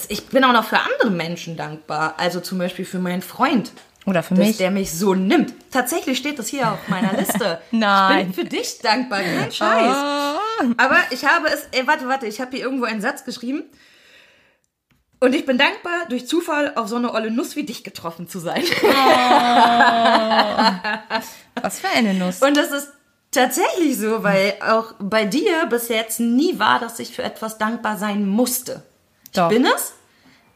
ich 0.09 0.27
bin 0.27 0.45
auch 0.45 0.53
noch 0.53 0.65
für 0.65 0.79
andere 0.79 1.11
Menschen 1.11 1.57
dankbar. 1.57 2.15
Also 2.17 2.41
zum 2.41 2.59
Beispiel 2.59 2.85
für 2.85 2.99
meinen 2.99 3.23
Freund. 3.23 3.73
Oder 4.07 4.23
für 4.23 4.35
dass 4.35 4.47
mich. 4.47 4.57
der 4.59 4.71
mich 4.71 4.93
so 4.93 5.15
nimmt. 5.15 5.55
Tatsächlich 5.71 6.19
steht 6.19 6.39
das 6.39 6.49
hier 6.49 6.71
auf 6.71 6.89
meiner 6.89 7.13
Liste. 7.19 7.61
Nein. 7.71 8.31
Ich 8.31 8.37
bin 8.37 8.45
für 8.45 8.51
dich 8.51 8.79
dankbar, 8.81 9.21
kein 9.21 9.51
Scheiß. 9.51 9.97
Aber 10.77 10.99
ich 11.11 11.25
habe 11.25 11.49
es, 11.49 11.69
ey, 11.73 11.87
warte, 11.87 12.07
warte, 12.07 12.27
ich 12.27 12.41
habe 12.41 12.51
hier 12.55 12.65
irgendwo 12.65 12.85
einen 12.85 13.01
Satz 13.01 13.25
geschrieben. 13.25 13.65
Und 15.21 15.35
ich 15.35 15.47
bin 15.47 15.57
dankbar, 15.57 16.07
durch 16.11 16.29
Zufall 16.29 16.75
auf 16.75 16.89
so 16.89 16.97
eine 16.97 17.15
olle 17.15 17.31
Nuss 17.31 17.57
wie 17.57 17.65
dich 17.65 17.83
getroffen 17.83 18.29
zu 18.29 18.41
sein. 18.41 18.63
Was 21.63 21.81
für 21.81 21.89
eine 21.89 22.13
Nuss. 22.13 22.43
Und 22.43 22.59
das 22.59 22.73
ist 22.73 22.93
tatsächlich 23.31 23.97
so, 23.97 24.23
weil 24.23 24.55
auch 24.61 24.93
bei 24.99 25.25
dir 25.25 25.65
bis 25.71 25.89
jetzt 25.89 26.21
nie 26.21 26.59
war, 26.59 26.79
dass 26.79 26.99
ich 26.99 27.17
für 27.17 27.23
etwas 27.23 27.57
dankbar 27.57 27.97
sein 27.97 28.27
musste. 28.27 28.83
Doch. 29.35 29.51
Ich 29.51 29.57
bin 29.57 29.67
es, 29.67 29.93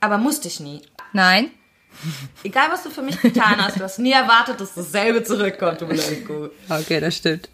aber 0.00 0.18
musste 0.18 0.48
ich 0.48 0.60
nie. 0.60 0.82
Nein. 1.12 1.50
Egal, 2.44 2.68
was 2.70 2.84
du 2.84 2.90
für 2.90 3.02
mich 3.02 3.20
getan 3.20 3.56
hast, 3.58 3.78
du 3.78 3.82
hast 3.82 3.98
nie 3.98 4.12
erwartet, 4.12 4.60
dass 4.60 4.74
dasselbe 4.74 5.24
zurückkommt. 5.24 5.82
Okay, 5.82 7.00
das 7.00 7.16
stimmt. 7.16 7.48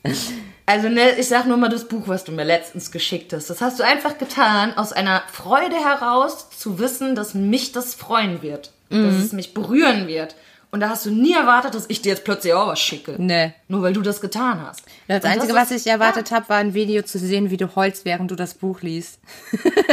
Also, 0.67 0.89
ne, 0.89 1.19
ich 1.19 1.29
sag 1.29 1.47
nur 1.47 1.57
mal 1.57 1.69
das 1.71 1.89
Buch, 1.89 2.09
was 2.09 2.25
du 2.25 2.33
mir 2.33 2.45
letztens 2.45 2.91
geschickt 2.91 3.33
hast. 3.33 3.49
Das 3.49 3.61
hast 3.61 3.79
du 3.79 3.85
einfach 3.85 4.19
getan, 4.19 4.77
aus 4.77 4.93
einer 4.93 5.23
Freude 5.33 5.77
heraus 5.77 6.51
zu 6.51 6.79
wissen, 6.79 7.15
dass 7.15 7.33
mich 7.35 7.73
das 7.73 7.95
freuen 7.95 8.43
wird. 8.43 8.73
Dass 8.91 9.15
es 9.15 9.33
mich 9.33 9.55
berühren 9.55 10.07
wird. 10.07 10.37
Und 10.75 10.81
da 10.81 10.89
hast 10.89 11.07
du 11.07 11.13
nie 11.13 11.33
erwartet, 11.33 11.73
dass 11.77 11.85
ich 11.87 12.03
dir 12.03 12.09
jetzt 12.09 12.25
plötzlich 12.25 12.53
auch 12.53 12.67
was 12.67 12.81
schicke. 12.81 13.15
Nee. 13.17 13.55
Nur 13.69 13.83
weil 13.83 13.93
du 13.93 14.03
das 14.03 14.21
getan 14.21 14.61
hast. 14.67 14.83
Das 15.07 15.23
Und 15.23 15.31
Einzige, 15.31 15.53
ist- 15.53 15.59
was 15.61 15.71
ich 15.71 15.87
erwartet 15.87 16.33
habe, 16.33 16.49
war 16.49 16.57
ein 16.57 16.75
Video 16.75 17.03
zu 17.03 17.17
sehen, 17.21 17.51
wie 17.51 17.57
du 17.57 17.77
heulst, 17.77 18.05
während 18.05 18.33
du 18.33 18.35
das 18.35 18.55
Buch 18.55 18.81
liest. 18.81 19.21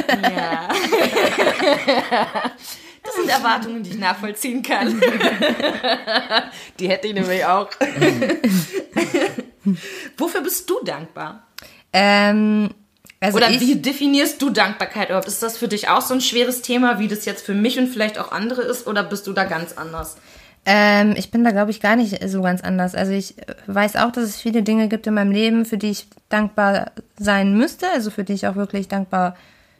Ja. 0.10 0.67
Das 3.04 3.15
sind 3.15 3.30
Erwartungen, 3.30 3.82
die 3.84 3.89
ich 3.91 3.98
nachvollziehen 3.98 4.62
kann. 4.63 5.02
Die 6.80 6.88
hätte 6.88 7.08
ich 7.08 7.13
nämlich 7.15 7.44
auch. 7.46 7.67
Wofür 10.17 10.41
bist 10.41 10.70
du 10.70 10.76
dankbar? 10.84 11.48
Ähm, 11.94 12.70
also 13.20 13.38
Oder 13.38 13.50
wie 13.50 13.76
definierst 13.76 14.39
du 14.41 14.50
Dankbarkeit 14.52 15.10
überhaupt? 15.10 15.28
Ist 15.28 15.41
das 15.44 15.58
für 15.58 15.67
dich 15.67 15.89
auch 15.89 16.02
so 16.02 16.13
ein 16.13 16.22
schweres 16.22 16.62
Thema, 16.62 17.00
wie 17.00 17.08
das 17.08 17.26
jetzt 17.26 17.44
für 17.46 17.54
mich 17.56 17.78
und 17.80 17.88
vielleicht 17.88 18.17
auch 18.20 18.32
andere 18.32 18.62
ist? 18.62 18.86
Oder 18.88 19.04
bist 19.04 19.26
du 19.28 19.34
da 19.34 19.44
ganz 19.46 19.74
anders? 19.74 20.17
Ähm, 20.65 21.15
ich 21.17 21.32
bin 21.32 21.43
da, 21.43 21.52
glaube 21.52 21.71
ich, 21.71 21.82
gar 21.82 21.95
nicht 21.95 22.17
so 22.30 22.41
ganz 22.41 22.62
anders. 22.62 22.93
Also 22.93 23.12
ich 23.13 23.36
weiß 23.67 23.95
auch, 23.95 24.12
dass 24.12 24.26
es 24.26 24.38
viele 24.39 24.62
Dinge 24.62 24.88
gibt 24.88 25.08
in 25.08 25.15
meinem 25.15 25.32
Leben, 25.32 25.65
für 25.65 25.78
die 25.78 25.89
ich 25.89 26.08
dankbar 26.30 26.91
sein 27.17 27.58
müsste. 27.58 27.88
Also 27.93 28.12
für 28.12 28.24
die 28.24 28.34
ich 28.34 28.47
auch 28.47 28.56
wirklich 28.56 28.88
dankbar, 28.88 29.36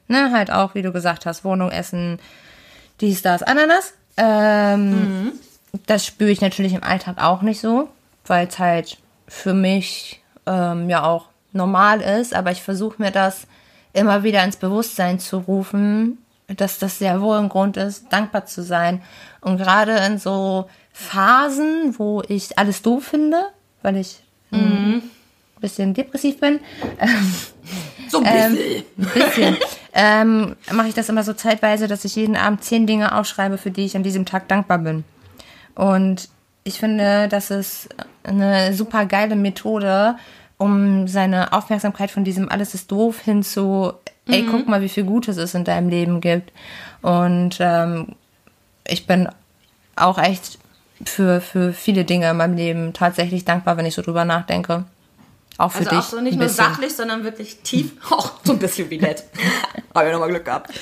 ne, 0.08 0.32
halt 0.32 0.52
auch, 0.52 0.74
wie 0.74 0.82
du 0.82 0.92
gesagt 0.92 1.26
hast, 1.26 1.44
Wohnung, 1.44 1.70
Essen, 1.70 2.20
dies, 3.00 3.22
das, 3.22 3.44
Ananas. 3.44 3.94
Ähm, 4.18 5.34
Das 5.88 6.06
spüre 6.06 6.32
ich 6.32 6.42
natürlich 6.42 6.74
im 6.74 6.84
Alltag 6.84 7.22
auch 7.24 7.42
nicht 7.44 7.62
so, 7.62 7.88
weil 8.26 8.48
es 8.48 8.60
halt 8.60 8.98
für 9.28 9.54
mich 9.54 10.22
ähm, 10.46 10.90
ja 10.90 11.04
auch 11.04 11.28
normal 11.54 12.02
ist. 12.02 12.34
Aber 12.36 12.52
ich 12.52 12.62
versuche 12.62 13.02
mir 13.02 13.12
das 13.12 13.48
immer 13.94 14.24
wieder 14.24 14.44
ins 14.44 14.58
Bewusstsein 14.58 15.20
zu 15.20 15.38
rufen, 15.38 16.18
dass 16.58 16.80
das 16.80 17.00
sehr 17.00 17.22
wohl 17.22 17.38
ein 17.38 17.50
Grund 17.50 17.78
ist, 17.78 18.12
dankbar 18.12 18.46
zu 18.46 18.64
sein. 18.64 19.02
Und 19.42 19.58
gerade 19.58 19.94
in 19.98 20.18
so 20.18 20.70
Phasen, 20.94 21.98
wo 21.98 22.22
ich 22.28 22.58
alles 22.58 22.82
doof 22.82 23.06
finde, 23.06 23.44
weil 23.82 23.98
ich 23.98 24.24
ein 24.52 25.02
bisschen 25.60 25.94
depressiv 25.94 26.40
bin, 26.40 26.60
So 28.12 28.20
ein 28.20 28.26
ähm, 28.28 28.56
bisschen. 28.56 28.86
ein 28.98 29.08
bisschen, 29.14 29.58
ähm, 29.94 30.56
mache 30.72 30.90
ich 30.90 30.94
das 30.94 31.10
immer 31.10 31.24
so 31.24 31.34
zeitweise, 31.34 31.88
dass 31.88 32.06
ich 32.06 32.16
jeden 32.16 32.36
Abend 32.36 32.64
zehn 32.64 32.86
Dinge 32.86 33.18
aufschreibe, 33.18 33.58
für 33.58 33.72
die 33.72 33.86
ich 33.86 33.96
an 33.96 34.04
diesem 34.04 34.26
Tag 34.26 34.48
dankbar 34.48 34.80
bin. 34.80 35.04
Und 35.76 36.30
ich 36.64 36.80
finde, 36.80 37.28
das 37.28 37.52
ist 37.52 37.90
eine 38.24 38.74
super 38.74 39.06
geile 39.06 39.36
Methode, 39.36 40.16
um 40.58 41.08
seine 41.08 41.54
Aufmerksamkeit 41.54 42.12
von 42.12 42.24
diesem 42.24 42.50
alles 42.50 42.76
ist 42.76 42.92
doof 42.92 43.20
hin 43.20 43.42
zu, 43.44 43.94
ey, 44.28 44.46
guck 44.50 44.68
mal, 44.68 44.82
wie 44.82 44.90
viel 44.90 45.04
Gutes 45.04 45.38
es 45.38 45.54
in 45.54 45.64
deinem 45.64 45.90
Leben 45.90 46.22
gibt. 46.22 46.52
Und 47.02 47.58
ähm, 47.60 48.16
ich 48.88 49.08
bin 49.08 49.28
auch 49.96 50.18
echt 50.18 50.58
für, 51.06 51.42
für 51.42 51.74
viele 51.74 52.06
Dinge 52.06 52.30
in 52.30 52.38
meinem 52.38 52.56
Leben 52.56 52.94
tatsächlich 52.94 53.44
dankbar, 53.46 53.78
wenn 53.78 53.86
ich 53.86 53.96
so 53.96 54.02
drüber 54.02 54.24
nachdenke. 54.26 54.86
Auch 55.58 55.72
für 55.72 55.80
Also 55.80 55.90
dich. 55.92 56.00
auch 56.00 56.04
so 56.04 56.22
nicht 56.22 56.38
nur 56.38 56.50
sachlich, 56.50 56.94
sondern 56.96 57.24
wirklich 57.24 57.60
tief. 57.62 57.92
Auch 58.12 58.32
so 58.44 58.54
ein 58.54 58.60
bisschen 58.60 58.90
wie 58.90 58.98
nett. 59.00 59.26
Hab 59.94 60.06
ich 60.06 60.12
nochmal 60.12 60.30
Glück 60.30 60.46
gehabt. 60.46 60.72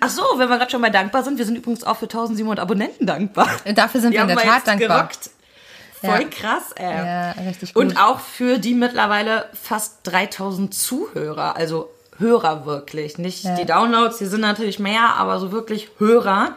Ach 0.00 0.10
so, 0.10 0.22
wenn 0.36 0.48
wir 0.48 0.58
gerade 0.58 0.70
schon 0.70 0.80
mal 0.80 0.90
dankbar 0.90 1.22
sind, 1.24 1.38
wir 1.38 1.44
sind 1.44 1.56
übrigens 1.56 1.82
auch 1.84 1.96
für 1.96 2.04
1700 2.04 2.60
Abonnenten 2.60 3.06
dankbar. 3.06 3.48
Dafür 3.74 4.00
sind 4.00 4.12
Die 4.12 4.16
wir 4.16 4.22
in 4.22 4.28
der 4.28 4.36
wir 4.36 4.42
Tat 4.44 4.66
dankbar. 4.66 4.88
gerockt. 4.98 5.30
Voll 6.00 6.22
Ja. 6.22 6.28
krass, 6.28 6.72
ey. 6.76 6.84
Ja, 7.06 7.30
richtig 7.32 7.74
gut. 7.74 7.82
Und 7.84 7.96
auch 7.98 8.20
für 8.20 8.58
die 8.58 8.74
mittlerweile 8.74 9.46
fast 9.54 9.98
3000 10.04 10.72
Zuhörer, 10.74 11.56
also 11.56 11.90
Hörer 12.18 12.64
wirklich. 12.66 13.18
Nicht 13.18 13.44
Ja. 13.44 13.54
die 13.56 13.66
Downloads, 13.66 14.18
die 14.18 14.26
sind 14.26 14.40
natürlich 14.40 14.78
mehr, 14.78 15.16
aber 15.16 15.38
so 15.38 15.52
wirklich 15.52 15.88
Hörer. 15.98 16.54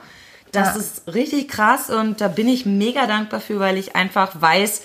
Das 0.51 0.69
Ja. 0.75 0.75
ist 0.81 1.13
richtig 1.13 1.47
krass 1.49 1.89
und 1.89 2.21
da 2.21 2.27
bin 2.27 2.47
ich 2.47 2.65
mega 2.65 3.05
dankbar 3.07 3.39
für, 3.41 3.59
weil 3.59 3.77
ich 3.77 3.95
einfach 3.95 4.41
weiß, 4.41 4.81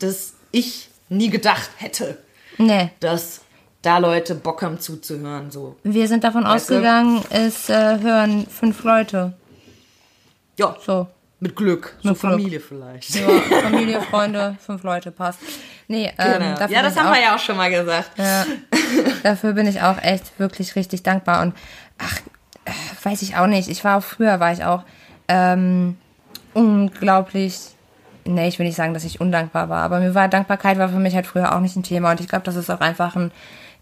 dass 0.00 0.32
ich 0.50 0.88
nie 1.08 1.30
gedacht 1.30 1.70
hätte, 1.76 2.18
Nee, 2.58 2.90
dass 3.00 3.40
da 3.82 3.98
Leute 3.98 4.34
Bock 4.34 4.62
haben 4.62 4.80
zuzuhören. 4.80 5.50
So. 5.50 5.76
wir 5.82 6.08
sind 6.08 6.24
davon 6.24 6.44
Weißt 6.44 6.70
du? 6.70 6.74
ausgegangen, 6.74 7.22
es 7.30 7.68
äh, 7.68 7.98
hören 8.00 8.46
fünf 8.46 8.82
Leute. 8.84 9.32
Ja, 10.58 10.76
So. 10.84 11.06
Mit 11.42 11.56
Glück. 11.56 11.96
So 12.02 12.10
Mit 12.10 12.20
Glück. 12.20 12.32
Familie 12.32 12.60
vielleicht. 12.60 13.14
Ja, 13.16 13.28
Familie, 13.62 14.00
Freunde, 14.00 14.56
fünf 14.64 14.82
Leute, 14.84 15.10
passt. 15.10 15.40
Nee, 15.88 16.12
ähm, 16.18 16.32
Genau. 16.38 16.54
dafür, 16.58 16.76
Ja, 16.76 16.82
das 16.82 16.96
haben 16.96 17.08
auch, 17.08 17.14
wir 17.14 17.20
ja 17.20 17.34
auch 17.34 17.38
schon 17.40 17.56
mal 17.56 17.68
gesagt. 17.70 18.10
Ja, 18.16 18.46
dafür 19.24 19.52
bin 19.52 19.66
ich 19.66 19.82
auch 19.82 19.98
echt 20.02 20.38
wirklich 20.38 20.76
richtig 20.76 21.02
dankbar. 21.02 21.42
Und 21.42 21.54
ach, 21.98 22.18
äh, 22.64 22.70
weiß 23.02 23.22
ich 23.22 23.36
auch 23.36 23.46
nicht. 23.48 23.68
Ich 23.68 23.82
war 23.84 23.98
auch 23.98 24.02
früher, 24.04 24.38
war 24.40 24.52
ich 24.52 24.64
auch 24.64 24.84
ähm, 25.28 25.96
unglaublich 26.54 27.58
nee, 28.24 28.48
ich 28.48 28.58
will 28.58 28.66
nicht 28.66 28.76
sagen, 28.76 28.94
dass 28.94 29.04
ich 29.04 29.20
undankbar 29.20 29.68
war, 29.68 29.82
aber 29.82 30.00
mir 30.00 30.14
war 30.14 30.28
Dankbarkeit 30.28 30.78
war 30.78 30.88
für 30.88 30.98
mich 30.98 31.14
halt 31.14 31.26
früher 31.26 31.54
auch 31.54 31.60
nicht 31.60 31.76
ein 31.76 31.82
Thema 31.82 32.10
und 32.10 32.20
ich 32.20 32.28
glaube, 32.28 32.44
das 32.44 32.56
ist 32.56 32.70
auch 32.70 32.80
einfach 32.80 33.16
ein, 33.16 33.32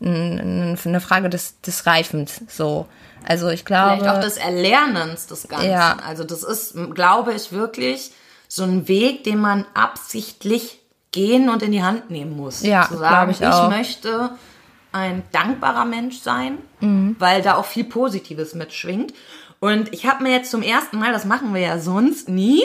ein, 0.02 0.78
eine 0.84 1.00
Frage 1.00 1.28
des, 1.28 1.60
des 1.60 1.86
Reifens, 1.86 2.42
so. 2.48 2.86
Also 3.26 3.48
ich 3.48 3.64
glaube. 3.66 3.98
Vielleicht 4.00 4.16
auch 4.16 4.20
des 4.20 4.38
Erlernens 4.38 5.26
des 5.26 5.46
Ganzen. 5.48 5.70
Ja. 5.70 5.98
Also 6.06 6.24
das 6.24 6.42
ist, 6.42 6.74
glaube 6.94 7.34
ich, 7.34 7.52
wirklich 7.52 8.12
so 8.48 8.62
ein 8.64 8.88
Weg, 8.88 9.24
den 9.24 9.38
man 9.38 9.66
absichtlich 9.74 10.80
gehen 11.12 11.50
und 11.50 11.62
in 11.62 11.72
die 11.72 11.82
Hand 11.82 12.10
nehmen 12.10 12.34
muss. 12.36 12.62
Ja, 12.62 12.86
Zu 12.88 12.96
sagen, 12.96 13.32
glaub 13.34 13.50
ich 13.50 13.54
auch. 13.54 13.68
möchte 13.68 14.30
ein 14.92 15.22
dankbarer 15.32 15.84
Mensch 15.84 16.18
sein, 16.20 16.58
Mhm. 16.80 17.16
weil 17.18 17.42
da 17.42 17.56
auch 17.56 17.66
viel 17.66 17.84
Positives 17.84 18.54
mitschwingt. 18.54 19.12
Und 19.60 19.92
ich 19.92 20.06
habe 20.06 20.22
mir 20.22 20.32
jetzt 20.32 20.50
zum 20.50 20.62
ersten 20.62 20.98
Mal, 20.98 21.12
das 21.12 21.26
machen 21.26 21.52
wir 21.52 21.60
ja 21.60 21.78
sonst 21.78 22.28
nie, 22.30 22.62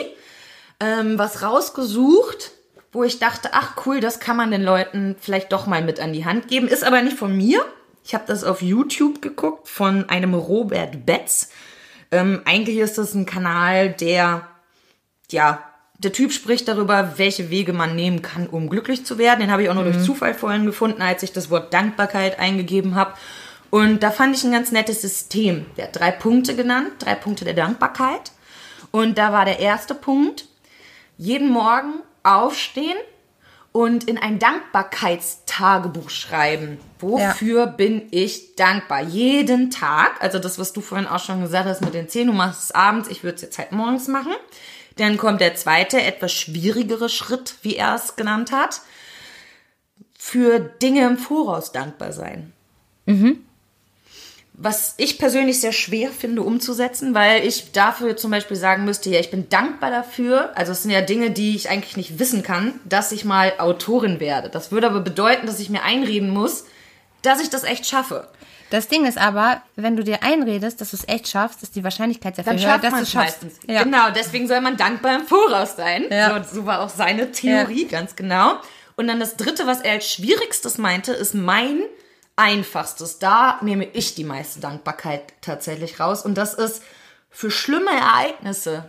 ähm, 0.80 1.18
was 1.18 1.42
rausgesucht, 1.42 2.52
wo 2.92 3.04
ich 3.04 3.18
dachte, 3.18 3.50
ach 3.52 3.76
cool, 3.86 4.00
das 4.00 4.20
kann 4.20 4.36
man 4.36 4.50
den 4.50 4.62
Leuten 4.62 5.16
vielleicht 5.20 5.52
doch 5.52 5.66
mal 5.66 5.82
mit 5.82 6.00
an 6.00 6.12
die 6.12 6.24
Hand 6.24 6.48
geben. 6.48 6.68
Ist 6.68 6.84
aber 6.84 7.02
nicht 7.02 7.16
von 7.16 7.36
mir. 7.36 7.64
Ich 8.04 8.14
habe 8.14 8.24
das 8.26 8.44
auf 8.44 8.62
YouTube 8.62 9.20
geguckt 9.20 9.68
von 9.68 10.08
einem 10.08 10.34
Robert 10.34 11.04
Betz. 11.04 11.50
Ähm, 12.10 12.42
eigentlich 12.44 12.78
ist 12.78 12.98
das 12.98 13.14
ein 13.14 13.26
Kanal, 13.26 13.90
der, 13.90 14.46
ja, 15.30 15.62
der 15.98 16.12
Typ 16.12 16.32
spricht 16.32 16.68
darüber, 16.68 17.14
welche 17.16 17.50
Wege 17.50 17.72
man 17.72 17.96
nehmen 17.96 18.22
kann, 18.22 18.46
um 18.46 18.68
glücklich 18.68 19.04
zu 19.04 19.18
werden. 19.18 19.40
Den 19.40 19.50
habe 19.50 19.62
ich 19.62 19.70
auch 19.70 19.74
nur 19.74 19.84
durch 19.84 20.02
Zufall 20.02 20.34
vorhin 20.34 20.66
gefunden, 20.66 21.02
als 21.02 21.22
ich 21.22 21.32
das 21.32 21.50
Wort 21.50 21.72
Dankbarkeit 21.74 22.38
eingegeben 22.38 22.94
habe. 22.94 23.14
Und 23.70 24.02
da 24.02 24.10
fand 24.10 24.36
ich 24.36 24.44
ein 24.44 24.52
ganz 24.52 24.72
nettes 24.72 25.02
System. 25.02 25.66
Der 25.76 25.86
hat 25.86 25.96
drei 25.96 26.10
Punkte 26.12 26.54
genannt, 26.54 26.92
drei 27.00 27.14
Punkte 27.14 27.44
der 27.44 27.54
Dankbarkeit. 27.54 28.32
Und 28.90 29.18
da 29.18 29.32
war 29.32 29.44
der 29.44 29.58
erste 29.58 29.94
Punkt, 29.94 30.46
jeden 31.16 31.50
Morgen 31.50 32.00
aufstehen 32.22 32.98
und 33.72 34.04
in 34.04 34.16
ein 34.16 34.38
Dankbarkeitstagebuch 34.38 36.08
schreiben. 36.08 36.78
Wofür 36.98 37.66
bin 37.66 38.08
ich 38.10 38.56
dankbar? 38.56 39.02
Jeden 39.02 39.70
Tag, 39.70 40.22
also 40.22 40.38
das, 40.38 40.58
was 40.58 40.72
du 40.72 40.80
vorhin 40.80 41.06
auch 41.06 41.22
schon 41.22 41.42
gesagt 41.42 41.68
hast 41.68 41.82
mit 41.82 41.94
den 41.94 42.08
10, 42.08 42.28
du 42.28 42.32
machst 42.32 42.64
es 42.64 42.70
abends, 42.70 43.08
ich 43.08 43.22
würde 43.22 43.36
es 43.36 43.42
jetzt 43.42 43.58
halt 43.58 43.72
morgens 43.72 44.08
machen. 44.08 44.32
Dann 44.96 45.18
kommt 45.18 45.42
der 45.42 45.54
zweite, 45.54 46.02
etwas 46.02 46.32
schwierigere 46.32 47.10
Schritt, 47.10 47.56
wie 47.62 47.76
er 47.76 47.94
es 47.94 48.16
genannt 48.16 48.50
hat. 48.50 48.80
Für 50.18 50.58
Dinge 50.58 51.06
im 51.06 51.18
Voraus 51.18 51.70
dankbar 51.70 52.12
sein 52.12 52.52
was 54.58 54.94
ich 54.96 55.18
persönlich 55.18 55.60
sehr 55.60 55.72
schwer 55.72 56.08
finde 56.10 56.42
umzusetzen, 56.42 57.14
weil 57.14 57.46
ich 57.46 57.72
dafür 57.72 58.16
zum 58.16 58.30
Beispiel 58.30 58.56
sagen 58.56 58.86
müsste, 58.86 59.10
ja, 59.10 59.20
ich 59.20 59.30
bin 59.30 59.50
dankbar 59.50 59.90
dafür, 59.90 60.56
also 60.56 60.72
es 60.72 60.82
sind 60.82 60.92
ja 60.92 61.02
Dinge, 61.02 61.30
die 61.30 61.54
ich 61.54 61.68
eigentlich 61.68 61.96
nicht 61.96 62.18
wissen 62.18 62.42
kann, 62.42 62.80
dass 62.84 63.12
ich 63.12 63.26
mal 63.26 63.52
Autorin 63.58 64.18
werde. 64.18 64.48
Das 64.48 64.72
würde 64.72 64.86
aber 64.86 65.00
bedeuten, 65.00 65.46
dass 65.46 65.60
ich 65.60 65.68
mir 65.68 65.82
einreden 65.82 66.30
muss, 66.30 66.64
dass 67.20 67.42
ich 67.42 67.50
das 67.50 67.64
echt 67.64 67.86
schaffe. 67.86 68.28
Das 68.70 68.88
Ding 68.88 69.04
ist 69.06 69.18
aber, 69.18 69.62
wenn 69.76 69.94
du 69.94 70.02
dir 70.02 70.22
einredest, 70.22 70.80
dass 70.80 70.90
du 70.90 70.96
es 70.96 71.06
echt 71.06 71.28
schaffst, 71.28 71.62
ist 71.62 71.76
die 71.76 71.84
Wahrscheinlichkeit 71.84 72.34
sehr 72.34 72.44
viel 72.44 72.58
höher, 72.58 72.78
dass 72.78 72.90
man 72.90 73.00
du 73.00 73.02
es 73.02 73.12
schaffst. 73.12 73.42
meistens. 73.42 73.60
Ja. 73.68 73.82
Genau, 73.84 74.10
deswegen 74.10 74.48
soll 74.48 74.60
man 74.60 74.76
dankbar 74.76 75.16
im 75.16 75.26
Voraus 75.26 75.76
sein. 75.76 76.06
Ja. 76.10 76.42
So, 76.42 76.60
so 76.60 76.66
war 76.66 76.80
auch 76.80 76.88
seine 76.88 77.30
Theorie, 77.30 77.84
ganz 77.84 78.16
genau. 78.16 78.56
Und 78.96 79.06
dann 79.08 79.20
das 79.20 79.36
dritte, 79.36 79.66
was 79.66 79.82
er 79.82 79.92
als 79.92 80.10
schwierigstes 80.10 80.78
meinte, 80.78 81.12
ist 81.12 81.34
mein 81.34 81.80
einfachstes. 82.36 83.18
Da 83.18 83.58
nehme 83.62 83.84
ich 83.84 84.14
die 84.14 84.24
meiste 84.24 84.60
Dankbarkeit 84.60 85.22
tatsächlich 85.40 85.98
raus. 86.00 86.24
Und 86.24 86.36
das 86.36 86.54
ist 86.54 86.82
für 87.30 87.50
schlimme 87.50 87.90
Ereignisse. 87.90 88.84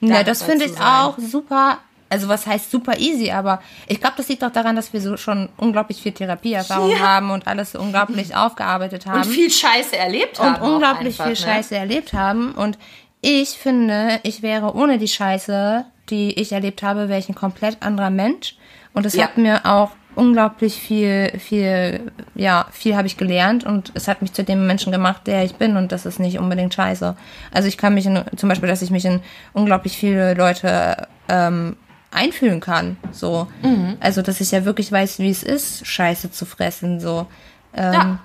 Ja, 0.00 0.22
das 0.22 0.42
finde 0.42 0.66
ich 0.66 0.78
auch 0.80 1.18
super. 1.18 1.78
Also 2.08 2.28
was 2.28 2.46
heißt 2.46 2.70
super 2.70 2.98
easy, 2.98 3.30
aber 3.30 3.62
ich 3.86 3.98
glaube, 3.98 4.16
das 4.18 4.28
liegt 4.28 4.42
doch 4.42 4.52
daran, 4.52 4.76
dass 4.76 4.92
wir 4.92 5.00
so 5.00 5.16
schon 5.16 5.48
unglaublich 5.56 6.02
viel 6.02 6.12
Therapieerfahrung 6.12 6.90
Ja. 6.90 6.98
haben 6.98 7.30
und 7.30 7.46
alles 7.46 7.72
so 7.72 7.80
unglaublich 7.80 8.36
aufgearbeitet 8.36 9.06
haben. 9.06 9.22
Und 9.22 9.26
viel 9.28 9.50
Scheiße 9.50 9.96
erlebt 9.96 10.38
und 10.38 10.44
haben. 10.44 10.56
auch 10.62 10.72
unglaublich 10.74 11.18
einfach, 11.18 11.24
viel 11.24 11.46
ne? 11.46 11.54
Scheiße 11.54 11.74
erlebt 11.74 12.12
haben. 12.12 12.52
Und 12.52 12.76
ich 13.22 13.50
finde, 13.50 14.20
ich 14.24 14.42
wäre 14.42 14.74
ohne 14.74 14.98
die 14.98 15.08
Scheiße, 15.08 15.86
die 16.10 16.38
ich 16.38 16.52
erlebt 16.52 16.82
habe, 16.82 17.08
wäre 17.08 17.18
ich 17.18 17.30
ein 17.30 17.34
komplett 17.34 17.80
anderer 17.82 18.10
Mensch. 18.10 18.56
Und 18.92 19.06
es 19.06 19.14
Ja. 19.14 19.24
hat 19.24 19.38
mir 19.38 19.64
auch 19.64 19.92
unglaublich 20.14 20.74
viel, 20.80 21.38
viel, 21.38 22.12
ja, 22.34 22.66
viel 22.72 22.96
habe 22.96 23.06
ich 23.06 23.16
gelernt 23.16 23.64
und 23.64 23.92
es 23.94 24.08
hat 24.08 24.22
mich 24.22 24.32
zu 24.32 24.44
dem 24.44 24.66
Menschen 24.66 24.92
gemacht, 24.92 25.26
der 25.26 25.44
ich 25.44 25.54
bin 25.56 25.76
und 25.76 25.92
das 25.92 26.06
ist 26.06 26.18
nicht 26.20 26.38
unbedingt 26.38 26.74
scheiße. 26.74 27.16
Also 27.50 27.68
ich 27.68 27.78
kann 27.78 27.94
mich 27.94 28.06
in, 28.06 28.22
zum 28.36 28.48
Beispiel, 28.48 28.68
dass 28.68 28.82
ich 28.82 28.90
mich 28.90 29.04
in 29.04 29.20
unglaublich 29.52 29.96
viele 29.96 30.34
Leute 30.34 31.08
ähm, 31.28 31.76
einfühlen 32.10 32.60
kann. 32.60 32.96
So. 33.10 33.48
Mhm. 33.62 33.96
Also 34.00 34.22
dass 34.22 34.40
ich 34.40 34.50
ja 34.50 34.64
wirklich 34.64 34.92
weiß, 34.92 35.18
wie 35.18 35.30
es 35.30 35.42
ist, 35.42 35.86
Scheiße 35.86 36.30
zu 36.30 36.44
fressen. 36.44 37.00
So. 37.00 37.26
Ähm, 37.74 37.92
Ja. 37.92 38.18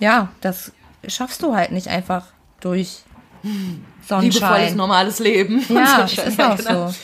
ja, 0.00 0.28
das 0.42 0.72
schaffst 1.08 1.42
du 1.42 1.54
halt 1.54 1.72
nicht 1.72 1.88
einfach 1.88 2.26
durch 2.60 2.98
Liebevolles, 3.42 4.08
Sonnenschein. 4.08 4.76
normales 4.76 5.18
Leben. 5.18 5.64
Ja, 5.68 6.04
ist 6.04 6.40
auch 6.40 6.56
genau. 6.56 6.88
so. 6.88 6.94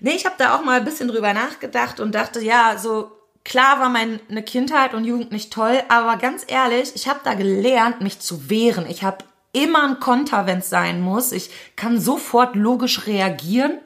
Nee, 0.00 0.12
ich 0.16 0.24
habe 0.24 0.34
da 0.38 0.56
auch 0.56 0.64
mal 0.64 0.78
ein 0.78 0.84
bisschen 0.84 1.08
drüber 1.08 1.32
nachgedacht 1.32 2.00
und 2.00 2.14
dachte, 2.14 2.40
ja, 2.40 2.76
so 2.76 3.12
klar 3.44 3.80
war 3.80 3.88
meine 3.88 4.42
Kindheit 4.42 4.94
und 4.94 5.04
Jugend 5.04 5.32
nicht 5.32 5.52
toll, 5.52 5.82
aber 5.88 6.16
ganz 6.16 6.44
ehrlich, 6.46 6.92
ich 6.94 7.08
habe 7.08 7.20
da 7.24 7.34
gelernt, 7.34 8.00
mich 8.00 8.20
zu 8.20 8.48
wehren. 8.50 8.86
Ich 8.88 9.02
habe 9.02 9.24
immer 9.52 9.84
einen 9.84 10.00
Konter, 10.00 10.46
wenn 10.46 10.58
es 10.58 10.70
sein 10.70 11.00
muss. 11.00 11.32
Ich 11.32 11.50
kann 11.76 12.00
sofort 12.00 12.56
logisch 12.56 13.06
reagieren. 13.06 13.78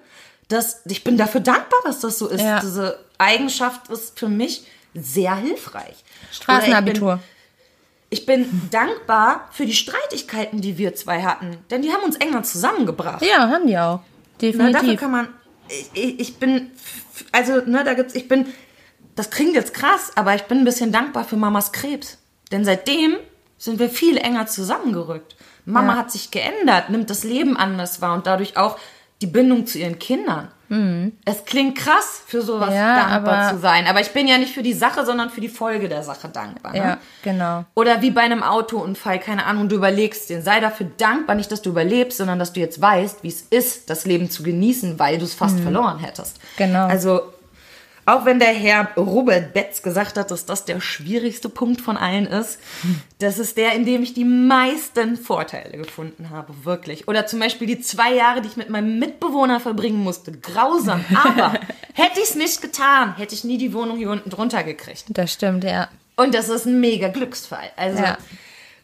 Das, 0.49 0.83
ich 0.85 1.03
bin 1.03 1.16
dafür 1.16 1.40
dankbar, 1.40 1.81
dass 1.85 2.01
das 2.01 2.19
so 2.19 2.29
ist. 2.29 2.42
Ja. 2.42 2.61
Diese 2.61 3.05
Eigenschaft 3.19 3.88
ist 3.88 4.19
für 4.19 4.29
mich 4.29 4.66
sehr 4.95 5.35
hilfreich. 5.35 6.05
Straßenabitur. 6.33 7.21
Ich 8.09 8.25
bin 8.25 8.69
dankbar 8.71 9.49
für 9.51 9.66
die 9.66 9.75
Streitigkeiten, 9.75 10.61
die 10.61 10.79
wir 10.79 10.95
zwei 10.95 11.23
hatten, 11.23 11.59
denn 11.71 11.83
die 11.83 11.92
haben 11.92 12.05
uns 12.05 12.16
enger 12.16 12.45
zusammengebracht. 12.45 13.23
Ja, 13.23 13.49
haben 13.49 13.66
die 13.66 13.77
auch. 13.77 14.01
Na, 14.40 14.49
dafür 14.49 14.73
Definitiv. 14.73 15.01
kann 15.01 15.11
man. 15.11 15.29
Ich, 15.69 15.90
ich, 15.95 16.21
ich 16.21 16.37
bin. 16.37 16.71
Also, 17.33 17.62
ne, 17.66 17.83
da 17.83 17.95
gibt's. 17.95 18.14
Ich 18.14 18.29
bin. 18.29 18.47
Das 19.16 19.31
klingt 19.31 19.55
jetzt 19.55 19.74
krass, 19.74 20.12
aber 20.14 20.35
ich 20.35 20.44
bin 20.44 20.59
ein 20.59 20.64
bisschen 20.64 20.92
dankbar 20.92 21.24
für 21.24 21.37
Mamas 21.37 21.72
Krebs. 21.72 22.18
Denn 22.52 22.64
seitdem 22.64 23.16
sind 23.59 23.79
wir 23.79 23.88
viel 23.90 24.16
enger 24.18 24.46
zusammengerückt. 24.46 25.35
Mama 25.64 25.94
Ja. 25.94 25.98
hat 25.98 26.12
sich 26.12 26.31
geändert, 26.31 26.90
nimmt 26.90 27.11
das 27.11 27.24
Leben 27.24 27.57
anders 27.57 28.00
wahr 28.00 28.14
und 28.14 28.26
dadurch 28.26 28.57
auch 28.57 28.79
die 29.22 29.26
Bindung 29.26 29.66
zu 29.66 29.79
ihren 29.79 29.98
Kindern. 29.98 30.48
Es 31.24 31.44
klingt 31.44 31.79
krass, 31.79 32.22
für 32.26 32.42
sowas 32.42 32.70
Mhm. 32.70 32.74
Ja, 32.76 33.09
dankbar 33.09 33.52
zu 33.55 33.59
sein. 33.61 33.87
Aber 33.87 34.00
ich 34.00 34.11
bin 34.11 34.26
ja 34.26 34.37
nicht 34.37 34.52
für 34.52 34.64
die 34.64 34.72
Sache, 34.72 35.07
sondern 35.07 35.31
für 35.31 35.40
die 35.40 35.48
Folge 35.48 35.88
der 35.88 36.02
Sache 36.02 36.29
dankbar. 36.29 36.72
Ne? 36.72 36.79
ja, 36.79 36.98
genau. 37.22 37.64
Oder 37.74 38.02
wie 38.02 38.11
bei 38.11 38.22
einem 38.22 38.42
Autounfall, 38.42 39.20
keine 39.20 39.46
Ahnung, 39.46 39.68
du 39.68 39.76
überlegst 39.76 40.29
den. 40.29 40.42
Sei 40.42 40.59
dafür 40.59 40.88
dankbar, 40.98 41.37
nicht, 41.37 41.52
dass 41.52 41.62
du 41.62 41.70
überlebst, 41.70 42.18
sondern 42.18 42.40
dass 42.40 42.52
du 42.52 42.59
jetzt 42.61 42.81
weißt, 42.81 43.22
wie 43.22 43.29
es 43.29 43.42
ist, 43.42 43.88
das 43.90 44.07
Leben 44.07 44.29
zu 44.29 44.42
genießen, 44.42 44.98
weil 44.98 45.18
du 45.18 45.24
es 45.24 45.35
fast 45.35 45.61
verloren 45.61 46.00
hättest. 46.00 46.40
Genau. 46.57 46.87
Also, 46.88 47.22
auch 48.07 48.25
wenn 48.25 48.38
der 48.38 48.55
Herr 48.55 48.88
Robert 48.97 49.53
Betz 49.53 49.83
gesagt 49.83 50.16
hat, 50.16 50.31
dass 50.31 50.47
das 50.47 50.64
der 50.64 50.81
schwierigste 50.81 51.49
Punkt 51.49 51.81
von 51.81 51.97
allen 51.97 52.27
ist, 52.27 52.59
das 53.19 53.38
ist 53.38 53.57
der, 53.57 53.73
in 53.73 53.85
dem 53.85 54.03
ich 54.03 54.14
die 54.14 54.25
meisten 54.25 55.16
Vorteile 55.16 55.77
gefunden 55.77 56.31
habe, 56.31 56.64
wirklich. 56.64 57.09
Oder 57.09 57.27
zum 57.27 57.40
Beispiel 57.40 57.66
die 57.66 57.81
zwei 57.81 58.14
Jahre, 58.14 58.40
die 58.40 58.49
ich 58.49 58.57
mit 58.57 58.71
meinem 58.71 58.99
Mitbewohner 59.01 59.59
verbringen 59.59 59.99
musste. 59.99 60.33
Grausam. 60.33 61.05
Aber 61.14 61.53
hätte 61.95 62.21
ich 62.21 62.31
es 62.31 62.35
nicht 62.37 62.62
getan, 62.62 63.16
hätte 63.16 63.35
ich 63.35 63.42
nie 63.42 63.59
die 63.59 63.73
Wohnung 63.75 63.97
hier 63.97 64.11
unten 64.11 64.31
drunter 64.31 64.62
gekriegt. 64.62 65.05
Das 65.09 65.33
stimmt, 65.33 65.64
ja. 65.64 65.88
Und 66.14 66.35
das 66.35 66.49
ist 66.49 66.64
ein 66.64 66.81
mega 66.81 67.09
Glücksfall. 67.09 67.71
Also, 67.77 68.03
Ja. 68.03 68.16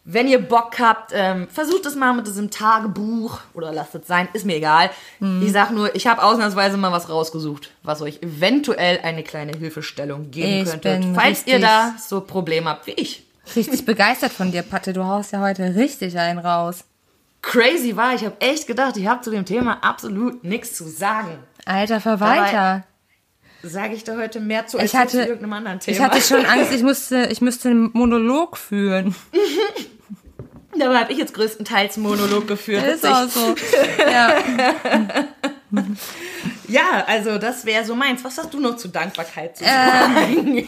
Wenn 0.05 0.27
ihr 0.27 0.41
Bock 0.41 0.79
habt, 0.81 1.13
ähm, 1.15 1.47
versucht 1.49 1.87
es 1.87 1.95
mal 1.95 2.13
mit 2.13 2.27
diesem 2.27 2.51
Tagebuch 2.51 3.39
oder 3.55 3.73
lasst 3.73 3.95
es 3.95 4.07
sein, 4.07 4.29
ist 4.33 4.45
mir 4.45 4.57
egal. 4.57 4.91
Mhm. 5.21 5.43
Ich 5.45 5.53
sag 5.53 5.71
nur, 5.71 5.95
ich 5.95 6.07
habe 6.07 6.23
ausnahmsweise 6.23 6.77
mal 6.77 6.91
was 6.91 7.09
rausgesucht, 7.09 7.71
was 7.83 8.03
euch 8.03 8.21
eventuell 8.23 8.99
eine 9.03 9.23
kleine 9.23 9.53
Hilfestellung 9.57 10.31
geben 10.31 10.67
Ich 10.67 10.71
könnte, 10.71 11.13
falls 11.15 11.47
ihr 11.47 11.61
da 11.61 11.95
so 11.99 12.21
Probleme 12.21 12.71
habt 12.71 12.87
wie 12.87 12.93
ich. 12.93 13.25
Richtig 13.55 13.85
begeistert 13.87 14.33
von 14.33 14.51
dir, 14.51 14.63
Patte. 14.63 14.93
Du 14.93 15.05
haust 15.05 15.33
ja 15.33 15.41
heute 15.41 15.77
richtig 15.77 16.19
einen 16.19 16.41
raus. 16.41 16.85
Crazy 17.41 17.97
war, 17.97 18.15
ich 18.15 18.25
habe 18.25 18.37
echt 18.41 18.67
gedacht, 18.67 18.97
ich 18.97 19.07
habe 19.07 19.21
zu 19.21 19.31
dem 19.31 19.45
Thema 19.45 19.83
absolut 19.83 20.45
nichts 20.45 20.75
zu 20.75 20.89
sagen. 20.89 21.39
Alter 21.65 22.01
Verwalter. 22.01 22.85
Sage 23.63 23.95
ich 23.95 24.05
da 24.05 24.17
heute 24.17 24.41
mehr 24.41 24.67
zu 24.67 24.79
als 24.79 24.93
Ich 24.93 24.99
hatte, 24.99 25.11
zu 25.13 25.21
irgendeinem 25.21 25.53
anderen 25.53 25.81
Thema. 25.81 25.97
ich 25.97 26.03
hatte 26.03 26.21
schon 26.21 26.45
Angst, 26.45 26.73
ich 26.73 26.83
musste, 26.83 27.29
ich 27.31 27.41
müsste 27.41 27.69
einen 27.69 27.91
Monolog 27.93 28.57
führen. 28.57 29.15
Dabei 30.79 30.97
habe 31.01 31.13
ich 31.13 31.19
jetzt 31.19 31.35
größtenteils 31.35 31.97
einen 31.97 32.07
Monolog 32.07 32.49
geführt. 32.49 32.83
Ist 32.87 33.03
Witzig. 33.03 33.11
auch 33.11 33.29
so. 33.29 33.55
Ja. 34.11 34.35
Ja, 36.69 37.05
also 37.07 37.39
das 37.39 37.65
wäre 37.67 37.85
so 37.85 37.95
meins. 37.95 38.25
Was 38.25 38.37
hast 38.39 38.53
du 38.53 38.61
noch 38.61 38.77
zu 38.77 38.89
Dankbarkeit 38.89 39.57
zu 39.57 39.65
sagen? 39.65 40.67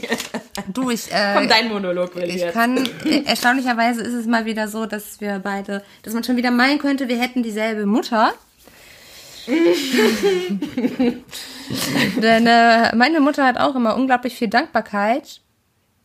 Du, 0.73 0.91
ich, 0.91 1.09
Komm, 1.11 1.45
äh, 1.45 1.47
dein 1.47 1.69
Monolog 1.69 2.15
will 2.17 2.25
ich 2.25 2.37
ich 2.37 2.41
jetzt. 2.43 2.55
kann, 2.55 2.89
äh, 3.05 3.23
erstaunlicherweise 3.25 4.03
ist 4.03 4.13
es 4.15 4.27
mal 4.27 4.45
wieder 4.47 4.69
so, 4.69 4.87
dass 4.87 5.21
wir 5.21 5.41
beide, 5.43 5.83
dass 6.03 6.15
man 6.15 6.25
schon 6.25 6.37
wieder 6.37 6.51
meinen 6.51 6.79
könnte, 6.79 7.09
wir 7.09 7.19
hätten 7.19 7.43
dieselbe 7.43 7.85
Mutter. 7.87 8.33
Denn 12.21 12.47
äh, 12.47 12.95
meine 12.97 13.21
Mutter 13.21 13.45
hat 13.47 13.59
auch 13.59 13.75
immer 13.75 13.97
unglaublich 13.97 14.35
viel 14.37 14.49
Dankbarkeit 14.49 15.41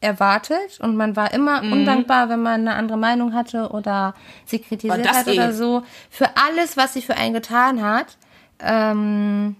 erwartet 0.01 0.79
und 0.79 0.95
man 0.95 1.15
war 1.17 1.33
immer 1.33 1.61
Mhm. 1.61 1.73
undankbar, 1.73 2.29
wenn 2.29 2.41
man 2.41 2.61
eine 2.61 2.75
andere 2.75 2.97
Meinung 2.97 3.33
hatte 3.33 3.69
oder 3.71 4.13
sie 4.45 4.59
kritisiert 4.59 5.11
hat 5.11 5.27
oder 5.27 5.49
eh. 5.49 5.53
so. 5.53 5.83
Für 6.09 6.29
alles, 6.37 6.77
was 6.77 6.93
sie 6.93 7.01
für 7.01 7.15
einen 7.17 7.33
getan 7.33 7.81
hat, 7.83 8.17
ähm, 8.61 9.55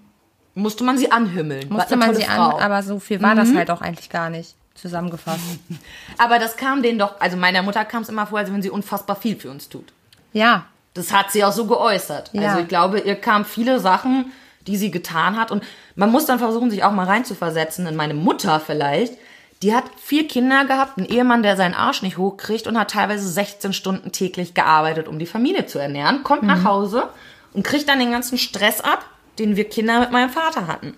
Musste 0.56 0.84
man 0.84 0.98
sie 0.98 1.12
anhimmeln. 1.12 1.68
musste 1.70 1.96
man 1.98 2.15
sie 2.15 2.24
Frau. 2.24 2.50
Mhm. 2.50 2.56
an, 2.56 2.62
aber 2.62 2.84
so 2.84 3.00
viel 3.00 3.22
war 3.22 3.36
das 3.36 3.54
halt 3.54 3.70
auch 3.70 3.82
eigentlich 3.82 4.10
gar 4.10 4.30
nicht 4.30 4.56
zusammengefasst. 4.76 5.39
Aber 6.18 6.39
das 6.39 6.56
kam 6.56 6.82
denen 6.82 6.98
doch, 7.00 7.20
also 7.20 7.36
meiner 7.36 7.62
Mutter 7.62 7.84
kam 7.84 8.02
es 8.02 8.08
immer 8.10 8.26
vor, 8.28 8.39
als 8.39 8.52
wenn 8.52 8.62
sie 8.62 8.70
unfassbar 8.70 9.18
viel 9.18 9.36
für 9.38 9.52
uns 9.52 9.68
tut. 9.68 9.92
Ja, 10.32 10.65
Das 10.93 11.13
hat 11.13 11.32
sie 11.32 11.43
auch 11.43 11.52
so 11.52 11.65
geäußert. 11.65 12.32
Ja. 12.34 12.49
Also 12.49 12.62
ich 12.62 12.67
glaube, 12.67 12.99
ihr 12.99 13.15
kamen 13.15 13.45
viele 13.45 13.80
Sachen, 13.80 14.32
die 14.67 14.78
sie 14.78 14.91
getan 14.91 15.38
hat. 15.38 15.52
Und 15.52 15.63
man 15.95 16.12
muss 16.12 16.25
dann 16.25 16.39
versuchen, 16.39 16.71
sich 16.71 16.84
auch 16.84 16.91
mal 16.91 17.06
reinzuversetzen 17.06 17.88
in 17.88 17.95
meine 17.95 18.13
Mutter 18.13 18.60
vielleicht. 18.60 19.13
Die 19.62 19.75
hat 19.75 19.86
vier 19.97 20.28
Kinder 20.28 20.65
gehabt, 20.65 20.97
einen 20.97 21.08
Ehemann, 21.08 21.43
der 21.43 21.58
seinen 21.58 21.73
Arsch 21.73 22.02
nicht 22.02 22.17
hochkriegt 22.17 22.65
und 22.65 22.80
hat 22.80 22.91
teilweise 22.91 23.28
16 23.28 23.73
Stunden 23.73 24.12
täglich 24.12 24.54
gearbeitet, 24.54 25.08
um 25.08 25.19
die 25.19 25.25
Familie 25.25 25.65
zu 25.65 25.80
ernähren, 25.80 26.23
kommt 26.23 26.43
nach 26.43 26.63
Hause 26.63 27.10
und 27.54 27.63
kriegt 27.63 27.89
dann 27.89 27.99
den 27.99 28.12
ganzen 28.12 28.38
Stress 28.38 28.80
ab, 28.80 29.06
den 29.38 29.58
wir 29.58 29.67
Kinder 29.67 29.99
mit 29.99 30.12
meinem 30.12 30.30
Vater 30.30 30.67
hatten. 30.67 30.95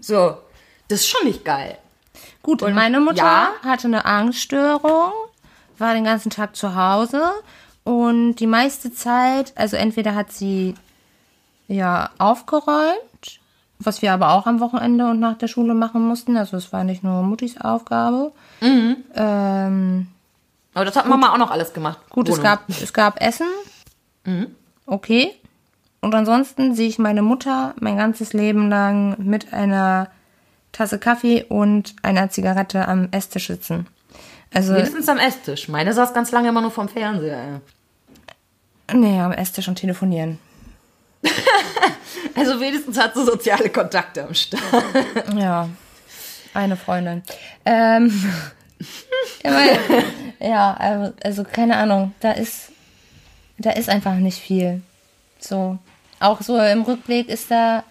So, 0.00 0.38
das 0.88 1.00
ist 1.00 1.08
schon 1.08 1.26
nicht 1.26 1.44
geil. 1.44 1.76
Gut, 2.42 2.62
und 2.62 2.74
meine 2.74 3.00
Mutter 3.00 3.16
ja. 3.16 3.52
hatte 3.62 3.88
eine 3.88 4.06
Angststörung, 4.06 5.12
war 5.76 5.94
den 5.94 6.04
ganzen 6.04 6.30
Tag 6.30 6.56
zu 6.56 6.74
Hause 6.74 7.32
und 7.84 8.36
die 8.36 8.46
meiste 8.46 8.92
Zeit, 8.92 9.52
also 9.56 9.76
entweder 9.76 10.14
hat 10.14 10.32
sie 10.32 10.74
ja 11.68 12.10
aufgeräumt, 12.18 13.40
was 13.78 14.02
wir 14.02 14.12
aber 14.12 14.32
auch 14.32 14.46
am 14.46 14.60
Wochenende 14.60 15.08
und 15.10 15.20
nach 15.20 15.38
der 15.38 15.48
Schule 15.48 15.74
machen 15.74 16.06
mussten, 16.06 16.36
also 16.36 16.56
es 16.56 16.72
war 16.72 16.84
nicht 16.84 17.02
nur 17.02 17.22
Muttis 17.22 17.60
Aufgabe. 17.60 18.32
Ähm, 19.14 20.06
Aber 20.74 20.84
das 20.84 20.96
hat 20.96 21.08
Mama 21.08 21.32
auch 21.32 21.38
noch 21.38 21.50
alles 21.50 21.72
gemacht. 21.72 21.98
gut, 22.10 22.28
es 22.28 22.42
gab, 22.42 22.68
es 22.68 22.92
gab 22.92 23.20
Essen, 23.22 23.46
okay. 24.86 25.32
Und 26.02 26.14
ansonsten 26.14 26.74
sehe 26.74 26.88
ich 26.88 26.98
meine 26.98 27.22
Mutter 27.22 27.74
mein 27.80 27.96
ganzes 27.96 28.32
Leben 28.32 28.68
lang 28.70 29.16
mit 29.18 29.52
einer 29.52 30.08
Tasse 30.72 30.98
Kaffee 30.98 31.44
und 31.48 31.94
einer 32.02 32.30
Zigarette 32.30 32.86
am 32.88 33.08
Esstisch 33.10 33.48
sitzen. 33.48 33.86
Also, 34.52 34.74
Wenigstens 34.74 35.08
am 35.08 35.18
Esstisch. 35.18 35.68
Meine 35.68 35.92
saß 35.92 36.12
ganz 36.12 36.32
lange 36.32 36.48
immer 36.48 36.60
nur 36.60 36.70
vorm 36.70 36.88
Fernseher. 36.88 37.60
nee, 38.92 39.20
am 39.20 39.32
Esstisch 39.32 39.68
und 39.68 39.76
telefonieren. 39.76 40.38
Also 42.34 42.60
wenigstens 42.60 42.98
hat 42.98 43.14
sie 43.14 43.24
soziale 43.24 43.70
Kontakte 43.70 44.24
am 44.24 44.34
Start. 44.34 44.62
Ja, 45.36 45.68
eine 46.54 46.76
Freundin. 46.76 47.22
Ähm, 47.64 48.32
ja, 50.40 50.74
also, 50.74 51.12
also 51.22 51.44
keine 51.44 51.76
Ahnung, 51.76 52.14
da 52.20 52.32
ist, 52.32 52.72
da 53.58 53.70
ist 53.70 53.88
einfach 53.88 54.14
nicht 54.14 54.38
viel. 54.38 54.80
So, 55.38 55.78
auch 56.18 56.40
so 56.40 56.58
im 56.58 56.82
Rückblick 56.82 57.28
ist 57.28 57.50
da 57.50 57.84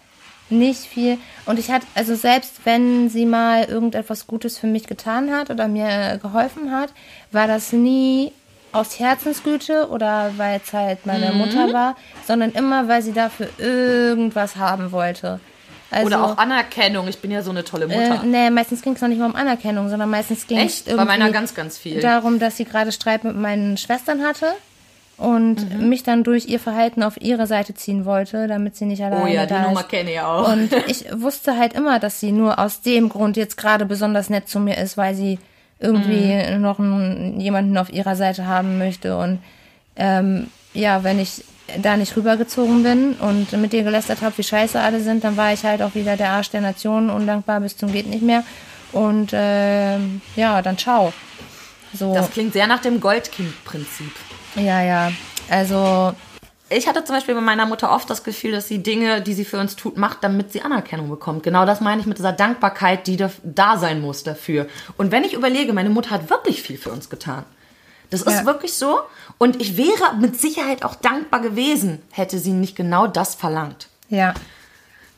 nicht 0.51 0.81
viel. 0.81 1.17
Und 1.45 1.59
ich 1.59 1.71
hatte, 1.71 1.85
also 1.95 2.15
selbst 2.15 2.61
wenn 2.65 3.09
sie 3.09 3.25
mal 3.25 3.65
irgendetwas 3.65 4.27
Gutes 4.27 4.57
für 4.57 4.67
mich 4.67 4.87
getan 4.87 5.31
hat 5.31 5.49
oder 5.49 5.67
mir 5.67 6.19
geholfen 6.21 6.71
hat, 6.71 6.89
war 7.31 7.47
das 7.47 7.71
nie 7.71 8.31
aus 8.71 8.99
Herzensgüte 8.99 9.89
oder 9.89 10.31
weil 10.37 10.61
es 10.63 10.73
halt 10.73 11.05
meine 11.05 11.31
Mutter 11.31 11.73
war, 11.73 11.95
sondern 12.27 12.51
immer, 12.51 12.87
weil 12.87 13.01
sie 13.01 13.13
dafür 13.13 13.49
irgendwas 13.57 14.57
haben 14.57 14.91
wollte. 14.91 15.39
Also, 15.91 16.05
Oder 16.05 16.23
auch 16.23 16.37
Anerkennung. 16.37 17.07
Ich 17.07 17.17
bin 17.17 17.31
ja 17.31 17.41
so 17.41 17.49
eine 17.49 17.63
tolle 17.63 17.87
Mutter. 17.87 18.21
äh, 18.23 18.25
nee, 18.25 18.49
meistens 18.51 18.83
ging 18.83 18.93
es 18.93 19.01
noch 19.01 19.07
nicht 19.07 19.17
mal 19.17 19.25
um 19.25 19.35
Anerkennung, 19.35 19.89
sondern 19.89 20.09
meistens 20.09 20.45
ging 20.45 20.59
es 20.59 20.63
Echt? 20.65 20.85
Bei 20.85 20.91
irgendwie 20.91 21.07
meiner 21.07 21.31
ganz, 21.31 21.55
ganz 21.55 21.79
viel. 21.79 21.99
darum, 21.99 22.37
dass 22.37 22.57
sie 22.57 22.65
gerade 22.65 22.91
Streit 22.91 23.23
mit 23.23 23.35
meinen 23.35 23.75
Schwestern 23.75 24.23
hatte 24.23 24.53
und 25.19 25.69
Mhm. 25.79 25.89
mich 25.89 26.03
dann 26.03 26.23
durch 26.23 26.45
ihr 26.47 26.59
Verhalten 26.59 27.03
auf 27.03 27.21
ihre 27.21 27.45
Seite 27.45 27.73
ziehen 27.73 28.05
wollte, 28.05 28.47
damit 28.47 28.75
sie 28.75 28.85
nicht 28.85 29.03
alleine 29.03 29.23
oh 29.23 29.27
ja, 29.27 29.45
die 29.45 29.53
da 29.53 29.61
Nummer 29.63 29.81
ist. 29.81 29.89
kenne 29.89 30.11
ich 30.13 30.19
auch. 30.21 30.51
Und 30.51 30.69
ich 30.87 31.05
wusste 31.13 31.57
halt 31.57 31.73
immer, 31.73 31.99
dass 31.99 32.19
sie 32.19 32.31
nur 32.31 32.57
aus 32.59 32.81
dem 32.81 33.09
Grund 33.09 33.35
jetzt 33.37 33.57
gerade 33.57 33.85
besonders 33.85 34.29
nett 34.29 34.47
zu 34.49 34.59
mir 34.59 34.77
ist, 34.77 34.97
weil 34.97 35.13
sie 35.15 35.37
irgendwie 35.79 36.33
Mhm. 36.55 36.61
noch 36.61 36.79
einen, 36.79 37.39
jemanden 37.39 37.77
auf 37.77 37.91
ihrer 37.91 38.15
Seite 38.15 38.45
haben 38.47 38.77
möchte. 38.77 39.17
Und 39.17 39.39
ähm, 39.95 40.47
ja, 40.73 41.03
wenn 41.03 41.19
ich 41.19 41.43
da 41.83 41.97
nicht 41.97 42.15
rübergezogen 42.17 42.81
bin 42.83 43.13
und 43.13 43.51
mit 43.53 43.73
dir 43.73 43.83
gelästert 43.83 44.21
habe, 44.21 44.37
wie 44.37 44.43
scheiße 44.43 44.79
alle 44.79 45.01
sind, 45.01 45.23
dann 45.23 45.37
war 45.37 45.53
ich 45.53 45.63
halt 45.63 45.81
auch 45.81 45.93
wieder 45.95 46.17
der 46.17 46.31
Arsch 46.31 46.49
der 46.49 46.61
Nation, 46.61 47.09
undankbar 47.09 47.59
bis 47.59 47.77
zum 47.77 47.91
geht 47.91 48.07
nicht 48.07 48.23
mehr. 48.23 48.43
Und 48.91 49.29
ähm, 49.33 50.21
ja, 50.35 50.61
dann 50.61 50.77
ciao. 50.77 51.13
So, 51.93 52.13
das 52.13 52.31
klingt 52.31 52.53
sehr 52.53 52.67
nach 52.67 52.79
dem 52.81 52.99
Goldkind-Prinzip. 52.99 54.11
Ja, 54.55 54.81
ja. 54.81 55.11
Also, 55.49 56.13
Ich 56.71 56.87
hatte 56.87 57.03
zum 57.03 57.15
Beispiel 57.15 57.33
bei 57.33 57.41
meiner 57.41 57.65
Mutter 57.65 57.91
oft 57.91 58.07
das 58.09 58.23
Gefühl, 58.23 58.51
dass 58.51 58.67
sie 58.67 58.83
Dinge, 58.83 59.21
die 59.21 59.33
sie 59.33 59.43
für 59.45 59.59
uns 59.59 59.75
tut, 59.75 59.97
macht, 59.97 60.23
damit 60.23 60.51
sie 60.51 60.61
Anerkennung 60.61 61.09
bekommt. 61.09 61.41
Genau 61.41 61.65
das 61.65 61.81
meine 61.81 61.99
ich 61.99 62.05
mit 62.07 62.19
dieser 62.19 62.31
Dankbarkeit, 62.31 63.07
die 63.07 63.17
da, 63.43 63.77
sein 63.77 64.01
muss 64.01 64.21
dafür. 64.23 64.67
Und 64.95 65.11
wenn 65.11 65.23
ich 65.23 65.33
überlege, 65.33 65.73
meine 65.73 65.89
Mutter 65.89 66.11
hat 66.11 66.29
wirklich 66.29 66.61
viel 66.61 66.77
für 66.77 66.91
uns 66.91 67.09
getan. 67.09 67.43
Das 68.11 68.21
ist 68.21 68.39
Ja. 68.39 68.45
wirklich 68.45 68.73
so. 68.73 68.99
Und 69.39 69.59
ich 69.61 69.77
wäre 69.77 70.15
mit 70.19 70.39
Sicherheit 70.39 70.83
auch 70.83 70.93
dankbar 70.95 71.41
gewesen, 71.41 72.03
hätte 72.11 72.37
sie 72.37 72.51
nicht 72.51 72.75
genau 72.75 73.07
das 73.07 73.33
verlangt. 73.35 73.87
ja. 74.09 74.33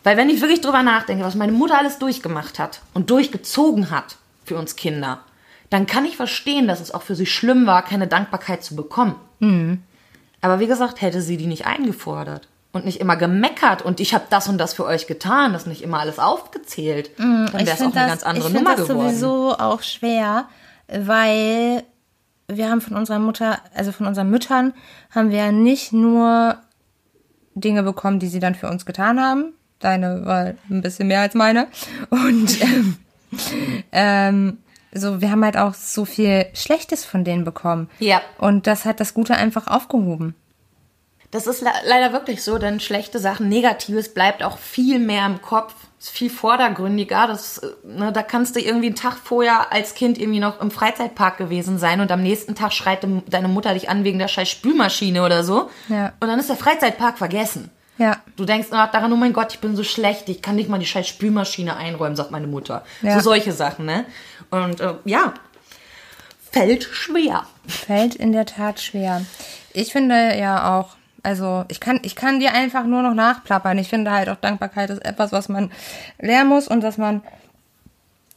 Weil 0.04 0.18
wenn 0.18 0.30
ich 0.32 0.42
wirklich 0.42 0.62
drüber 0.62 0.82
nachdenke, 0.82 1.24
was 1.24 1.36
meine 1.36 1.52
Mutter 1.52 1.78
alles 1.78 2.00
durchgemacht 2.00 2.58
hat 2.58 2.82
und 2.96 3.12
durchgezogen 3.12 3.92
hat 3.92 4.16
für 4.46 4.58
uns 4.58 4.76
Kinder, 4.76 5.20
dann 5.72 5.88
kann 5.88 6.06
ich 6.06 6.18
verstehen, 6.18 6.68
dass 6.68 6.82
es 6.82 6.94
auch 6.94 7.02
für 7.02 7.16
sie 7.16 7.26
schlimm 7.26 7.66
war, 7.66 7.84
keine 7.84 8.08
Dankbarkeit 8.08 8.64
zu 8.64 8.76
bekommen. 8.76 9.16
Aber 10.42 10.60
wie 10.60 10.68
gesagt, 10.68 11.02
hätte 11.02 11.22
sie 11.22 11.38
die 11.38 11.48
nicht 11.48 11.66
eingefordert 11.66 12.48
und 12.74 12.86
nicht 12.86 13.00
immer 13.00 13.16
gemeckert 13.16 13.82
und 13.82 14.00
ich 14.00 14.14
habe 14.14 14.26
das 14.30 14.48
und 14.48 14.58
das 14.58 14.74
für 14.74 14.86
euch 14.86 15.08
getan, 15.08 15.54
das 15.54 15.66
nicht 15.66 15.82
immer 15.82 16.00
alles 16.00 16.20
aufgezählt, 16.20 17.12
dann 17.18 17.52
wäre 17.54 17.72
es 17.72 17.82
auch 17.82 17.96
eine 17.96 18.08
ganz 18.08 18.24
andere 18.24 18.50
ich 18.50 18.54
Nummer 18.54 18.76
das 18.76 18.88
geworden. 18.88 19.10
sowieso 19.10 19.56
auch 19.58 19.82
schwer, 19.82 20.46
weil 20.88 21.84
wir 22.48 22.70
haben 22.70 22.82
von 22.82 22.98
unserer 22.98 23.20
Mutter, 23.20 23.60
also 23.74 23.92
von 23.92 24.06
unseren 24.06 24.30
Müttern, 24.30 24.74
haben 25.10 25.32
wir 25.32 25.38
ja 25.38 25.52
nicht 25.52 25.94
nur 25.94 26.58
Dinge 27.56 27.84
bekommen, 27.84 28.20
die 28.20 28.28
sie 28.28 28.40
dann 28.40 28.56
für 28.56 28.70
uns 28.70 28.86
getan 28.86 29.20
haben. 29.22 29.54
Deine 29.80 30.26
war 30.26 30.54
ein 30.70 30.82
bisschen 30.82 31.08
mehr 31.08 31.22
als 31.22 31.34
meine. 31.34 31.68
Und 32.10 32.62
ähm, 32.62 32.98
ähm, 33.92 34.58
so, 34.94 35.22
wir 35.22 35.32
haben 35.32 35.44
halt 35.44 35.58
auch 35.58 35.74
so 35.74 36.06
viel 36.06 36.46
Schlechtes 36.54 37.06
von 37.06 37.24
denen 37.24 37.44
bekommen. 37.44 37.90
Ja. 38.00 38.22
Und 38.38 38.68
das 38.68 38.86
hat 38.86 39.00
das 39.00 39.14
Gute 39.14 39.36
einfach 39.36 39.68
aufgehoben. 39.68 40.36
Das 41.32 41.48
ist 41.48 41.62
le 41.62 41.70
leider 41.86 42.12
wirklich 42.12 42.44
so, 42.44 42.58
denn 42.58 42.82
schlechte 42.82 43.18
Sachen, 43.18 43.48
Negatives 43.48 44.14
bleibt 44.14 44.44
auch 44.44 44.58
viel 44.58 45.00
mehr 45.00 45.26
im 45.26 45.42
Kopf, 45.42 45.74
ist 45.98 46.10
viel 46.10 46.30
vordergründiger. 46.30 47.26
Das, 47.28 47.62
ne, 47.86 48.12
da 48.12 48.22
kannst 48.22 48.58
du 48.58 48.60
irgendwie 48.60 48.88
einen 48.88 48.96
Tag 48.96 49.16
vorher 49.16 49.72
als 49.72 49.94
Kind 49.96 50.18
irgendwie 50.18 50.42
noch 50.42 50.60
im 50.60 50.72
Freizeitpark 50.72 51.38
gewesen 51.38 51.78
sein 51.78 52.02
und 52.02 52.12
am 52.12 52.22
nächsten 52.22 52.54
Tag 52.54 52.74
schreit 52.74 53.08
deine 53.28 53.48
Mutter 53.48 53.74
dich 53.74 53.90
an 53.90 54.04
wegen 54.04 54.20
der 54.20 54.28
scheiß 54.28 54.50
Spülmaschine 54.50 55.24
oder 55.24 55.46
so. 55.46 55.70
Ja. 55.88 56.12
Und 56.20 56.28
dann 56.28 56.40
ist 56.40 56.50
der 56.50 56.58
Freizeitpark 56.58 57.18
vergessen. 57.18 57.70
Ja. 57.98 58.18
Du 58.36 58.46
denkst 58.46 58.72
nur 58.72 58.84
noch 58.84 58.92
daran, 58.92 59.14
oh 59.14 59.16
mein 59.16 59.32
Gott, 59.32 59.54
ich 59.54 59.60
bin 59.60 59.76
so 59.76 59.84
schlecht, 59.84 60.28
ich 60.28 60.42
kann 60.42 60.56
nicht 60.56 60.70
mal 60.70 60.80
die 60.80 60.86
scheiß 60.86 61.08
Spülmaschine 61.08 61.78
einräumen, 61.78 62.16
sagt 62.16 62.32
meine 62.32 62.48
Mutter. 62.48 62.84
Ja. 63.04 63.16
So 63.16 63.30
solche 63.30 63.54
Sachen, 63.54 63.86
ne? 63.86 64.06
Und 64.52 64.80
äh, 64.80 64.94
ja, 65.06 65.34
fällt 66.52 66.84
schwer. 66.84 67.46
Fällt 67.68 68.16
in 68.16 68.32
der 68.32 68.46
Tat 68.46 68.80
schwer. 68.80 69.26
Ich 69.74 69.92
finde 69.92 70.38
ja 70.38 70.78
auch, 70.78 70.96
also 71.24 71.66
ich 71.70 71.80
kann, 71.80 72.00
ich 72.04 72.16
kann 72.16 72.40
dir 72.40 72.54
einfach 72.54 72.84
nur 72.86 73.02
noch 73.02 73.14
nachplappern. 73.14 73.78
Ich 73.78 73.90
finde 73.90 74.12
halt 74.12 74.30
auch 74.30 74.36
Dankbarkeit 74.36 74.90
ist 74.90 75.04
etwas, 75.04 75.32
was 75.32 75.50
man 75.50 75.72
lernen 76.20 76.50
muss 76.50 76.68
und 76.68 76.82
dass 76.82 76.98
man 76.98 77.22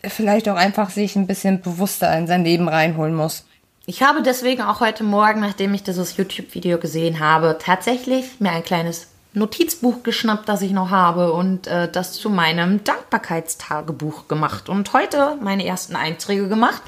vielleicht 0.02 0.48
auch 0.48 0.56
einfach 0.56 0.90
sich 0.90 1.16
ein 1.16 1.26
bisschen 1.26 1.60
bewusster 1.60 2.16
in 2.16 2.26
sein 2.26 2.44
Leben 2.44 2.68
reinholen 2.68 3.14
muss. 3.14 3.44
Ich 3.86 4.02
habe 4.02 4.22
deswegen 4.22 4.62
auch 4.62 4.80
heute 4.80 5.04
Morgen, 5.04 5.40
nachdem 5.40 5.74
ich 5.74 5.82
dieses 5.82 6.16
YouTube-Video 6.16 6.78
gesehen 6.78 7.20
habe, 7.20 7.58
tatsächlich 7.60 8.40
mir 8.40 8.50
ein 8.50 8.64
kleines 8.64 9.08
Notizbuch 9.34 10.02
geschnappt, 10.02 10.48
das 10.48 10.62
ich 10.62 10.72
noch 10.72 10.90
habe 10.90 11.32
und 11.32 11.66
äh, 11.66 11.90
das 11.90 12.12
zu 12.12 12.30
meinem 12.30 12.84
Dankbarkeitstagebuch 12.84 14.28
gemacht 14.28 14.68
und 14.68 14.92
heute 14.92 15.36
meine 15.40 15.66
ersten 15.66 15.96
Einträge 15.96 16.48
gemacht 16.48 16.82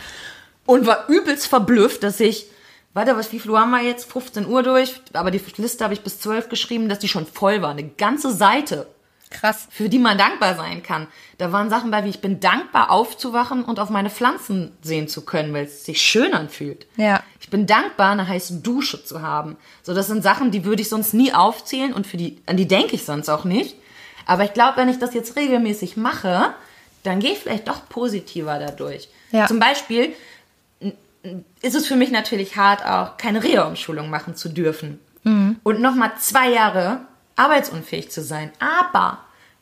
und 0.64 0.86
war 0.86 1.08
übelst 1.08 1.46
verblüfft, 1.46 2.02
dass 2.02 2.20
ich, 2.20 2.46
warte, 2.94 3.16
was, 3.16 3.32
wie 3.32 3.40
viel 3.40 3.50
Uhr 3.50 3.60
haben 3.60 3.70
wir 3.70 3.82
jetzt? 3.82 4.10
15 4.10 4.46
Uhr 4.46 4.62
durch, 4.62 5.00
aber 5.12 5.30
die 5.30 5.40
Liste 5.56 5.84
habe 5.84 5.94
ich 5.94 6.02
bis 6.02 6.20
12 6.20 6.48
geschrieben, 6.48 6.88
dass 6.88 7.00
die 7.00 7.08
schon 7.08 7.26
voll 7.26 7.62
war. 7.62 7.70
Eine 7.70 7.88
ganze 7.88 8.32
Seite 8.32 8.86
Krass. 9.40 9.68
für 9.70 9.88
die 9.88 9.98
man 9.98 10.18
dankbar 10.18 10.54
sein 10.56 10.82
kann. 10.82 11.06
Da 11.38 11.52
waren 11.52 11.70
Sachen 11.70 11.90
bei, 11.90 12.04
wie 12.04 12.08
ich 12.08 12.20
bin 12.20 12.40
dankbar 12.40 12.90
aufzuwachen 12.90 13.64
und 13.64 13.78
auf 13.78 13.90
meine 13.90 14.10
Pflanzen 14.10 14.72
sehen 14.82 15.08
zu 15.08 15.24
können, 15.24 15.52
weil 15.52 15.66
es 15.66 15.84
sich 15.84 16.00
schön 16.00 16.34
anfühlt. 16.34 16.86
Ja. 16.96 17.22
Ich 17.40 17.50
bin 17.50 17.66
dankbar, 17.66 18.12
eine 18.12 18.26
heiße 18.26 18.60
Dusche 18.60 19.04
zu 19.04 19.22
haben. 19.22 19.56
So, 19.82 19.94
das 19.94 20.06
sind 20.06 20.22
Sachen, 20.22 20.50
die 20.50 20.64
würde 20.64 20.82
ich 20.82 20.88
sonst 20.88 21.14
nie 21.14 21.32
aufzählen 21.32 21.92
und 21.92 22.06
für 22.06 22.16
die, 22.16 22.40
an 22.46 22.56
die 22.56 22.68
denke 22.68 22.94
ich 22.94 23.04
sonst 23.04 23.28
auch 23.28 23.44
nicht. 23.44 23.76
Aber 24.26 24.44
ich 24.44 24.52
glaube, 24.52 24.78
wenn 24.78 24.88
ich 24.88 24.98
das 24.98 25.14
jetzt 25.14 25.36
regelmäßig 25.36 25.96
mache, 25.96 26.54
dann 27.04 27.20
gehe 27.20 27.32
ich 27.32 27.38
vielleicht 27.38 27.68
doch 27.68 27.88
positiver 27.88 28.58
dadurch. 28.58 29.08
Ja. 29.30 29.46
Zum 29.46 29.60
Beispiel 29.60 30.14
ist 31.62 31.74
es 31.74 31.86
für 31.86 31.96
mich 31.96 32.10
natürlich 32.10 32.56
hart, 32.56 32.84
auch 32.84 33.16
keine 33.16 33.42
Reha-Umschulung 33.42 34.10
machen 34.10 34.34
zu 34.34 34.48
dürfen. 34.48 35.00
Und 35.64 35.80
nochmal 35.80 36.12
zwei 36.20 36.50
Jahre 36.50 37.00
arbeitsunfähig 37.34 38.10
zu 38.12 38.22
sein. 38.22 38.52
Aber 38.60 39.18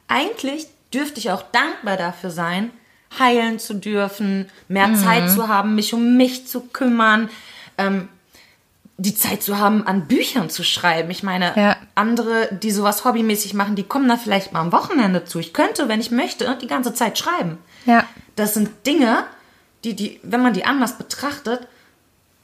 eigentlich 0.08 0.66
dürfte 0.92 1.18
ich 1.18 1.30
auch 1.30 1.42
dankbar 1.52 1.96
dafür 1.96 2.30
sein, 2.30 2.70
heilen 3.18 3.58
zu 3.58 3.74
dürfen, 3.74 4.48
mehr 4.68 4.94
Zeit 4.94 5.30
zu 5.30 5.48
haben, 5.48 5.74
mich 5.74 5.94
um 5.94 6.16
mich 6.16 6.46
zu 6.46 6.62
kümmern, 6.62 7.28
ähm, 7.78 8.08
die 8.96 9.14
Zeit 9.14 9.42
zu 9.42 9.58
haben, 9.58 9.84
an 9.86 10.06
Büchern 10.06 10.50
zu 10.50 10.62
schreiben. 10.62 11.10
Ich 11.10 11.22
meine, 11.24 11.52
Ja. 11.56 11.76
andere, 11.96 12.48
die 12.52 12.70
sowas 12.70 13.04
hobbymäßig 13.04 13.54
machen, 13.54 13.74
die 13.74 13.82
kommen 13.82 14.08
da 14.08 14.16
vielleicht 14.16 14.52
mal 14.52 14.60
am 14.60 14.72
Wochenende 14.72 15.24
zu. 15.24 15.40
Ich 15.40 15.52
könnte, 15.52 15.88
wenn 15.88 16.00
ich 16.00 16.10
möchte, 16.12 16.56
die 16.60 16.68
ganze 16.68 16.94
Zeit 16.94 17.18
schreiben. 17.18 17.58
Ja. 17.86 18.04
Das 18.36 18.54
sind 18.54 18.70
Dinge, 18.86 19.24
die, 19.82 19.94
die, 19.94 20.20
wenn 20.22 20.42
man 20.42 20.52
die 20.54 20.64
anders 20.64 20.96
betrachtet, 20.96 21.66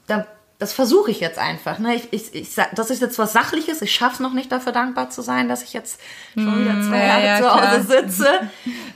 dann, 0.07 0.25
das 0.61 0.73
versuche 0.73 1.09
ich 1.09 1.19
jetzt 1.19 1.39
einfach. 1.39 1.79
Ne? 1.79 1.95
Ich, 1.95 2.13
ich, 2.13 2.35
ich, 2.35 2.49
das 2.75 2.91
ist 2.91 3.01
jetzt 3.01 3.17
was 3.17 3.33
Sachliches. 3.33 3.81
Ich 3.81 3.95
schaffe 3.95 4.13
es 4.13 4.19
noch 4.19 4.33
nicht, 4.33 4.51
dafür 4.51 4.71
dankbar 4.71 5.09
zu 5.09 5.23
sein, 5.23 5.49
dass 5.49 5.63
ich 5.63 5.73
jetzt 5.73 5.99
schon 6.35 6.61
wieder 6.61 6.79
zwei 6.87 6.99
ja, 6.99 7.07
Jahre 7.07 7.25
ja, 7.25 7.35
zu 7.37 7.41
klar. 7.41 7.71
Hause 7.71 7.87
sitze. 7.87 8.27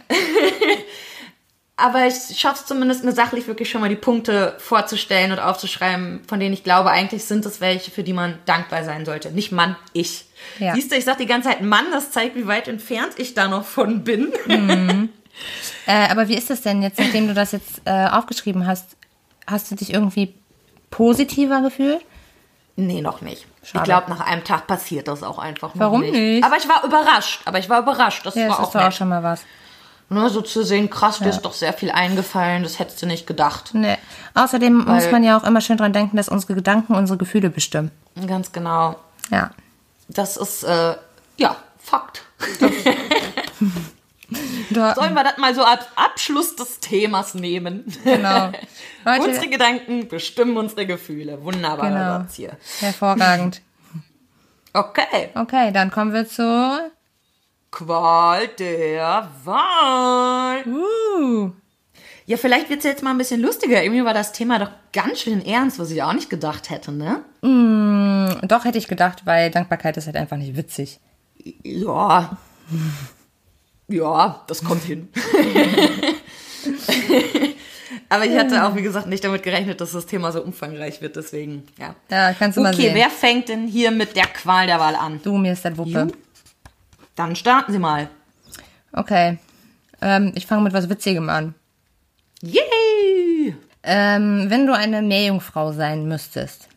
Aber 1.75 2.05
ich 2.05 2.39
schaffe 2.39 2.59
es 2.61 2.65
zumindest, 2.67 3.03
mir 3.03 3.13
sachlich 3.13 3.47
wirklich 3.47 3.67
schon 3.67 3.81
mal 3.81 3.89
die 3.89 3.95
Punkte 3.95 4.55
vorzustellen 4.59 5.31
und 5.31 5.39
aufzuschreiben, 5.39 6.21
von 6.27 6.39
denen 6.39 6.53
ich 6.53 6.63
glaube, 6.63 6.91
eigentlich 6.91 7.25
sind 7.25 7.47
es 7.47 7.59
welche, 7.61 7.89
für 7.89 8.03
die 8.03 8.13
man 8.13 8.37
dankbar 8.45 8.83
sein 8.83 9.03
sollte. 9.03 9.31
Nicht 9.31 9.51
Mann, 9.51 9.75
ich. 9.91 10.25
Ja. 10.59 10.75
Siehst 10.75 10.91
du, 10.91 10.95
ich 10.95 11.03
sag 11.03 11.17
die 11.17 11.25
ganze 11.25 11.49
Zeit 11.49 11.61
Mann, 11.61 11.85
das 11.91 12.11
zeigt, 12.11 12.35
wie 12.35 12.45
weit 12.45 12.67
entfernt 12.67 13.13
ich 13.17 13.33
da 13.33 13.47
noch 13.47 13.65
von 13.65 14.03
bin. 14.03 14.31
Äh, 15.85 16.09
aber 16.09 16.29
wie 16.29 16.35
ist 16.37 16.49
das 16.49 16.61
denn 16.61 16.81
jetzt, 16.81 16.97
nachdem 16.97 17.27
du 17.27 17.33
das 17.33 17.51
jetzt 17.51 17.81
äh, 17.83 18.07
aufgeschrieben 18.07 18.65
hast? 18.65 18.95
Hast 19.45 19.69
du 19.69 19.75
dich 19.75 19.93
irgendwie 19.93 20.33
positiver 20.89 21.61
gefühlt? 21.61 22.01
Nee, 22.77 23.01
noch 23.01 23.21
nicht. 23.21 23.45
Schade. 23.63 23.79
Ich 23.79 23.83
glaube, 23.85 24.09
nach 24.09 24.19
einem 24.25 24.43
Tag 24.43 24.67
passiert 24.67 25.07
das 25.07 25.23
auch 25.23 25.39
einfach 25.39 25.71
Warum 25.75 26.01
nicht. 26.01 26.13
nicht? 26.13 26.43
Aber 26.43 26.57
ich 26.57 26.67
war 26.67 26.83
überrascht. 26.83 27.41
Aber 27.45 27.57
ich 27.59 27.69
war 27.69 27.79
überrascht. 27.79 28.25
Das 28.25 28.35
Ja, 28.35 28.43
war 28.43 28.49
das 28.49 28.57
auch 28.59 28.63
ist 28.67 28.75
doch 28.75 28.81
auch 28.83 28.91
schon 28.91 29.09
mal 29.09 29.23
was. 29.23 29.41
Ne, 30.09 30.29
so 30.29 30.41
zu 30.41 30.61
sehen, 30.63 30.89
krass, 30.91 31.17
dir 31.19 31.29
ist 31.29 31.41
doch 31.41 31.53
sehr 31.53 31.73
viel 31.73 31.89
eingefallen. 31.89 32.61
Das 32.61 32.77
hättest 32.77 33.01
du 33.01 33.07
nicht 33.07 33.25
gedacht. 33.25 33.71
Nee. 33.73 33.97
Außerdem 34.35 34.85
muss 34.85 35.05
Weil- 35.05 35.11
man 35.11 35.23
ja 35.23 35.35
auch 35.37 35.43
immer 35.43 35.61
schön 35.61 35.77
dran 35.77 35.93
denken, 35.93 36.15
dass 36.17 36.29
unsere 36.29 36.53
Gedanken 36.53 36.93
unsere 36.93 37.17
Gefühle 37.17 37.49
bestimmen. 37.49 37.89
Ganz 38.27 38.51
genau. 38.51 38.97
Ja. 39.31 39.49
Das 40.07 40.37
ist, 40.37 40.63
äh, 40.63 40.95
ja, 41.37 41.55
Fakt. 41.79 42.23
Du, 44.71 44.93
Sollen 44.95 45.13
wir 45.13 45.23
das 45.23 45.37
mal 45.37 45.53
so 45.53 45.63
als 45.63 45.85
Abschluss 45.95 46.55
des 46.55 46.79
Themas 46.79 47.35
nehmen? 47.35 47.85
genau. 48.03 48.51
unsere 49.05 49.35
Leute, 49.35 49.49
Gedanken 49.49 50.07
bestimmen 50.07 50.57
unsere 50.57 50.85
Gefühle. 50.87 51.43
Wunderbarer 51.43 51.89
Genau. 51.89 52.17
Satz 52.19 52.35
hier. 52.35 52.57
hervorragend. 52.79 53.61
Okay. 54.73 55.29
Okay, 55.35 55.71
dann 55.71 55.89
kommen 55.89 56.11
wir 56.11 56.27
zu. 56.27 56.91
Qual 57.71 58.45
der 58.59 59.29
Wahl. 59.45 60.65
Uh, 60.67 61.51
Ja, 62.25 62.35
vielleicht 62.35 62.69
wird 62.69 62.79
es 62.79 62.83
jetzt 62.85 63.01
mal 63.01 63.11
ein 63.11 63.17
bisschen 63.17 63.39
lustiger. 63.41 63.81
Irgendwie 63.81 64.03
war 64.03 64.13
das 64.13 64.33
Thema 64.33 64.59
doch 64.59 64.71
ganz 64.91 65.21
schön 65.21 65.45
ernst, 65.45 65.79
was 65.79 65.91
ich 65.91 66.03
auch 66.03 66.11
nicht 66.11 66.29
gedacht 66.29 66.69
hätte, 66.71 66.91
ne? 66.91 67.23
doch 67.41 68.65
hätte 68.65 68.77
ich 68.77 68.89
gedacht, 68.89 69.25
weil 69.25 69.49
Dankbarkeit 69.49 69.95
ist 69.95 70.07
halt 70.07 70.17
einfach 70.17 70.35
nicht 70.35 70.57
witzig. 70.57 70.99
Ja. 71.63 72.37
Ja, 73.87 74.43
das 74.47 74.63
kommt 74.63 74.83
hin. 74.83 75.09
Aber 78.09 78.25
ich 78.25 78.37
hatte 78.37 78.65
auch, 78.65 78.75
wie 78.75 78.81
gesagt, 78.81 79.07
nicht 79.07 79.23
damit 79.23 79.43
gerechnet, 79.43 79.81
dass 79.81 79.91
das 79.91 80.05
Thema 80.05 80.31
so 80.31 80.41
umfangreich 80.41 81.01
wird, 81.01 81.15
deswegen, 81.15 81.63
ja. 81.79 81.95
Ja, 82.09 82.33
kannst 82.33 82.57
du 82.57 82.61
mal 82.61 82.73
Okay, 82.73 82.83
sehen. 82.87 82.95
wer 82.95 83.09
fängt 83.09 83.49
denn 83.49 83.67
hier 83.67 83.91
mit 83.91 84.15
der 84.15 84.25
Qual 84.27 84.67
der 84.67 84.79
Wahl 84.79 84.95
an? 84.95 85.19
Du, 85.23 85.37
mir 85.37 85.53
ist 85.53 85.65
das 85.65 85.77
Wuppe. 85.77 86.07
Dann 87.15 87.35
starten 87.35 87.71
Sie 87.71 87.79
mal. 87.79 88.09
Okay. 88.91 89.37
Ähm, 90.01 90.31
ich 90.35 90.45
fange 90.45 90.63
mit 90.63 90.73
was 90.73 90.89
Witzigem 90.89 91.29
an. 91.29 91.53
Yay! 92.41 93.55
Ähm, 93.83 94.45
wenn 94.49 94.65
du 94.67 94.73
eine 94.75 95.01
Meerjungfrau 95.01 95.71
sein 95.73 96.07
müsstest, 96.07 96.67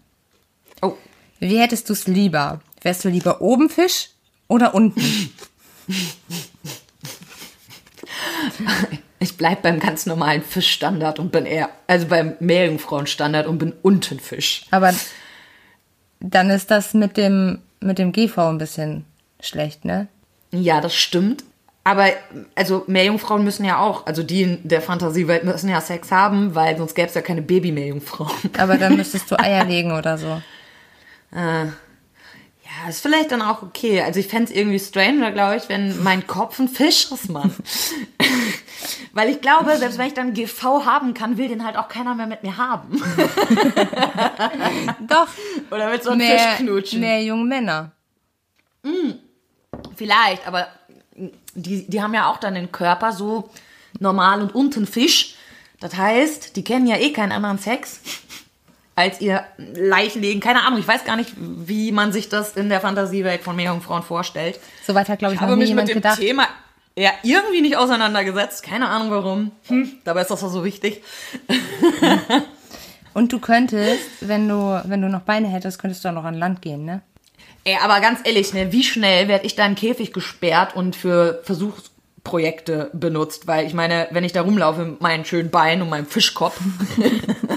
Oh, 0.81 0.95
wie 1.41 1.59
hättest 1.59 1.89
du 1.89 1.93
es 1.93 2.07
lieber? 2.07 2.61
Wärst 2.83 3.05
du 3.05 3.09
lieber 3.09 3.41
oben 3.41 3.69
Fisch 3.69 4.11
oder 4.47 4.75
unten? 4.75 5.03
ich 9.19 9.37
bleib 9.37 9.63
beim 9.63 9.81
ganz 9.81 10.07
normalen 10.07 10.43
Fischstandard 10.43 11.19
und 11.19 11.33
bin 11.33 11.47
eher, 11.47 11.71
also 11.87 12.07
beim 12.07 12.35
Meerjungfrauenstandard 12.41 13.47
und 13.47 13.59
bin 13.59 13.73
unten 13.83 14.21
Fisch. 14.21 14.65
Aber 14.71 14.93
dann 16.21 16.51
ist 16.51 16.71
das 16.71 16.95
mit 16.95 17.17
dem, 17.17 17.61
mit 17.81 17.99
dem 17.99 18.13
GV 18.13 18.49
ein 18.49 18.59
bisschen 18.59 19.05
schlecht, 19.41 19.85
ne? 19.85 20.09
Ja, 20.51 20.81
das 20.81 20.95
stimmt. 20.95 21.45
Aber 21.85 22.07
also 22.55 22.85
Meerjungfrauen 22.87 23.45
müssen 23.45 23.65
ja 23.65 23.79
auch, 23.81 24.07
also 24.07 24.23
die 24.23 24.43
in 24.43 24.69
der 24.69 24.83
Fantasiewelt 24.83 25.45
müssen 25.45 25.71
ja 25.71 25.81
Sex 25.81 26.11
haben, 26.11 26.55
weil 26.55 26.77
sonst 26.77 26.95
gäbe 26.95 27.09
es 27.09 27.15
ja 27.15 27.23
keine 27.23 27.41
Baby-Meerjungfrauen. 27.41 28.51
Aber 28.59 28.77
dann 28.77 28.97
müsstest 28.99 29.31
du 29.31 29.39
Eier 29.39 29.65
legen 29.65 29.93
oder 29.93 30.19
so. 30.19 30.43
Ja, 32.81 32.89
ist 32.89 33.01
vielleicht 33.01 33.33
dann 33.33 33.43
auch 33.43 33.63
okay. 33.63 34.03
Also 34.03 34.21
ich 34.21 34.29
fände 34.29 34.51
es 34.51 34.57
irgendwie 34.57 34.79
stranger, 34.79 35.33
glaube 35.33 35.57
ich, 35.57 35.69
wenn 35.69 36.03
mein 36.03 36.27
Kopf 36.27 36.59
ein 36.59 36.69
Fisch 36.69 37.11
ist, 37.11 37.29
Mann. 37.29 37.55
weil 39.13 39.31
ich 39.31 39.41
glaube, 39.41 39.77
selbst 39.77 39.99
wenn 39.99 40.07
ich 40.07 40.15
dann 40.15 40.35
GV 40.35 40.85
haben 40.85 41.15
kann, 41.15 41.39
will 41.39 41.49
den 41.49 41.65
halt 41.65 41.77
auch 41.77 41.89
keiner 41.89 42.15
mehr 42.15 42.27
mit 42.27 42.43
mir 42.43 42.57
haben. 42.57 43.03
Doch, 45.09 45.29
Oder 45.71 45.91
mit 45.91 46.05
so 46.05 46.11
einem 46.11 46.19
mehr, 46.19 46.39
Fisch 46.39 46.59
knutschen. 46.59 47.01
mehr 47.01 47.23
junge 47.23 47.45
Männer. 47.45 47.93
Vielleicht, 49.97 50.47
aber 50.47 50.69
die, 51.55 51.89
die 51.89 52.03
haben 52.03 52.15
ja 52.15 52.31
auch 52.31 52.39
dann 52.39 52.55
den 52.55 52.71
Körper 52.71 53.13
so 53.13 53.51
normal 53.99 54.41
und 54.41 54.55
unten 54.55 54.87
Fisch. 54.87 55.35
Das 55.81 55.97
heißt, 55.97 56.57
die 56.57 56.65
kennen 56.65 56.87
ja 56.87 56.97
eh 56.97 57.13
keinen 57.13 57.33
anderen 57.33 57.59
Sex 57.59 58.01
als 58.99 59.21
ihr 59.21 59.45
Leichenlegen. 59.75 60.41
Keine 60.41 60.67
Ahnung, 60.67 60.81
ich 60.81 60.89
weiß 60.89 61.05
gar 61.05 61.15
nicht, 61.15 61.33
wie 61.37 61.93
man 61.93 62.13
sich 62.13 62.29
das 62.29 62.57
in 62.57 62.69
der 62.69 62.81
Fantasiewelt 62.81 63.43
von 63.43 63.55
Meerjungfrauen 63.55 64.03
vorstellt. 64.03 64.59
Soweit 64.85 65.09
hat, 65.09 65.21
glaube 65.21 65.35
ich, 65.35 65.41
Ich 65.41 65.43
habe 65.43 65.57
mich 65.57 65.73
mit 65.73 65.87
dem 65.89 65.95
gedacht. 65.95 66.19
Thema 66.19 66.49
ja 66.97 67.13
irgendwie 67.23 67.61
nicht 67.61 67.77
auseinandergesetzt. 67.77 68.65
Keine 68.65 68.89
Ahnung 68.89 69.13
warum. 69.13 69.53
Hm, 69.69 69.93
dabei 70.03 70.23
ist 70.23 70.33
das 70.33 70.41
doch 70.41 70.51
so 70.51 70.65
wichtig. 70.65 71.03
Und 73.15 73.33
du 73.33 73.39
könntest, 73.39 74.03
wenn 74.21 74.49
du, 74.49 74.83
wenn 74.85 75.01
du 75.01 75.09
noch 75.09 75.21
Beine 75.21 75.47
hättest, 75.47 75.79
könntest 75.79 76.05
du 76.05 76.09
auch 76.09 76.13
noch 76.13 76.25
an 76.25 76.35
Land 76.35 76.61
gehen, 76.61 76.85
ne? 76.85 77.03
Ey, 77.63 77.77
aber 77.83 78.01
ganz 78.01 78.21
ehrlich, 78.25 78.53
ne, 78.53 78.73
wie 78.73 78.83
schnell 78.83 79.29
werde 79.29 79.47
ich 79.47 79.55
da 79.55 79.65
im 79.65 79.77
Käfig 79.77 80.13
gesperrt 80.13 80.75
und 80.75 80.97
für 80.97 81.41
Versuchsprojekte 81.45 82.91
benutzt? 82.95 83.47
Weil 83.47 83.67
ich 83.67 83.75
meine, 83.75 84.09
wenn 84.11 84.25
ich 84.25 84.33
da 84.33 84.43
rumlaufe 84.43 84.85
mit 84.85 85.01
meinen 85.01 85.25
schönen 85.25 85.51
Beinen 85.51 85.83
und 85.83 85.89
meinem 85.89 86.07
Fischkopf, 86.07 86.59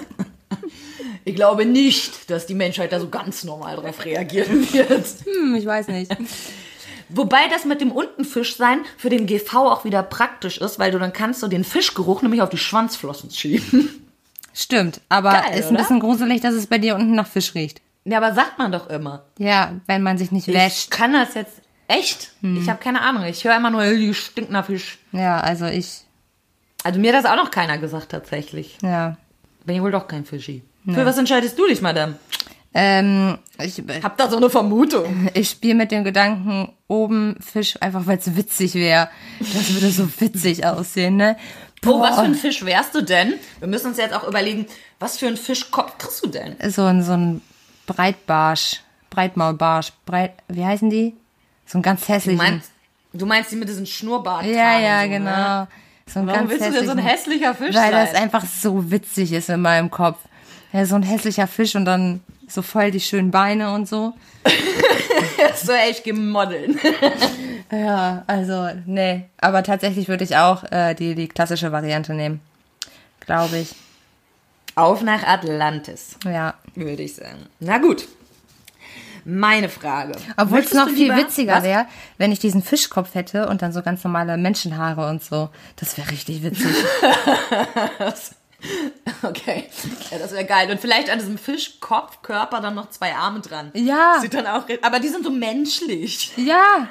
ich 1.31 1.35
glaube 1.35 1.65
nicht, 1.65 2.29
dass 2.29 2.45
die 2.45 2.53
Menschheit 2.53 2.91
da 2.91 2.99
so 2.99 3.09
ganz 3.09 3.43
normal 3.43 3.75
drauf 3.77 4.03
reagieren 4.05 4.71
wird. 4.73 5.05
Hm, 5.25 5.55
ich 5.55 5.65
weiß 5.65 5.87
nicht. 5.87 6.11
Wobei 7.09 7.47
das 7.49 7.65
mit 7.65 7.81
dem 7.81 7.91
Untenfisch 7.91 8.55
sein 8.55 8.81
für 8.97 9.09
den 9.09 9.25
GV 9.25 9.53
auch 9.55 9.83
wieder 9.85 10.01
praktisch 10.03 10.57
ist, 10.59 10.79
weil 10.79 10.91
du 10.91 10.99
dann 10.99 11.11
kannst 11.13 11.43
du 11.43 11.47
den 11.47 11.63
Fischgeruch 11.63 12.21
nämlich 12.21 12.41
auf 12.41 12.49
die 12.49 12.57
Schwanzflossen 12.57 13.29
schieben. 13.31 13.89
Stimmt, 14.53 15.01
aber 15.09 15.31
Geil, 15.31 15.59
ist 15.59 15.65
ein 15.67 15.75
oder? 15.75 15.77
bisschen 15.83 15.99
gruselig, 15.99 16.41
dass 16.41 16.53
es 16.53 16.67
bei 16.67 16.77
dir 16.77 16.95
unten 16.95 17.15
nach 17.15 17.27
Fisch 17.27 17.53
riecht. 17.55 17.81
Ja, 18.05 18.17
aber 18.17 18.33
sagt 18.33 18.57
man 18.57 18.71
doch 18.71 18.89
immer. 18.89 19.23
Ja, 19.37 19.73
wenn 19.87 20.03
man 20.03 20.17
sich 20.17 20.31
nicht 20.31 20.47
Ich 20.47 20.53
wäscht. 20.55 20.91
kann 20.91 21.13
das 21.13 21.33
jetzt 21.35 21.61
echt? 21.87 22.31
Ich 22.41 22.67
habe 22.69 22.79
keine 22.81 23.01
Ahnung. 23.01 23.23
Ich 23.25 23.43
höre 23.43 23.55
immer 23.55 23.69
nur, 23.69 23.83
die 23.85 24.13
stinkt 24.13 24.49
nach 24.51 24.65
Fisch. 24.65 24.97
Ja, 25.11 25.39
also 25.39 25.65
ich, 25.67 26.01
Also 26.83 26.99
mir 26.99 27.13
hat 27.15 27.23
das 27.23 27.31
auch 27.31 27.35
noch 27.37 27.51
keiner 27.51 27.77
gesagt 27.77 28.09
tatsächlich. 28.11 28.77
ja. 28.81 29.17
Bin 29.63 29.75
ich 29.75 29.81
wohl 29.83 29.91
doch 29.91 30.07
kein 30.07 30.25
Fischi. 30.25 30.63
Für 30.85 31.05
was 31.05 31.17
entscheidest 31.17 31.57
du 31.57 31.67
dich, 31.67 31.81
Madame? 31.81 32.15
Ähm, 32.73 33.37
ich, 33.61 33.83
Hab 34.01 34.17
da 34.17 34.29
so 34.29 34.37
eine 34.37 34.49
Vermutung. 34.49 35.29
ich 35.33 35.49
spiele 35.49 35.75
mit 35.75 35.91
dem 35.91 36.03
Gedanken, 36.03 36.71
oben 36.87 37.35
Fisch, 37.41 37.75
einfach 37.81 38.07
weil 38.07 38.17
es 38.17 38.35
witzig 38.35 38.75
wäre. 38.75 39.09
Das 39.39 39.73
würde 39.73 39.89
so 39.91 40.07
witzig 40.19 40.65
aussehen, 40.65 41.17
ne? 41.17 41.37
Oh, 41.85 41.99
was 41.99 42.15
für 42.15 42.21
ein 42.21 42.35
Fisch 42.35 42.63
wärst 42.63 42.93
du 42.95 43.01
denn? 43.01 43.33
Wir 43.59 43.67
müssen 43.67 43.87
uns 43.87 43.97
jetzt 43.97 44.13
auch 44.13 44.27
überlegen, 44.27 44.67
was 44.99 45.17
für 45.17 45.27
ein 45.27 45.35
Fischkopf 45.35 45.97
kriegst 45.97 46.23
du 46.23 46.29
denn? 46.29 46.55
So 46.71 46.83
ein, 46.83 47.03
so 47.03 47.13
ein 47.13 47.41
Breitbarsch, 47.87 48.81
Breitmaulbarsch, 49.09 49.91
Breit, 50.05 50.33
wie 50.47 50.63
heißen 50.63 50.89
die? 50.89 51.15
So 51.65 51.79
ein 51.79 51.81
ganz 51.81 52.05
Du 52.05 52.13
hässlichen. 52.13 52.37
meinst, 52.37 52.71
Du 53.13 53.25
meinst 53.25 53.51
die 53.51 53.55
mit 53.57 53.67
diesem 53.67 53.85
Schnurrbart? 53.85 54.45
Ja, 54.45 54.79
ja, 54.79 55.03
so, 55.03 55.09
genau. 55.09 55.31
Ne? 55.31 55.67
So 56.05 56.19
ein 56.19 56.27
Warum 56.27 56.39
ganz 56.47 56.49
willst 56.51 56.67
du 56.67 56.71
denn 56.71 56.85
so 56.85 56.91
ein 56.91 56.97
hässlicher 56.99 57.53
Fisch 57.55 57.75
Weil 57.75 57.91
sein? 57.91 58.07
das 58.07 58.15
einfach 58.15 58.45
so 58.45 58.89
witzig 58.91 59.33
ist 59.33 59.49
in 59.49 59.61
meinem 59.61 59.91
Kopf. 59.91 60.19
Ja, 60.73 60.85
so 60.85 60.95
ein 60.95 61.03
hässlicher 61.03 61.47
Fisch 61.47 61.75
und 61.75 61.85
dann 61.85 62.21
so 62.47 62.61
voll 62.61 62.91
die 62.91 62.99
schönen 63.01 63.31
Beine 63.31 63.73
und 63.73 63.87
so. 63.87 64.13
so 65.55 65.71
echt 65.73 66.03
gemodeln. 66.03 66.79
Ja, 67.73 68.25
also, 68.27 68.67
nee. 68.85 69.29
Aber 69.39 69.63
tatsächlich 69.63 70.09
würde 70.09 70.25
ich 70.25 70.35
auch 70.35 70.69
äh, 70.73 70.93
die, 70.93 71.15
die 71.15 71.29
klassische 71.29 71.71
Variante 71.71 72.13
nehmen. 72.13 72.41
Glaube 73.21 73.59
ich. 73.59 73.73
Auf 74.75 75.01
nach 75.03 75.23
Atlantis, 75.23 76.17
Ja. 76.25 76.55
würde 76.75 77.03
ich 77.03 77.15
sagen. 77.15 77.45
Na 77.61 77.77
gut. 77.77 78.09
Meine 79.23 79.69
Frage. 79.69 80.17
Obwohl 80.35 80.59
es 80.59 80.73
noch 80.73 80.89
viel 80.89 81.03
lieber- 81.13 81.15
witziger 81.15 81.63
wäre, 81.63 81.85
wenn 82.17 82.33
ich 82.33 82.39
diesen 82.39 82.61
Fischkopf 82.61 83.15
hätte 83.15 83.47
und 83.47 83.61
dann 83.61 83.71
so 83.71 83.81
ganz 83.81 84.03
normale 84.03 84.35
Menschenhaare 84.35 85.07
und 85.09 85.23
so. 85.23 85.47
Das 85.77 85.97
wäre 85.97 86.11
richtig 86.11 86.43
witzig. 86.43 86.75
Okay, 89.23 89.65
ja, 90.09 90.17
das 90.17 90.31
wäre 90.31 90.45
geil. 90.45 90.71
Und 90.71 90.79
vielleicht 90.79 91.09
an 91.11 91.19
diesem 91.19 91.37
Fischkopfkörper 91.37 92.59
dann 92.59 92.73
noch 92.73 92.89
zwei 92.89 93.13
Arme 93.13 93.39
dran. 93.39 93.69
Ja. 93.75 94.17
Sieht 94.19 94.33
dann 94.33 94.47
auch, 94.47 94.65
aber 94.81 94.99
die 94.99 95.09
sind 95.09 95.23
so 95.23 95.29
menschlich. 95.29 96.31
ja. 96.37 96.87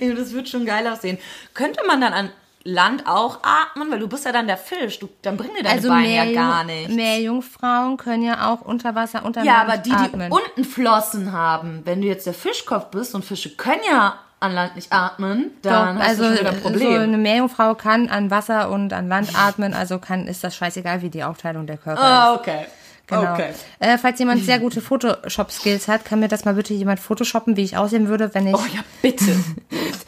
Das 0.00 0.32
wird 0.32 0.48
schon 0.48 0.64
geil 0.64 0.86
aussehen. 0.86 1.18
Könnte 1.52 1.80
man 1.86 2.00
dann 2.00 2.12
an 2.14 2.30
Land 2.64 3.06
auch 3.06 3.40
atmen? 3.42 3.90
Weil 3.90 3.98
du 3.98 4.08
bist 4.08 4.24
ja 4.24 4.32
dann 4.32 4.46
der 4.46 4.56
Fisch. 4.56 4.98
Du, 4.98 5.08
dann 5.22 5.36
bringen 5.36 5.54
dir 5.56 5.62
deine 5.62 5.76
Also 5.76 5.88
Beine 5.88 6.08
mehr, 6.08 6.24
ja 6.24 6.40
gar 6.40 6.64
nicht. 6.64 6.88
Meerjungfrauen 6.90 7.96
können 7.98 8.22
ja 8.22 8.50
auch 8.50 8.62
unter 8.62 8.94
Wasser, 8.94 9.24
unter 9.24 9.42
Ja, 9.42 9.58
Land 9.58 9.68
aber 9.70 9.78
die, 9.78 9.90
die 9.90 9.96
atmen. 9.96 10.32
unten 10.32 10.64
Flossen 10.64 11.32
haben, 11.32 11.82
wenn 11.84 12.00
du 12.00 12.08
jetzt 12.08 12.26
der 12.26 12.34
Fischkopf 12.34 12.86
bist 12.86 13.14
und 13.14 13.24
Fische 13.24 13.50
können 13.56 13.82
ja 13.88 14.18
an 14.44 14.54
Land 14.54 14.76
nicht 14.76 14.92
atmen, 14.92 15.50
dann 15.62 15.96
Doch, 15.96 16.02
hast 16.02 16.08
also 16.08 16.22
du 16.22 16.28
schon 16.28 16.38
wieder 16.40 16.50
ein 16.50 16.56
so 16.56 16.62
Problem. 16.62 17.00
eine 17.02 17.18
Meerjungfrau 17.18 17.74
kann 17.74 18.08
an 18.08 18.30
Wasser 18.30 18.70
und 18.70 18.92
an 18.92 19.08
Land 19.08 19.30
atmen, 19.38 19.74
also 19.74 19.98
kann 19.98 20.26
ist 20.26 20.44
das 20.44 20.54
scheißegal, 20.56 21.02
wie 21.02 21.10
die 21.10 21.24
Aufteilung 21.24 21.66
der 21.66 21.76
Körper 21.78 22.00
ist. 22.00 22.06
ah, 22.06 22.34
okay. 22.34 22.66
Genau. 23.06 23.34
Okay. 23.34 23.50
Äh, 23.80 23.98
falls 23.98 24.18
jemand 24.18 24.42
sehr 24.44 24.58
gute 24.58 24.80
Photoshop-Skills 24.80 25.88
hat, 25.88 26.06
kann 26.06 26.20
mir 26.20 26.28
das 26.28 26.46
mal 26.46 26.54
bitte 26.54 26.72
jemand 26.72 27.00
photoshoppen, 27.00 27.54
wie 27.54 27.62
ich 27.62 27.76
aussehen 27.76 28.08
würde, 28.08 28.34
wenn 28.34 28.46
ich. 28.46 28.54
Oh 28.54 28.64
ja, 28.74 28.80
bitte. 29.02 29.36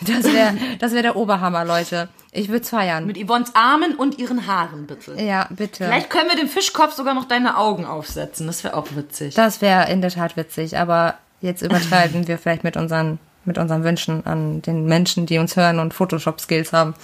Das 0.07 0.24
wäre 0.24 0.55
das 0.78 0.93
wär 0.93 1.03
der 1.03 1.16
Oberhammer, 1.16 1.64
Leute. 1.64 2.09
Ich 2.30 2.49
würde 2.49 2.64
feiern. 2.64 3.07
Mit 3.07 3.18
Yvonnes 3.18 3.55
Armen 3.55 3.95
und 3.97 4.18
ihren 4.18 4.47
Haaren, 4.47 4.87
bitte. 4.87 5.14
Ja, 5.20 5.47
bitte. 5.51 5.84
Vielleicht 5.84 6.11
können 6.11 6.28
wir 6.28 6.37
dem 6.37 6.49
Fischkopf 6.49 6.95
sogar 6.95 7.14
noch 7.14 7.24
deine 7.24 7.57
Augen 7.57 7.84
aufsetzen. 7.87 8.47
Das 8.47 8.62
wäre 8.62 8.76
auch 8.76 8.87
witzig. 8.95 9.34
Das 9.34 9.61
wäre 9.62 9.91
in 9.91 10.03
der 10.03 10.11
Tat 10.11 10.37
witzig, 10.37 10.78
aber 10.78 11.14
jetzt 11.41 11.62
übertreiben 11.62 12.28
wir 12.28 12.39
vielleicht 12.39 12.62
mit 12.62 12.76
unseren, 12.76 13.18
mit 13.47 13.59
unseren 13.59 13.85
Wünschen 13.85 14.25
an 14.27 14.63
den 14.63 14.87
Menschen, 14.87 15.27
die 15.27 15.39
uns 15.39 15.57
hören 15.57 15.79
und 15.79 15.95
Photoshop-Skills 15.95 16.73
haben. 16.73 16.95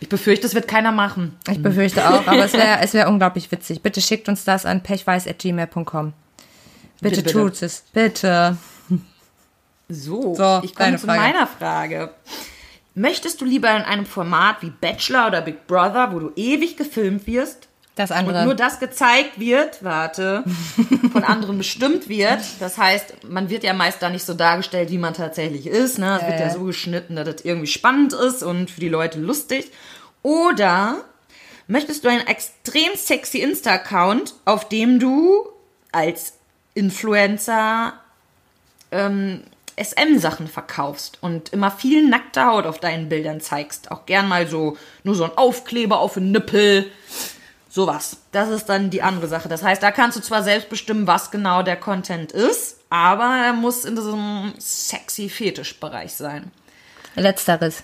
Ich 0.00 0.08
befürchte, 0.08 0.42
das 0.46 0.54
wird 0.54 0.66
keiner 0.66 0.90
machen. 0.90 1.36
Ich 1.48 1.62
befürchte 1.62 2.08
auch, 2.08 2.26
aber 2.26 2.44
es 2.44 2.52
wäre 2.54 2.80
es 2.80 2.92
wär 2.92 3.08
unglaublich 3.08 3.50
witzig. 3.52 3.82
Bitte 3.82 4.00
schickt 4.00 4.28
uns 4.28 4.44
das 4.44 4.66
an 4.66 4.82
pechweiß.gmail.com. 4.82 6.12
Bitte, 7.00 7.22
Bitte, 7.22 7.32
tut 7.32 7.62
es. 7.62 7.84
Bitte. 7.92 8.56
So, 9.88 10.34
So, 10.34 10.60
ich 10.64 10.74
komme 10.74 10.96
zu 10.96 11.06
Frage. 11.06 11.20
meiner 11.20 11.46
Frage. 11.46 12.10
Möchtest 12.94 13.40
du 13.40 13.44
lieber 13.44 13.70
in 13.76 13.82
einem 13.82 14.06
Format 14.06 14.56
wie 14.60 14.70
Bachelor 14.70 15.28
oder 15.28 15.40
Big 15.40 15.66
Brother, 15.66 16.12
wo 16.12 16.18
du 16.18 16.32
ewig 16.36 16.76
gefilmt 16.76 17.26
wirst 17.26 17.68
Das 17.94 18.10
und 18.10 18.16
andere. 18.16 18.44
nur 18.44 18.54
das 18.54 18.80
gezeigt 18.80 19.38
wird, 19.38 19.84
warte, 19.84 20.44
von 21.12 21.24
anderen 21.24 21.58
bestimmt 21.58 22.08
wird? 22.08 22.40
Das 22.58 22.78
heißt, 22.78 23.24
man 23.28 23.50
wird 23.50 23.64
ja 23.64 23.74
meist 23.74 24.00
da 24.00 24.08
nicht 24.08 24.24
so 24.24 24.32
dargestellt, 24.32 24.90
wie 24.90 24.98
man 24.98 25.12
tatsächlich 25.12 25.66
ist. 25.66 25.98
Ne? 25.98 26.18
Es 26.18 26.26
wird 26.26 26.40
ja 26.40 26.46
ja. 26.46 26.52
so 26.52 26.64
geschnitten, 26.64 27.16
dass 27.16 27.26
das 27.26 27.44
irgendwie 27.44 27.66
spannend 27.66 28.14
ist 28.14 28.42
und 28.42 28.70
für 28.70 28.80
die 28.80 28.88
Leute 28.88 29.20
lustig. 29.20 29.70
Oder 30.22 31.04
möchtest 31.66 32.04
du 32.04 32.08
einen 32.08 32.26
extrem 32.26 32.94
sexy 32.96 33.38
Insta-Account, 33.38 34.34
auf 34.46 34.68
dem 34.68 34.98
du 34.98 35.48
als 35.90 36.34
Influencer 36.74 37.92
ähm, 38.90 39.42
SM-Sachen 39.76 40.48
verkaufst 40.48 41.18
und 41.22 41.52
immer 41.52 41.70
viel 41.70 42.08
nackte 42.08 42.44
Haut 42.46 42.66
auf 42.66 42.78
deinen 42.78 43.08
Bildern 43.08 43.40
zeigst. 43.40 43.90
Auch 43.90 44.06
gern 44.06 44.28
mal 44.28 44.46
so, 44.46 44.76
nur 45.02 45.14
so 45.14 45.24
ein 45.24 45.36
Aufkleber 45.36 45.98
auf 45.98 46.14
den 46.14 46.30
Nippel. 46.30 46.90
Sowas. 47.74 48.18
Das 48.32 48.50
ist 48.50 48.66
dann 48.66 48.90
die 48.90 49.00
andere 49.00 49.28
Sache. 49.28 49.48
Das 49.48 49.62
heißt, 49.62 49.82
da 49.82 49.90
kannst 49.92 50.18
du 50.18 50.20
zwar 50.20 50.42
selbst 50.42 50.68
bestimmen, 50.68 51.06
was 51.06 51.30
genau 51.30 51.62
der 51.62 51.76
Content 51.76 52.30
ist, 52.30 52.76
aber 52.90 53.24
er 53.24 53.54
muss 53.54 53.86
in 53.86 53.96
diesem 53.96 54.52
sexy 54.58 55.30
Fetischbereich 55.30 56.12
sein. 56.12 56.50
Letzteres. 57.14 57.82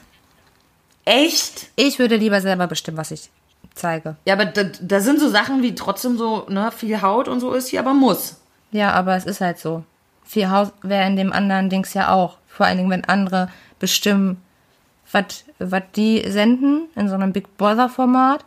Echt? 1.06 1.68
Ich 1.74 1.98
würde 1.98 2.16
lieber 2.16 2.42
selber 2.42 2.66
bestimmen, 2.66 2.98
was 2.98 3.12
ich 3.12 3.30
zeige. 3.74 4.16
Ja, 4.26 4.34
aber 4.34 4.44
da, 4.44 4.64
da 4.64 5.00
sind 5.00 5.20
so 5.20 5.30
Sachen 5.30 5.62
wie 5.62 5.74
trotzdem 5.74 6.18
so, 6.18 6.44
ne, 6.50 6.70
viel 6.70 7.00
Haut 7.00 7.26
und 7.26 7.40
so 7.40 7.54
ist 7.54 7.68
hier, 7.68 7.80
aber 7.80 7.94
muss. 7.94 8.36
Ja, 8.72 8.92
aber 8.92 9.16
es 9.16 9.24
ist 9.24 9.40
halt 9.40 9.58
so. 9.58 9.84
Viel 10.22 10.50
Haus 10.50 10.68
wäre 10.82 11.06
in 11.06 11.16
dem 11.16 11.32
anderen 11.32 11.70
Dings 11.70 11.94
ja 11.94 12.12
auch. 12.12 12.36
Vor 12.46 12.66
allen 12.66 12.76
Dingen, 12.76 12.90
wenn 12.90 13.06
andere 13.06 13.50
bestimmen, 13.78 14.42
was 15.10 15.82
die 15.96 16.30
senden 16.30 16.88
in 16.94 17.08
so 17.08 17.14
einem 17.14 17.32
Big 17.32 17.56
Brother-Format. 17.56 18.44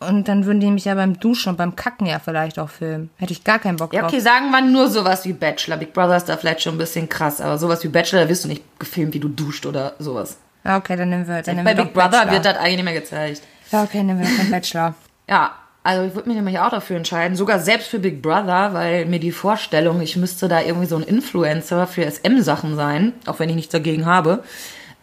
Und 0.00 0.28
dann 0.28 0.46
würden 0.46 0.60
die 0.60 0.70
mich 0.70 0.86
ja 0.86 0.94
beim 0.94 1.20
Duschen 1.20 1.50
und 1.50 1.56
beim 1.56 1.76
Kacken 1.76 2.06
ja 2.06 2.18
vielleicht 2.18 2.58
auch 2.58 2.70
filmen. 2.70 3.10
Hätte 3.18 3.32
ich 3.32 3.44
gar 3.44 3.58
keinen 3.58 3.76
Bock 3.76 3.92
Ja, 3.92 4.00
drauf. 4.00 4.10
okay, 4.10 4.20
sagen 4.20 4.50
wir 4.50 4.62
nur 4.62 4.88
sowas 4.88 5.26
wie 5.26 5.34
Bachelor. 5.34 5.76
Big 5.76 5.92
Brother 5.92 6.16
ist 6.16 6.26
da 6.28 6.38
vielleicht 6.38 6.62
schon 6.62 6.74
ein 6.74 6.78
bisschen 6.78 7.06
krass, 7.08 7.40
aber 7.40 7.58
sowas 7.58 7.84
wie 7.84 7.88
Bachelor, 7.88 8.22
da 8.22 8.28
wirst 8.30 8.44
du 8.44 8.48
nicht 8.48 8.62
gefilmt, 8.78 9.12
wie 9.12 9.20
du 9.20 9.28
duscht 9.28 9.66
oder 9.66 9.92
sowas. 9.98 10.38
Ja, 10.64 10.78
okay, 10.78 10.96
dann 10.96 11.10
nehmen 11.10 11.28
wir, 11.28 11.42
dann 11.42 11.54
nehmen 11.56 11.64
Bei 11.66 11.76
wir 11.76 11.84
Big 11.84 11.92
Brother 11.92 12.10
Bachelor. 12.10 12.32
wird 12.32 12.44
das 12.46 12.56
eigentlich 12.56 12.76
nicht 12.76 12.84
mehr 12.84 12.94
gezeigt. 12.94 13.42
Ja, 13.70 13.82
okay, 13.82 14.02
nehmen 14.02 14.20
wir 14.20 14.26
den 14.26 14.50
Bachelor. 14.50 14.94
Ja, 15.28 15.52
also 15.82 16.04
ich 16.06 16.14
würde 16.14 16.28
mich 16.28 16.36
nämlich 16.36 16.58
auch 16.58 16.70
dafür 16.70 16.96
entscheiden, 16.96 17.36
sogar 17.36 17.58
selbst 17.58 17.88
für 17.88 17.98
Big 17.98 18.22
Brother, 18.22 18.72
weil 18.72 19.04
mir 19.06 19.20
die 19.20 19.32
Vorstellung, 19.32 20.00
ich 20.00 20.16
müsste 20.16 20.48
da 20.48 20.60
irgendwie 20.62 20.86
so 20.86 20.96
ein 20.96 21.02
Influencer 21.02 21.86
für 21.86 22.10
SM-Sachen 22.10 22.74
sein, 22.74 23.12
auch 23.26 23.38
wenn 23.38 23.48
ich 23.50 23.54
nichts 23.56 23.72
dagegen 23.72 24.06
habe. 24.06 24.42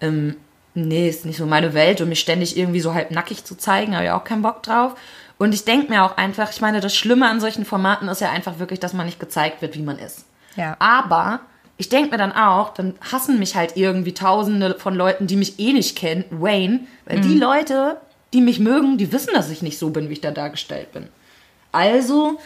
Ähm, 0.01 0.35
nee, 0.77 1.09
ist 1.09 1.25
nicht 1.25 1.37
so 1.37 1.45
meine 1.45 1.73
Welt 1.73 2.01
und 2.01 2.09
mich 2.09 2.19
ständig 2.19 2.57
irgendwie 2.57 2.79
so 2.79 2.93
halb 2.93 3.11
nackig 3.11 3.43
zu 3.43 3.55
zeigen, 3.55 3.95
habe 3.95 4.05
ich 4.05 4.11
auch 4.11 4.23
keinen 4.23 4.41
Bock 4.41 4.63
drauf. 4.63 4.95
Und 5.37 5.53
ich 5.53 5.65
denke 5.65 5.89
mir 5.89 6.03
auch 6.03 6.17
einfach, 6.17 6.51
ich 6.51 6.61
meine, 6.61 6.79
das 6.81 6.95
Schlimme 6.95 7.27
an 7.27 7.39
solchen 7.39 7.65
Formaten 7.65 8.07
ist 8.07 8.21
ja 8.21 8.31
einfach 8.31 8.59
wirklich, 8.59 8.79
dass 8.79 8.93
man 8.93 9.05
nicht 9.05 9.19
gezeigt 9.19 9.61
wird, 9.61 9.75
wie 9.75 9.83
man 9.83 9.99
ist. 9.99 10.25
Ja. 10.55 10.75
Aber 10.79 11.41
ich 11.77 11.89
denke 11.89 12.09
mir 12.11 12.17
dann 12.17 12.31
auch, 12.31 12.73
dann 12.73 12.95
hassen 13.11 13.37
mich 13.37 13.55
halt 13.55 13.77
irgendwie 13.77 14.13
tausende 14.13 14.75
von 14.79 14.95
Leuten, 14.95 15.27
die 15.27 15.35
mich 15.35 15.59
eh 15.59 15.73
nicht 15.73 15.95
kennen, 15.97 16.25
Wayne, 16.31 16.81
weil 17.05 17.21
die 17.21 17.37
Leute, 17.37 17.97
die 18.33 18.41
mich 18.41 18.59
mögen, 18.59 18.97
die 18.97 19.11
wissen, 19.11 19.33
dass 19.35 19.51
ich 19.51 19.61
nicht 19.61 19.77
so 19.77 19.91
bin, 19.91 20.09
wie 20.09 20.13
ich 20.13 20.21
da 20.21 20.31
dargestellt 20.31 20.91
bin. 20.91 21.07
Also 21.71 22.39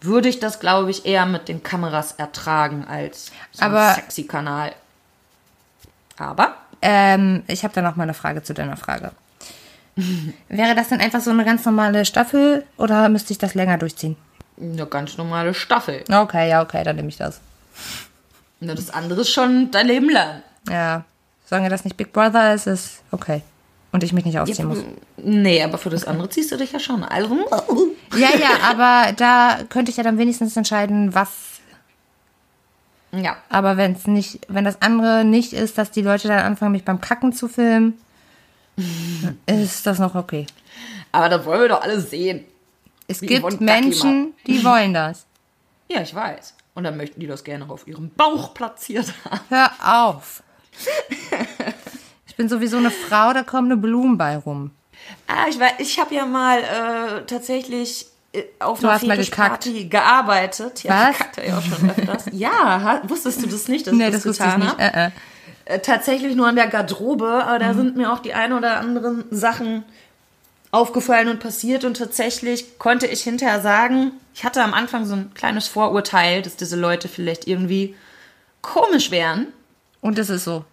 würde 0.00 0.28
ich 0.28 0.38
das, 0.38 0.60
glaube 0.60 0.90
ich, 0.90 1.04
eher 1.04 1.26
mit 1.26 1.48
den 1.48 1.62
Kameras 1.64 2.12
ertragen 2.12 2.86
als 2.88 3.32
so 3.50 3.64
Aber- 3.64 3.94
sexy 3.94 4.24
Kanal. 4.24 4.72
Aber 6.16 6.54
Ähm, 6.82 7.42
ich 7.46 7.64
habe 7.64 7.74
da 7.74 7.82
noch 7.82 7.96
mal 7.96 8.04
eine 8.04 8.14
Frage 8.14 8.42
zu 8.42 8.54
deiner 8.54 8.76
Frage. 8.76 9.12
Wäre 10.48 10.74
das 10.74 10.88
dann 10.88 11.00
einfach 11.00 11.20
so 11.20 11.30
eine 11.30 11.44
ganz 11.44 11.64
normale 11.64 12.04
Staffel 12.04 12.64
oder 12.76 13.08
müsste 13.08 13.32
ich 13.32 13.38
das 13.38 13.54
länger 13.54 13.78
durchziehen? 13.78 14.16
eine 14.60 14.86
ganz 14.86 15.16
normale 15.16 15.54
Staffel. 15.54 16.04
Okay, 16.12 16.50
ja, 16.50 16.62
okay, 16.62 16.84
dann 16.84 16.96
nehme 16.96 17.08
ich 17.08 17.16
das. 17.16 17.40
Na, 18.60 18.74
Das 18.74 18.90
andere 18.90 19.22
ist 19.22 19.30
schon 19.30 19.70
dein 19.70 19.86
Leben 19.86 20.10
lang. 20.10 20.42
Ja. 20.68 21.04
Solange 21.46 21.70
das 21.70 21.84
nicht 21.84 21.96
Big 21.96 22.12
Brother 22.12 22.54
ist, 22.54 22.66
ist 22.66 23.02
okay. 23.10 23.42
Und 23.92 24.04
ich 24.04 24.12
mich 24.12 24.24
nicht 24.24 24.38
ausziehen 24.38 24.68
muss. 24.68 24.84
Nee, 25.16 25.62
aber 25.62 25.78
für 25.78 25.90
das 25.90 26.04
andere 26.04 26.28
ziehst 26.28 26.52
du 26.52 26.56
dich 26.56 26.70
ja 26.72 26.78
schon. 26.78 27.02
Also, 27.02 27.36
Ja, 28.16 28.28
ja, 28.38 28.50
aber 28.70 29.12
da 29.14 29.60
könnte 29.68 29.90
ich 29.90 29.96
ja 29.96 30.04
dann 30.04 30.18
wenigstens 30.18 30.56
entscheiden, 30.56 31.14
was. 31.14 31.28
Ja. 33.12 33.36
Aber 33.48 33.76
wenn 33.76 33.92
es 33.92 34.06
nicht, 34.06 34.40
wenn 34.48 34.64
das 34.64 34.82
andere 34.82 35.24
nicht 35.24 35.52
ist, 35.52 35.78
dass 35.78 35.90
die 35.90 36.02
Leute 36.02 36.28
dann 36.28 36.40
anfangen, 36.40 36.72
mich 36.72 36.84
beim 36.84 37.00
Kacken 37.00 37.32
zu 37.32 37.48
filmen, 37.48 37.98
ist 39.46 39.86
das 39.86 39.98
noch 39.98 40.14
okay. 40.14 40.46
Aber 41.12 41.28
das 41.28 41.44
wollen 41.44 41.62
wir 41.62 41.68
doch 41.68 41.82
alle 41.82 42.00
sehen. 42.00 42.44
Es 43.08 43.22
Wie 43.22 43.26
gibt 43.26 43.60
Menschen, 43.60 44.34
die 44.46 44.64
wollen 44.64 44.94
das. 44.94 45.26
Ja, 45.88 46.02
ich 46.02 46.14
weiß. 46.14 46.54
Und 46.74 46.84
dann 46.84 46.96
möchten 46.96 47.20
die 47.20 47.26
das 47.26 47.42
gerne 47.42 47.68
auf 47.68 47.86
ihrem 47.88 48.10
Bauch 48.10 48.54
platziert 48.54 49.12
haben. 49.24 49.40
Hör 49.48 49.70
auf. 49.82 50.42
Ich 52.26 52.36
bin 52.36 52.48
sowieso 52.48 52.78
eine 52.78 52.90
Frau, 52.90 53.34
da 53.34 53.42
kommen 53.42 53.70
eine 53.70 53.76
Blumen 53.78 54.16
bei 54.16 54.38
rum. 54.38 54.70
Ah, 55.26 55.46
ich 55.50 55.60
weiß, 55.60 55.72
ich 55.78 55.98
habe 55.98 56.14
ja 56.14 56.24
mal 56.24 56.60
äh, 56.60 57.26
tatsächlich 57.26 58.06
auf 58.60 58.80
Du 58.80 58.86
einer 58.86 58.94
hast 58.94 59.06
mal 59.06 59.16
Fetischparty 59.16 59.84
gearbeitet. 59.86 60.84
Ja, 60.84 61.08
Was? 61.08 61.10
ich 61.12 61.18
kackte 61.18 61.46
ja 61.46 61.58
auch 61.58 61.62
schon 61.62 61.90
öfters. 61.90 62.24
ja, 62.32 63.00
wusstest 63.04 63.42
du 63.42 63.46
das 63.48 63.68
nicht, 63.68 63.86
dass 63.86 63.94
Nee, 63.94 64.06
ich 64.06 64.12
das 64.12 64.22
das, 64.22 64.30
wusste 64.30 64.44
ich 64.44 64.54
getan 64.54 64.60
nicht. 64.60 64.72
habe? 64.78 64.82
Äh, 64.82 65.06
äh. 65.06 65.10
Äh, 65.66 65.78
tatsächlich 65.80 66.34
nur 66.36 66.46
an 66.48 66.56
der 66.56 66.66
Garderobe, 66.68 67.26
aber 67.44 67.54
Mhm. 67.56 67.60
da 67.60 67.74
sind 67.74 67.96
mir 67.96 68.12
auch 68.12 68.20
die 68.20 68.34
ein 68.34 68.52
oder 68.52 68.78
anderen 68.78 69.24
Sachen 69.30 69.84
aufgefallen 70.72 71.28
und 71.28 71.40
passiert 71.40 71.84
und 71.84 71.96
tatsächlich 71.96 72.78
konnte 72.78 73.06
ich 73.06 73.22
hinterher 73.22 73.60
sagen, 73.60 74.12
ich 74.34 74.44
hatte 74.44 74.62
am 74.62 74.72
Anfang 74.74 75.04
so 75.04 75.14
ein 75.14 75.32
kleines 75.34 75.66
Vorurteil, 75.66 76.42
dass 76.42 76.54
diese 76.56 76.76
Leute 76.76 77.08
vielleicht 77.08 77.48
irgendwie 77.48 77.96
komisch 78.62 79.10
wären. 79.10 79.48
Und 80.00 80.18
es 80.18 80.30
ist 80.30 80.44
so. 80.44 80.64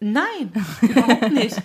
Nein, 0.00 0.52
überhaupt 0.82 1.30
nicht. 1.32 1.56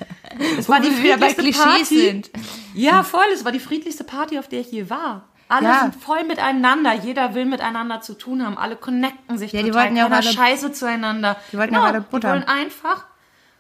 Es 0.59 0.67
war 0.67 0.81
die 0.81 0.91
friedlichste 0.91 1.43
Party. 1.63 1.86
sind. 1.97 2.29
Ja, 2.73 3.03
voll. 3.03 3.23
Es 3.33 3.45
war 3.45 3.53
die 3.53 3.59
friedlichste 3.59 4.03
Party, 4.03 4.38
auf 4.38 4.49
der 4.49 4.59
ich 4.59 4.69
je 4.71 4.89
war. 4.89 5.23
Alle 5.47 5.67
Ja. 5.69 5.79
sind 5.83 5.95
voll 5.95 6.25
miteinander. 6.25 6.93
Jeder 6.93 7.33
will 7.36 7.45
miteinander 7.45 8.01
zu 8.01 8.15
tun 8.15 8.45
haben. 8.45 8.57
Alle 8.57 8.75
connecten 8.75 9.38
sich 9.38 9.53
Ja, 9.53 9.61
die 9.61 9.67
total. 9.69 9.83
wollten 9.83 9.95
ja 9.97 10.07
auch 10.07 10.11
alle- 10.11 10.23
Scheiße 10.23 10.73
zueinander. 10.73 11.38
Die 11.53 11.57
wollten 11.57 11.71
genau, 11.73 11.86
ja 11.86 11.91
alle 11.91 12.01
buttern. 12.01 12.41
Die 12.41 12.47
wollen 12.47 12.59
einfach. 12.59 13.05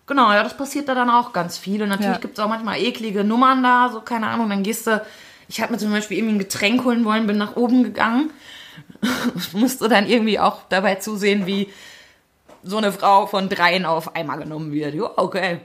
Genau, 0.05 0.33
ja, 0.33 0.43
das 0.43 0.57
passiert 0.57 0.89
da 0.89 0.95
dann 0.95 1.09
auch 1.09 1.31
ganz 1.31 1.57
viel. 1.57 1.81
Und 1.81 1.87
natürlich 1.89 2.11
Ja. 2.15 2.19
gibt 2.19 2.37
es 2.37 2.43
auch 2.43 2.49
manchmal 2.49 2.77
eklige 2.81 3.23
Nummern 3.23 3.63
da, 3.63 3.87
so 3.89 4.01
keine 4.01 4.27
Ahnung. 4.27 4.49
Dann 4.49 4.61
gehst 4.63 4.85
du, 4.87 5.01
ich 5.47 5.61
habe 5.61 5.71
mir 5.71 5.79
zum 5.79 5.91
Beispiel 5.91 6.17
irgendwie 6.17 6.35
ein 6.35 6.39
Getränk 6.39 6.83
holen 6.83 7.05
wollen, 7.05 7.25
bin 7.25 7.37
nach 7.37 7.55
oben 7.55 7.83
gegangen. 7.83 8.31
musste 9.53 9.87
dann 9.87 10.07
irgendwie 10.07 10.39
auch 10.39 10.63
dabei 10.67 10.95
zusehen, 10.95 11.45
wie 11.45 11.69
so 12.65 12.77
eine 12.77 12.91
Frau 12.91 13.27
von 13.27 13.47
dreien 13.47 13.85
auf 13.85 14.15
einmal 14.15 14.39
genommen 14.39 14.71
wird. 14.71 14.95
Ja, 14.95 15.11
okay. 15.15 15.61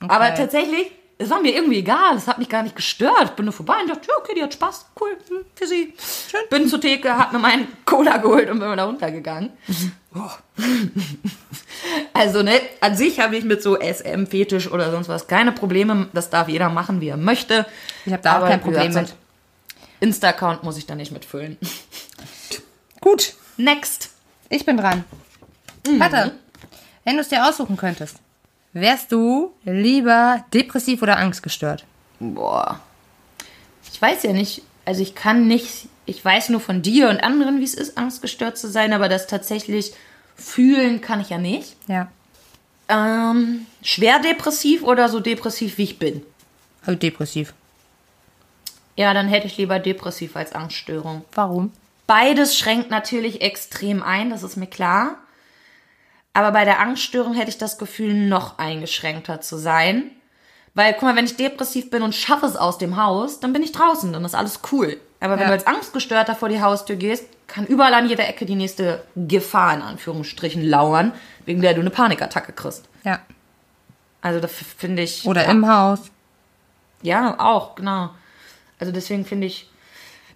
Aber 0.00 0.34
tatsächlich, 0.34 0.92
es 1.18 1.30
war 1.30 1.40
mir 1.40 1.54
irgendwie 1.54 1.78
egal. 1.78 2.16
Es 2.16 2.28
hat 2.28 2.38
mich 2.38 2.48
gar 2.48 2.62
nicht 2.62 2.76
gestört. 2.76 3.24
Ich 3.24 3.30
bin 3.30 3.46
nur 3.46 3.54
vorbei 3.54 3.76
und 3.80 3.88
dachte, 3.88 4.06
ja, 4.08 4.14
okay, 4.18 4.34
die 4.36 4.42
hat 4.42 4.52
Spaß. 4.52 4.86
Cool, 5.00 5.16
hm, 5.28 5.44
für 5.54 5.66
sie. 5.66 5.94
Schön. 6.30 6.40
Bin 6.50 6.68
zur 6.68 6.80
Theke, 6.80 7.16
hab 7.16 7.32
mir 7.32 7.38
meinen 7.38 7.68
Cola 7.86 8.18
geholt 8.18 8.50
und 8.50 8.58
bin 8.58 8.70
wieder 8.70 8.84
runtergegangen. 8.84 9.52
Oh. 10.14 10.30
Also, 12.14 12.42
ne, 12.42 12.58
an 12.80 12.96
sich 12.96 13.20
habe 13.20 13.36
ich 13.36 13.44
mit 13.44 13.62
so 13.62 13.76
SM-Fetisch 13.78 14.70
oder 14.70 14.90
sonst 14.90 15.08
was 15.08 15.26
keine 15.26 15.52
Probleme. 15.52 16.08
Das 16.14 16.30
darf 16.30 16.48
jeder 16.48 16.70
machen, 16.70 17.02
wie 17.02 17.08
er 17.08 17.18
möchte. 17.18 17.66
Ich 18.06 18.12
habe 18.12 18.22
da 18.22 18.38
auch 18.38 18.48
kein 18.48 18.62
gesagt, 18.62 18.62
Problem 18.62 18.94
mit. 18.94 19.14
Insta-Account 20.00 20.62
muss 20.62 20.78
ich 20.78 20.86
da 20.86 20.94
nicht 20.94 21.12
mitfüllen. 21.12 21.58
Gut, 23.00 23.34
Next. 23.58 24.10
ich 24.48 24.64
bin 24.64 24.78
dran. 24.78 25.04
Warte, 25.98 26.32
wenn 27.04 27.14
du 27.16 27.20
es 27.20 27.28
dir 27.28 27.46
aussuchen 27.48 27.76
könntest, 27.76 28.16
wärst 28.72 29.12
du 29.12 29.52
lieber 29.64 30.44
depressiv 30.52 31.02
oder 31.02 31.16
angstgestört? 31.18 31.84
Boah. 32.20 32.80
Ich 33.92 34.00
weiß 34.00 34.22
ja 34.24 34.32
nicht, 34.32 34.62
also 34.84 35.02
ich 35.02 35.14
kann 35.14 35.46
nicht, 35.46 35.88
ich 36.04 36.24
weiß 36.24 36.48
nur 36.50 36.60
von 36.60 36.82
dir 36.82 37.08
und 37.08 37.20
anderen, 37.22 37.60
wie 37.60 37.64
es 37.64 37.74
ist, 37.74 37.96
angstgestört 37.98 38.58
zu 38.58 38.68
sein, 38.68 38.92
aber 38.92 39.08
das 39.08 39.26
tatsächlich 39.26 39.92
fühlen 40.36 41.00
kann 41.00 41.20
ich 41.20 41.30
ja 41.30 41.38
nicht. 41.38 41.76
Ja, 41.88 42.08
Ähm, 42.88 43.66
schwer 43.82 44.18
depressiv 44.20 44.82
oder 44.82 45.08
so 45.08 45.20
depressiv, 45.20 45.78
wie 45.78 45.84
ich 45.84 45.98
bin? 45.98 46.22
also 46.84 46.96
depressiv. 46.98 47.52
Ja, 48.96 49.12
dann 49.12 49.26
hätte 49.28 49.46
ich 49.48 49.56
lieber 49.58 49.78
depressiv 49.78 50.36
als 50.36 50.52
Angststörung. 50.52 51.24
Warum? 51.34 51.72
Beides 52.06 52.56
schränkt 52.56 52.90
natürlich 52.90 53.40
extrem 53.42 54.02
ein, 54.02 54.30
das 54.30 54.42
ist 54.44 54.56
mir 54.56 54.68
klar. 54.68 55.16
Aber 56.36 56.52
bei 56.52 56.66
der 56.66 56.80
Angststörung 56.80 57.32
hätte 57.32 57.48
ich 57.48 57.56
das 57.56 57.78
Gefühl, 57.78 58.12
noch 58.12 58.58
eingeschränkter 58.58 59.40
zu 59.40 59.56
sein. 59.56 60.10
Weil, 60.74 60.92
guck 60.92 61.04
mal, 61.04 61.16
wenn 61.16 61.24
ich 61.24 61.36
depressiv 61.36 61.88
bin 61.88 62.02
und 62.02 62.14
schaffe 62.14 62.44
es 62.44 62.56
aus 62.56 62.76
dem 62.76 63.02
Haus, 63.02 63.40
dann 63.40 63.54
bin 63.54 63.62
ich 63.62 63.72
draußen, 63.72 64.12
dann 64.12 64.22
ist 64.22 64.34
alles 64.34 64.60
cool. 64.70 64.98
Aber 65.20 65.36
wenn 65.36 65.40
Ja. 65.40 65.46
du 65.46 65.52
als 65.54 65.66
Angstgestörter 65.66 66.34
vor 66.34 66.50
die 66.50 66.60
Haustür 66.60 66.96
gehst, 66.96 67.24
kann 67.46 67.64
überall 67.66 67.94
an 67.94 68.06
jeder 68.06 68.28
Ecke 68.28 68.44
die 68.44 68.54
nächste 68.54 69.02
Gefahr 69.14 69.72
in 69.72 69.80
Anführungsstrichen 69.80 70.62
lauern, 70.62 71.12
wegen 71.46 71.62
der 71.62 71.72
du 71.72 71.80
eine 71.80 71.88
Panikattacke 71.88 72.52
kriegst. 72.52 72.84
Ja. 73.02 73.20
Also 74.20 74.38
das 74.38 74.52
finde 74.52 75.04
ich. 75.04 75.24
Oder 75.24 75.44
ja, 75.44 75.50
im 75.52 75.66
Haus. 75.66 76.00
Ja, 77.00 77.40
auch, 77.40 77.76
genau. 77.76 78.10
Also 78.78 78.92
deswegen 78.92 79.24
finde 79.24 79.46
ich 79.46 79.70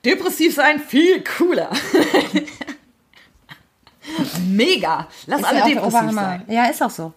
depressiv 0.02 0.54
sein 0.54 0.80
viel 0.80 1.22
cooler. 1.24 1.68
Mega. 4.48 5.06
Lass 5.26 5.40
Ist 5.40 5.46
alle 5.46 5.58
ja 5.60 5.64
depressiv 5.66 6.12
sein. 6.12 6.42
Ja, 6.48 6.66
ist 6.66 6.82
auch 6.82 6.90
so. 6.90 7.12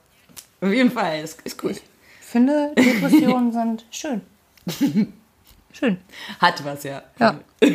Auf 0.62 0.72
jeden 0.72 0.92
Fall, 0.92 1.22
ist, 1.22 1.42
ist 1.42 1.58
gut. 1.58 1.72
Ich 1.72 1.82
finde, 2.22 2.72
Depressionen 2.78 3.52
sind 3.52 3.86
schön. 3.92 4.22
Schön. 5.72 5.98
Hat 6.40 6.64
was, 6.64 6.84
ja. 6.84 7.04
Ja. 7.20 7.36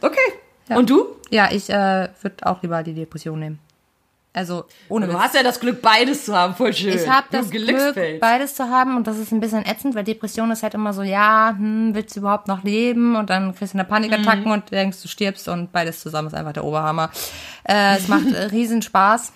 Okay. 0.00 0.32
Ja. 0.68 0.76
Und 0.76 0.90
du? 0.90 1.16
Ja, 1.30 1.48
ich 1.50 1.70
äh, 1.70 2.08
würde 2.20 2.36
auch 2.42 2.60
lieber 2.62 2.82
die 2.82 2.92
Depression 2.92 3.38
nehmen. 3.40 3.58
Also 4.36 4.66
ohne 4.90 5.06
Du 5.06 5.14
Witz. 5.14 5.18
hast 5.20 5.34
ja 5.34 5.42
das 5.42 5.60
Glück, 5.60 5.80
beides 5.80 6.26
zu 6.26 6.36
haben. 6.36 6.54
Voll 6.54 6.72
schön. 6.74 6.92
Ich 6.94 7.08
habe 7.08 7.26
das. 7.30 7.48
Glück, 7.50 7.94
beides 8.20 8.54
zu 8.54 8.68
haben 8.68 8.96
und 8.98 9.06
das 9.06 9.16
ist 9.18 9.32
ein 9.32 9.40
bisschen 9.40 9.64
ätzend, 9.64 9.94
weil 9.94 10.04
Depression 10.04 10.50
ist 10.50 10.62
halt 10.62 10.74
immer 10.74 10.92
so, 10.92 11.02
ja, 11.02 11.54
hm, 11.56 11.94
willst 11.94 12.14
du 12.16 12.20
überhaupt 12.20 12.46
noch 12.46 12.62
leben? 12.62 13.16
Und 13.16 13.30
dann 13.30 13.54
kriegst 13.54 13.72
du 13.72 13.78
eine 13.78 13.88
Panikattacken 13.88 14.44
Mhm. 14.44 14.50
und 14.50 14.70
denkst, 14.70 15.00
du 15.00 15.08
stirbst 15.08 15.48
und 15.48 15.72
beides 15.72 16.00
zusammen 16.00 16.28
ist 16.28 16.34
einfach 16.34 16.52
der 16.52 16.64
Oberhammer. 16.64 17.10
Äh, 17.64 17.96
es 17.96 18.08
macht 18.08 18.26
äh, 18.30 18.44
riesen 18.52 18.82
Spaß. 18.82 19.32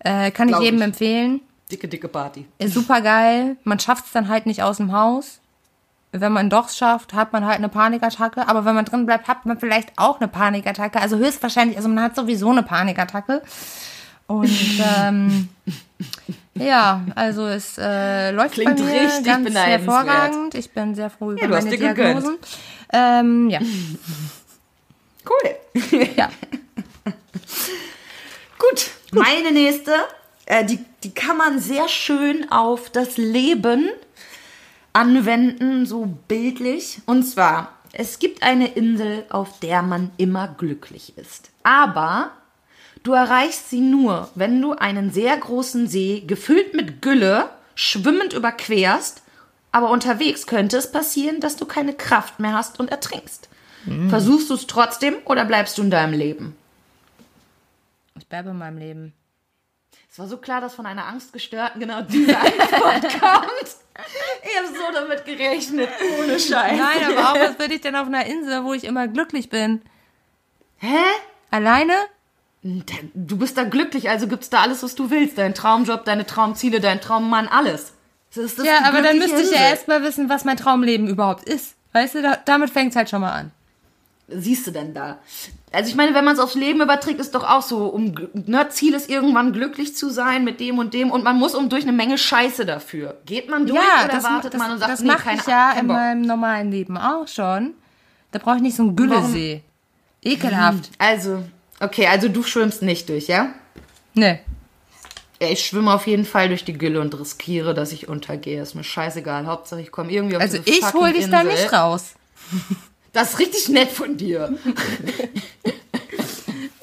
Äh, 0.00 0.32
kann 0.32 0.48
ich 0.48 0.52
Glaub 0.54 0.62
jedem 0.64 0.78
ich. 0.80 0.84
empfehlen. 0.86 1.40
Dicke, 1.70 1.86
dicke 1.86 2.08
Party. 2.08 2.44
Ist 2.58 2.74
super 2.74 3.00
geil. 3.02 3.56
Man 3.62 3.78
schafft 3.78 4.06
es 4.06 4.12
dann 4.12 4.28
halt 4.28 4.46
nicht 4.46 4.62
aus 4.64 4.78
dem 4.78 4.92
Haus. 4.92 5.38
Wenn 6.14 6.32
man 6.32 6.50
doch 6.50 6.68
schafft, 6.68 7.14
hat 7.14 7.32
man 7.32 7.46
halt 7.46 7.56
eine 7.56 7.70
Panikattacke. 7.70 8.46
Aber 8.46 8.66
wenn 8.66 8.74
man 8.74 8.84
drin 8.84 9.06
bleibt, 9.06 9.28
hat 9.28 9.46
man 9.46 9.58
vielleicht 9.58 9.92
auch 9.96 10.18
eine 10.20 10.28
Panikattacke. 10.28 11.00
Also 11.00 11.16
höchstwahrscheinlich, 11.16 11.76
also 11.78 11.88
man 11.88 12.02
hat 12.04 12.16
sowieso 12.16 12.50
eine 12.50 12.62
Panikattacke. 12.62 13.40
Und 14.32 14.50
ähm, 14.96 15.48
ja, 16.54 17.04
also 17.14 17.46
es 17.46 17.76
äh, 17.78 18.30
läuft 18.30 18.54
Klingt 18.54 18.76
bei 18.76 18.82
mir 18.82 19.00
richtig 19.02 19.24
ganz 19.24 19.54
hervorragend. 19.54 20.54
Ich 20.54 20.70
bin 20.70 20.94
sehr 20.94 21.10
froh 21.10 21.32
über 21.32 21.46
du 21.46 21.54
hast 21.54 21.64
meine 21.64 21.76
dir 21.76 21.88
gegönnt. 21.88 22.22
Diagnosen. 22.22 22.38
Ähm, 22.92 23.50
ja, 23.50 23.60
Cool. 25.24 26.08
ja. 26.16 26.30
Gut, 28.58 28.90
meine 29.12 29.52
nächste, 29.52 29.92
äh, 30.46 30.64
die, 30.64 30.78
die 31.04 31.12
kann 31.12 31.36
man 31.36 31.58
sehr 31.60 31.88
schön 31.88 32.50
auf 32.50 32.90
das 32.90 33.16
Leben 33.16 33.90
anwenden, 34.92 35.86
so 35.86 36.06
bildlich. 36.28 37.00
Und 37.06 37.24
zwar, 37.24 37.72
es 37.92 38.18
gibt 38.18 38.42
eine 38.42 38.68
Insel, 38.68 39.24
auf 39.30 39.60
der 39.60 39.82
man 39.82 40.10
immer 40.16 40.48
glücklich 40.48 41.16
ist. 41.16 41.50
Aber 41.62 42.32
du 43.02 43.12
erreichst 43.12 43.70
sie 43.70 43.80
nur, 43.80 44.28
wenn 44.34 44.60
du 44.60 44.72
einen 44.72 45.10
sehr 45.12 45.36
großen 45.36 45.88
See, 45.88 46.22
gefüllt 46.26 46.74
mit 46.74 47.02
Gülle, 47.02 47.50
schwimmend 47.74 48.32
überquerst. 48.32 49.22
Aber 49.70 49.90
unterwegs 49.90 50.46
könnte 50.46 50.76
es 50.76 50.92
passieren, 50.92 51.40
dass 51.40 51.56
du 51.56 51.64
keine 51.64 51.94
Kraft 51.94 52.40
mehr 52.40 52.52
hast 52.52 52.78
und 52.78 52.90
ertrinkst. 52.90 53.48
Versuchst 54.10 54.48
du 54.50 54.54
es 54.54 54.66
trotzdem 54.66 55.16
oder 55.24 55.44
bleibst 55.44 55.76
du 55.76 55.82
in 55.82 55.90
deinem 55.90 56.12
Leben? 56.12 56.56
Ich 58.18 58.28
bleibe 58.28 58.50
in 58.50 58.58
meinem 58.58 58.78
Leben. 58.78 59.12
Es 60.10 60.18
war 60.18 60.28
so 60.28 60.36
klar, 60.36 60.60
dass 60.60 60.74
von 60.74 60.84
einer 60.84 61.06
Angstgestörten 61.06 61.80
genau 61.80 62.02
diese 62.02 62.36
Antwort 62.36 63.02
kommt. 63.20 63.76
Ich 64.42 64.58
habe 64.58 64.68
so 64.68 64.92
damit 64.92 65.24
gerechnet, 65.24 65.88
ohne 66.18 66.38
Scheiß. 66.38 66.78
Nein, 66.78 67.16
aber 67.16 67.30
auch, 67.32 67.34
was 67.34 67.58
würde 67.58 67.74
ich 67.74 67.80
denn 67.80 67.96
auf 67.96 68.06
einer 68.06 68.26
Insel, 68.26 68.62
wo 68.62 68.74
ich 68.74 68.84
immer 68.84 69.08
glücklich 69.08 69.48
bin? 69.48 69.80
Hä? 70.76 70.98
Alleine? 71.50 71.94
Du 72.62 73.38
bist 73.38 73.56
da 73.56 73.64
glücklich, 73.64 74.08
also 74.08 74.28
gibt's 74.28 74.48
da 74.48 74.60
alles, 74.60 74.82
was 74.82 74.94
du 74.94 75.10
willst. 75.10 75.36
Dein 75.36 75.54
Traumjob, 75.54 76.04
deine 76.04 76.26
Traumziele, 76.26 76.80
dein 76.80 77.00
Traummann, 77.00 77.48
alles. 77.48 77.92
Das 78.34 78.44
ist 78.44 78.58
das 78.58 78.66
Ja, 78.66 78.84
aber 78.84 79.02
dann 79.02 79.18
müsste 79.18 79.40
ich 79.40 79.50
ja 79.50 79.68
erstmal 79.68 80.02
wissen, 80.02 80.28
was 80.28 80.44
mein 80.44 80.56
Traumleben 80.56 81.08
überhaupt 81.08 81.44
ist. 81.44 81.74
Weißt 81.92 82.14
du, 82.14 82.22
da, 82.22 82.38
damit 82.44 82.70
fängt's 82.70 82.96
halt 82.96 83.10
schon 83.10 83.20
mal 83.20 83.32
an. 83.32 83.50
Siehst 84.28 84.66
du 84.66 84.70
denn 84.70 84.94
da? 84.94 85.18
Also 85.72 85.90
ich 85.90 85.96
meine, 85.96 86.14
wenn 86.14 86.24
man 86.24 86.34
es 86.34 86.40
aufs 86.40 86.54
Leben 86.54 86.80
überträgt, 86.80 87.20
ist 87.20 87.34
doch 87.34 87.48
auch 87.48 87.62
so, 87.62 87.86
um 87.86 88.14
ne, 88.32 88.68
Ziel 88.70 88.94
ist 88.94 89.10
irgendwann 89.10 89.52
glücklich 89.52 89.96
zu 89.96 90.10
sein 90.10 90.44
mit 90.44 90.60
dem 90.60 90.78
und 90.78 90.94
dem 90.94 91.10
und 91.10 91.24
man 91.24 91.38
muss 91.38 91.54
um 91.54 91.68
durch 91.68 91.82
eine 91.82 91.92
Menge 91.92 92.16
Scheiße 92.16 92.64
dafür. 92.64 93.20
Geht 93.26 93.50
man 93.50 93.66
durch 93.66 93.78
ja, 93.78 94.04
oder 94.04 94.14
das, 94.14 94.24
wartet 94.24 94.54
das, 94.54 94.60
man 94.60 94.72
und 94.72 94.78
sagt, 94.78 94.92
das 94.92 95.00
nee, 95.00 95.08
mache 95.08 95.30
ich 95.34 95.46
ja 95.46 95.72
in 95.72 95.86
meinem 95.86 96.22
normalen 96.22 96.70
Leben 96.70 96.96
auch 96.96 97.26
schon. 97.26 97.74
Da 98.30 98.38
brauche 98.38 98.56
ich 98.56 98.62
nicht 98.62 98.76
so 98.76 98.84
einen 98.84 98.96
Güllesee. 98.96 99.62
Ekelhaft. 100.22 100.90
Also, 100.98 101.42
okay, 101.82 102.06
also 102.06 102.28
du 102.28 102.42
schwimmst 102.42 102.82
nicht 102.82 103.08
durch, 103.08 103.26
ja? 103.26 103.52
Nee. 104.14 104.40
Ja, 105.40 105.48
ich 105.48 105.66
schwimme 105.66 105.92
auf 105.92 106.06
jeden 106.06 106.24
Fall 106.24 106.48
durch 106.48 106.64
die 106.64 106.72
Gülle 106.72 107.00
und 107.00 107.18
riskiere, 107.18 107.74
dass 107.74 107.92
ich 107.92 108.08
untergehe. 108.08 108.62
Ist 108.62 108.74
mir 108.74 108.84
scheißegal. 108.84 109.46
Hauptsache, 109.46 109.80
ich 109.80 109.90
komme 109.90 110.12
irgendwie 110.12 110.36
auf 110.36 110.42
Also 110.42 110.58
diese 110.58 110.78
ich 110.78 110.84
fucking 110.84 111.00
hol 111.00 111.12
dich 111.12 111.28
da 111.28 111.42
nicht 111.44 111.72
raus. 111.72 112.14
Das 113.14 113.34
ist 113.34 113.40
richtig 113.40 113.68
nett 113.68 113.90
von 113.90 114.16
dir. 114.16 114.56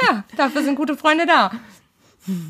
Ja, 0.01 0.23
dafür 0.37 0.63
sind 0.63 0.75
gute 0.75 0.95
Freunde 0.95 1.25
da. 1.25 1.51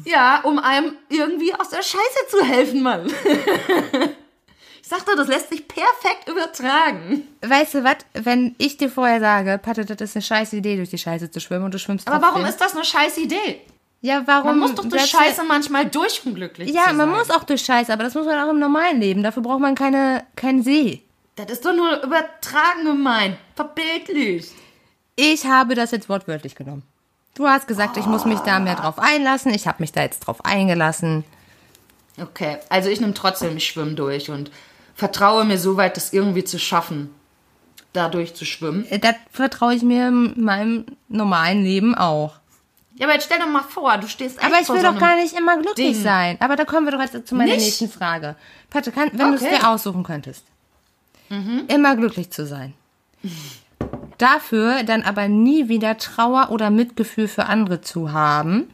Ja, 0.05 0.41
um 0.43 0.59
einem 0.59 0.93
irgendwie 1.09 1.53
aus 1.53 1.69
der 1.69 1.81
Scheiße 1.81 2.27
zu 2.29 2.43
helfen, 2.45 2.83
Mann. 2.83 3.07
Sag 4.89 5.05
doch, 5.05 5.15
das 5.15 5.27
lässt 5.27 5.49
sich 5.49 5.67
perfekt 5.67 6.27
übertragen. 6.27 7.27
Weißt 7.41 7.75
du 7.75 7.83
was, 7.83 7.97
wenn 8.13 8.55
ich 8.57 8.77
dir 8.77 8.89
vorher 8.89 9.19
sage, 9.19 9.59
Patte, 9.61 9.85
das 9.85 10.01
ist 10.01 10.15
eine 10.15 10.23
scheiß 10.23 10.53
Idee, 10.53 10.77
durch 10.77 10.89
die 10.89 10.97
Scheiße 10.97 11.29
zu 11.29 11.39
schwimmen 11.39 11.65
und 11.65 11.73
du 11.75 11.77
schwimmst 11.77 12.07
Aber 12.07 12.17
trotzdem. 12.17 12.33
warum 12.41 12.49
ist 12.49 12.59
das 12.59 12.73
eine 12.75 12.83
scheiß 12.83 13.17
Idee? 13.19 13.61
Ja, 14.01 14.23
warum? 14.25 14.45
Man 14.51 14.59
muss 14.61 14.73
doch 14.75 14.85
durch 14.85 15.05
Scheiße 15.05 15.43
manchmal 15.43 15.85
durch, 15.85 16.21
um 16.25 16.33
glücklich 16.33 16.69
Ja, 16.71 16.83
zu 16.83 16.87
sein. 16.87 16.97
man 16.97 17.09
muss 17.11 17.29
auch 17.29 17.43
durch 17.43 17.61
Scheiße, 17.61 17.93
aber 17.93 18.03
das 18.03 18.15
muss 18.15 18.25
man 18.25 18.39
auch 18.39 18.49
im 18.49 18.57
normalen 18.57 18.99
Leben. 18.99 19.21
Dafür 19.21 19.43
braucht 19.43 19.59
man 19.59 19.75
keine, 19.75 20.23
keinen 20.35 20.63
See. 20.63 21.03
Das 21.35 21.51
ist 21.51 21.63
doch 21.65 21.75
nur 21.75 22.01
übertragen 22.01 22.85
gemeint. 22.85 23.37
Verbildlich. 23.55 24.49
Ich 25.15 25.45
habe 25.45 25.75
das 25.75 25.91
jetzt 25.91 26.09
wortwörtlich 26.09 26.55
genommen. 26.55 26.81
Du 27.35 27.47
hast 27.47 27.67
gesagt, 27.67 27.95
ich 27.97 28.05
muss 28.07 28.25
mich 28.25 28.39
da 28.39 28.59
mehr 28.59 28.75
drauf 28.75 28.97
einlassen. 28.97 29.53
Ich 29.53 29.67
habe 29.67 29.83
mich 29.83 29.91
da 29.91 30.01
jetzt 30.01 30.21
drauf 30.21 30.43
eingelassen. 30.45 31.23
Okay, 32.19 32.57
also 32.69 32.89
ich 32.89 32.99
nehme 32.99 33.13
trotzdem, 33.13 33.55
ich 33.55 33.65
schwimme 33.67 33.93
durch 33.93 34.29
und 34.29 34.49
vertraue 34.99 35.45
mir 35.45 35.57
so 35.57 35.77
weit, 35.77 35.97
das 35.97 36.13
irgendwie 36.13 36.43
zu 36.43 36.59
schaffen, 36.59 37.09
dadurch 37.93 38.35
zu 38.35 38.45
schwimmen. 38.45 38.85
Äh, 38.89 38.99
Das 38.99 39.15
vertraue 39.31 39.73
ich 39.73 39.81
mir 39.81 40.07
in 40.09 40.43
meinem 40.43 40.85
normalen 41.07 41.63
Leben 41.63 41.95
auch. 41.95 42.35
Ja, 42.95 43.05
aber 43.05 43.13
jetzt 43.13 43.25
stell 43.25 43.39
doch 43.39 43.47
mal 43.47 43.63
vor, 43.63 43.97
du 43.97 44.07
stehst 44.07 44.43
Aber 44.43 44.53
echt 44.55 44.63
ich 44.63 44.69
will 44.69 44.81
so 44.81 44.91
doch 44.91 44.99
gar 44.99 45.15
nicht 45.15 45.33
immer 45.37 45.55
glücklich 45.57 45.93
Ding. 45.93 46.03
sein. 46.03 46.37
Aber 46.41 46.57
da 46.57 46.65
kommen 46.65 46.85
wir 46.85 46.91
doch 46.91 46.99
jetzt 47.01 47.27
zu 47.27 47.33
meiner 47.35 47.53
Nicht? 47.53 47.63
nächsten 47.63 47.89
Frage. 47.89 48.35
Kann, 48.71 48.83
wenn 49.13 49.29
du 49.29 49.35
es 49.35 49.41
Okay. 49.41 49.55
Mhm. 49.55 49.59
dir 49.61 49.69
aussuchen 49.69 50.03
könntest, 50.03 50.43
immer 51.69 51.95
glücklich 51.95 52.29
zu 52.31 52.45
sein. 52.45 52.73
Dafür 54.17 54.83
dann 54.83 55.03
aber 55.03 55.27
nie 55.29 55.69
wieder 55.69 55.97
Trauer 55.97 56.49
oder 56.51 56.69
Mitgefühl 56.69 57.27
für 57.29 57.45
andere 57.45 57.79
zu 57.79 58.11
haben. 58.11 58.69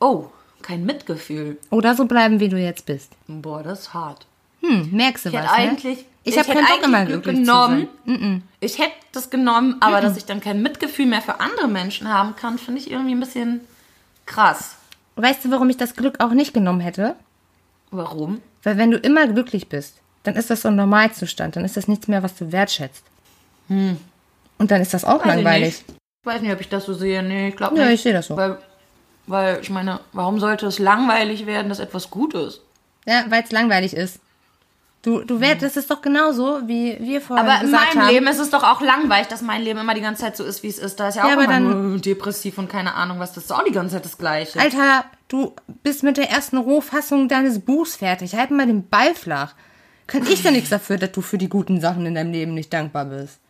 Oh, 0.00 0.26
kein 0.62 0.84
Mitgefühl. 0.86 1.58
Oder 1.70 1.94
so 1.94 2.06
bleiben, 2.06 2.40
wie 2.40 2.48
du 2.48 2.56
jetzt 2.58 2.86
bist. 2.86 3.12
Boah, 3.28 3.62
das 3.62 3.80
ist 3.80 3.94
hart. 3.94 4.26
Hm, 4.62 4.90
merkst 4.92 5.24
du 5.24 5.28
Ich 5.30 5.34
was, 5.34 5.42
hätte 5.42 5.52
ne? 5.62 5.68
eigentlich. 5.70 6.06
Ich 6.24 6.38
habe 6.38 6.52
keinen 6.52 6.66
Bock, 6.66 6.84
immer 6.84 7.04
Glück 7.04 7.24
glücklich 7.24 7.44
genommen. 7.46 7.88
zu 8.06 8.12
sein. 8.14 8.42
Ich 8.60 8.78
hätte 8.78 8.92
das 9.10 9.28
genommen, 9.30 9.76
aber 9.80 10.00
dass 10.00 10.16
ich 10.16 10.24
dann 10.24 10.40
kein 10.40 10.62
Mitgefühl 10.62 11.06
mehr 11.06 11.20
für 11.20 11.40
andere 11.40 11.66
Menschen 11.66 12.08
haben 12.08 12.36
kann, 12.36 12.58
finde 12.58 12.80
ich 12.80 12.90
irgendwie 12.90 13.12
ein 13.14 13.20
bisschen 13.20 13.60
krass. 14.24 14.76
Weißt 15.16 15.44
du, 15.44 15.50
warum 15.50 15.68
ich 15.68 15.76
das 15.76 15.96
Glück 15.96 16.20
auch 16.22 16.30
nicht 16.30 16.54
genommen 16.54 16.80
hätte? 16.80 17.16
Warum? 17.90 18.40
Weil 18.62 18.78
wenn 18.78 18.90
du 18.92 18.98
immer 18.98 19.26
glücklich 19.26 19.68
bist, 19.68 19.96
dann 20.22 20.36
ist 20.36 20.48
das 20.48 20.62
so 20.62 20.68
ein 20.68 20.76
Normalzustand. 20.76 21.56
Dann 21.56 21.64
ist 21.64 21.76
das 21.76 21.88
nichts 21.88 22.06
mehr, 22.06 22.22
was 22.22 22.36
du 22.36 22.52
wertschätzt. 22.52 23.02
Und 23.68 23.98
dann 24.70 24.80
ist 24.80 24.94
das 24.94 25.04
auch 25.04 25.24
Hm. 25.24 25.28
Weiß 25.30 25.38
ich 25.38 25.44
langweilig. 25.44 25.66
nicht. 25.66 25.84
Ich 26.22 26.26
weiß 26.26 26.40
nicht, 26.40 26.52
ob 26.52 26.60
ich 26.60 26.68
das 26.68 26.84
so 26.84 26.94
sehe. 26.94 27.20
Nee, 27.22 27.48
ich 27.48 27.56
glaube 27.56 27.76
Ja, 27.76 27.86
nicht. 27.86 27.94
ich 27.94 28.02
sehe 28.02 28.12
das 28.12 28.28
so. 28.28 28.36
Weil, 28.36 28.58
weil 29.26 29.58
ich 29.60 29.70
meine, 29.70 29.98
warum 30.12 30.38
sollte 30.38 30.66
es 30.66 30.78
langweilig 30.78 31.46
werden, 31.46 31.68
dass 31.68 31.80
etwas 31.80 32.10
gut 32.10 32.34
ist? 32.34 32.60
Ja, 33.06 33.24
weil 33.28 33.42
es 33.42 33.50
langweilig 33.50 33.94
ist. 33.94 34.20
Du, 35.02 35.24
du 35.24 35.40
wär, 35.40 35.56
das 35.56 35.76
ist 35.76 35.90
doch 35.90 36.00
genauso, 36.00 36.60
wie 36.66 36.96
wir 37.00 37.20
vorhin 37.20 37.44
Aber 37.44 37.56
in 37.60 37.66
gesagt 37.66 37.94
meinem 37.96 38.04
haben. 38.04 38.14
Leben 38.14 38.26
ist 38.28 38.38
es 38.38 38.50
doch 38.50 38.62
auch 38.62 38.80
langweilig, 38.80 39.26
dass 39.26 39.42
mein 39.42 39.60
Leben 39.62 39.80
immer 39.80 39.94
die 39.94 40.00
ganze 40.00 40.22
Zeit 40.22 40.36
so 40.36 40.44
ist, 40.44 40.62
wie 40.62 40.68
es 40.68 40.78
ist. 40.78 41.00
Da 41.00 41.08
ist 41.08 41.16
ja 41.16 41.24
auch 41.24 41.26
Ja, 41.26 41.32
aber 41.32 41.44
immer 41.44 41.52
dann- 41.52 41.90
nur 41.90 41.98
depressiv 41.98 42.56
und 42.58 42.68
keine 42.68 42.94
Ahnung 42.94 43.18
was. 43.18 43.32
Das 43.32 43.44
ist 43.44 43.50
auch 43.50 43.64
die 43.64 43.72
ganze 43.72 43.96
Zeit 43.96 44.04
das 44.04 44.16
Gleiche. 44.16 44.60
Alter, 44.60 45.04
du 45.26 45.56
bist 45.82 46.04
mit 46.04 46.18
der 46.18 46.30
ersten 46.30 46.56
Rohfassung 46.56 47.26
deines 47.28 47.58
Buchs 47.60 47.96
fertig. 47.96 48.36
Halt 48.36 48.52
mal 48.52 48.66
den 48.66 48.88
Ball 48.88 49.12
flach. 49.16 49.54
Kann 50.06 50.24
ich 50.26 50.42
denn 50.42 50.52
nichts 50.52 50.70
dafür, 50.70 50.98
dass 50.98 51.10
du 51.12 51.20
für 51.20 51.38
die 51.38 51.48
guten 51.48 51.80
Sachen 51.80 52.06
in 52.06 52.14
deinem 52.14 52.30
Leben 52.30 52.54
nicht 52.54 52.72
dankbar 52.72 53.06
bist? 53.06 53.40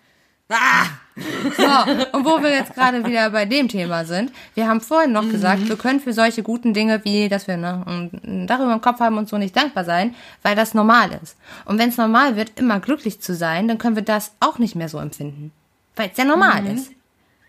Ah! 0.53 0.87
So, 1.15 2.17
und 2.17 2.25
wo 2.25 2.43
wir 2.43 2.51
jetzt 2.51 2.75
gerade 2.75 3.05
wieder 3.05 3.29
bei 3.31 3.45
dem 3.45 3.69
Thema 3.69 4.05
sind, 4.05 4.33
wir 4.55 4.67
haben 4.67 4.81
vorhin 4.81 5.13
noch 5.13 5.29
gesagt, 5.29 5.69
wir 5.69 5.77
können 5.77 6.01
für 6.01 6.13
solche 6.15 6.43
guten 6.43 6.73
Dinge 6.73 7.05
wie, 7.05 7.29
dass 7.29 7.47
wir 7.47 7.59
ne, 7.59 7.85
ein 7.87 8.47
Dach 8.47 8.61
über 8.61 8.73
dem 8.73 8.81
Kopf 8.81 9.01
haben 9.01 9.19
und 9.19 9.29
so 9.29 9.37
nicht 9.37 9.55
dankbar 9.55 9.85
sein, 9.85 10.15
weil 10.43 10.57
das 10.57 10.73
normal 10.73 11.11
ist. 11.23 11.37
Und 11.67 11.79
wenn 11.79 11.91
es 11.91 11.99
normal 11.99 12.37
wird, 12.37 12.59
immer 12.59 12.81
glücklich 12.81 13.21
zu 13.21 13.35
sein, 13.35 13.69
dann 13.69 13.77
können 13.77 13.97
wir 13.97 14.03
das 14.03 14.33
auch 14.41 14.59
nicht 14.59 14.75
mehr 14.75 14.89
so 14.89 14.99
empfinden. 14.99 15.53
Weil 15.97 16.11
es 16.11 16.17
ja 16.17 16.25
normal 16.25 16.67
ist. 16.67 16.91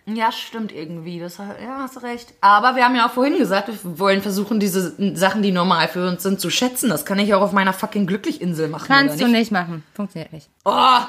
Ja, 0.06 0.34
stimmt 0.34 0.74
irgendwie. 0.74 1.20
Das, 1.20 1.38
ja, 1.38 1.78
hast 1.80 2.04
recht. 2.04 2.34
Aber 2.42 2.76
wir 2.76 2.84
haben 2.84 2.96
ja 2.96 3.08
auch 3.08 3.12
vorhin 3.12 3.38
gesagt, 3.38 3.70
wir 3.70 4.00
wollen 4.00 4.22
versuchen, 4.22 4.60
diese 4.60 5.16
Sachen, 5.16 5.42
die 5.42 5.52
normal 5.52 5.88
für 5.88 6.10
uns 6.10 6.24
sind, 6.24 6.42
zu 6.42 6.50
schätzen. 6.50 6.90
Das 6.90 7.06
kann 7.06 7.20
ich 7.20 7.34
auch 7.34 7.42
auf 7.42 7.54
meiner 7.54 7.72
fucking 7.72 8.06
Glücklichinsel 8.06 8.68
machen. 8.68 8.88
Kannst 8.88 9.16
oder 9.16 9.28
du 9.28 9.32
nicht 9.32 9.54
machen. 9.54 9.84
Funktioniert 9.94 10.34
nicht. 10.34 10.50
Oh, 10.66 11.00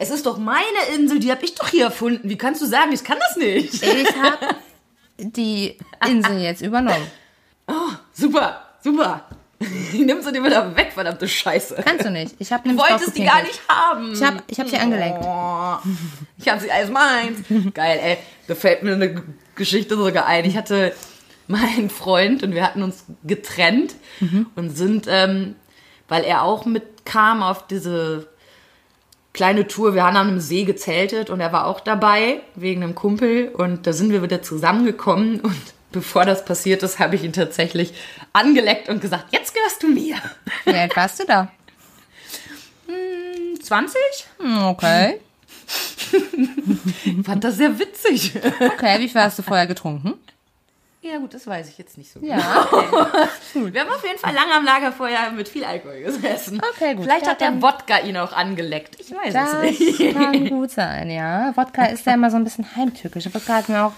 es 0.00 0.08
ist 0.08 0.24
doch 0.24 0.38
meine 0.38 0.64
Insel, 0.96 1.20
die 1.20 1.30
habe 1.30 1.44
ich 1.44 1.54
doch 1.54 1.68
hier 1.68 1.84
erfunden. 1.84 2.28
Wie 2.28 2.38
kannst 2.38 2.62
du 2.62 2.66
sagen, 2.66 2.90
ich 2.92 3.04
kann 3.04 3.18
das 3.18 3.36
nicht? 3.36 3.82
Ich 3.82 4.16
habe 4.16 4.56
die 5.18 5.76
Insel 6.08 6.38
jetzt 6.40 6.62
übernommen. 6.62 7.06
Super, 8.14 8.62
super. 8.82 9.24
Nimm 9.92 10.22
sie 10.22 10.32
dir 10.32 10.42
wieder 10.42 10.74
weg, 10.74 10.92
verdammte 10.94 11.28
Scheiße. 11.28 11.76
Kannst 11.84 12.06
du 12.06 12.10
nicht. 12.10 12.34
Ich 12.38 12.50
habe 12.50 12.66
Du 12.66 12.76
wolltest 12.78 13.16
die 13.16 13.24
gar 13.24 13.42
nicht 13.42 13.60
haben. 13.68 14.12
Ich 14.14 14.22
habe 14.22 14.42
ich 14.46 14.58
hab 14.58 14.68
sie 14.68 14.78
angelenkt. 14.78 15.20
Oh, 15.22 15.76
ich 16.38 16.48
habe 16.48 16.60
sie 16.60 16.72
als 16.72 16.90
meins. 16.90 17.40
Geil, 17.74 18.00
ey. 18.02 18.18
Da 18.48 18.54
fällt 18.54 18.82
mir 18.82 18.94
eine 18.94 19.22
Geschichte 19.54 19.96
sogar 19.96 20.26
ein. 20.26 20.46
Ich 20.46 20.56
hatte 20.56 20.94
meinen 21.46 21.90
Freund 21.90 22.42
und 22.42 22.54
wir 22.54 22.64
hatten 22.64 22.82
uns 22.82 23.04
getrennt 23.24 23.94
und 24.56 24.76
sind, 24.76 25.06
ähm, 25.08 25.54
weil 26.08 26.24
er 26.24 26.42
auch 26.42 26.64
mitkam 26.64 27.42
auf 27.42 27.66
diese 27.66 28.29
kleine 29.32 29.66
Tour. 29.68 29.94
Wir 29.94 30.04
haben 30.04 30.16
an 30.16 30.28
einem 30.28 30.40
See 30.40 30.64
gezeltet 30.64 31.30
und 31.30 31.40
er 31.40 31.52
war 31.52 31.66
auch 31.66 31.80
dabei 31.80 32.40
wegen 32.54 32.82
einem 32.82 32.94
Kumpel 32.94 33.48
und 33.48 33.86
da 33.86 33.92
sind 33.92 34.10
wir 34.12 34.22
wieder 34.22 34.42
zusammengekommen 34.42 35.40
und 35.40 35.56
bevor 35.92 36.24
das 36.24 36.44
passiert 36.44 36.82
ist, 36.82 36.98
habe 36.98 37.16
ich 37.16 37.24
ihn 37.24 37.32
tatsächlich 37.32 37.92
angeleckt 38.32 38.88
und 38.88 39.00
gesagt, 39.00 39.26
jetzt 39.32 39.54
gehörst 39.54 39.82
du 39.82 39.88
mir. 39.88 40.16
Wie 40.64 40.74
alt 40.74 40.94
warst 40.96 41.20
du 41.20 41.24
da? 41.26 41.50
20? 43.62 43.96
Hm, 44.38 44.64
Okay. 44.64 45.20
Ich 47.04 47.24
fand 47.24 47.44
das 47.44 47.56
sehr 47.56 47.78
witzig. 47.78 48.32
Okay, 48.60 48.98
wie 48.98 49.08
viel 49.08 49.20
hast 49.20 49.38
du 49.38 49.42
vorher 49.42 49.66
getrunken? 49.68 50.14
Ja, 51.02 51.16
gut, 51.16 51.32
das 51.32 51.46
weiß 51.46 51.68
ich 51.70 51.78
jetzt 51.78 51.96
nicht 51.96 52.12
so. 52.12 52.20
Ja. 52.20 52.36
Wir 53.54 53.80
haben 53.80 53.88
auf 53.90 54.04
jeden 54.04 54.18
Fall 54.18 54.34
lange 54.34 54.52
am 54.54 54.64
Lagerfeuer 54.66 55.30
mit 55.34 55.48
viel 55.48 55.64
Alkohol 55.64 56.00
gesessen. 56.02 56.60
Okay, 56.74 56.94
gut. 56.94 57.04
Vielleicht 57.04 57.24
Ja, 57.24 57.30
hat 57.32 57.40
der 57.40 57.62
Wodka 57.62 58.00
ihn 58.00 58.18
auch 58.18 58.34
angeleckt. 58.34 59.00
Ich 59.00 59.10
weiß 59.10 59.32
Das 59.32 59.54
es 59.54 59.78
nicht. 59.98 60.12
kann 60.14 60.48
gut 60.50 60.70
sein, 60.70 61.10
ja. 61.10 61.52
Wodka 61.56 61.86
ist 61.86 62.04
ja 62.04 62.12
immer 62.14 62.30
so 62.30 62.36
ein 62.36 62.44
bisschen 62.44 62.76
heimtückisch. 62.76 63.26
Wodka 63.32 63.54
hat 63.54 63.68
mir 63.70 63.84
auch, 63.86 63.92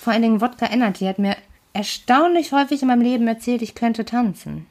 vor 0.00 0.14
allen 0.14 0.22
Dingen 0.22 0.40
Wodka 0.40 0.66
Energy, 0.70 1.04
hat 1.04 1.18
mir 1.18 1.36
erstaunlich 1.74 2.52
häufig 2.52 2.80
in 2.80 2.88
meinem 2.88 3.02
Leben 3.02 3.28
erzählt, 3.28 3.60
ich 3.60 3.74
könnte 3.74 4.06
tanzen. 4.06 4.66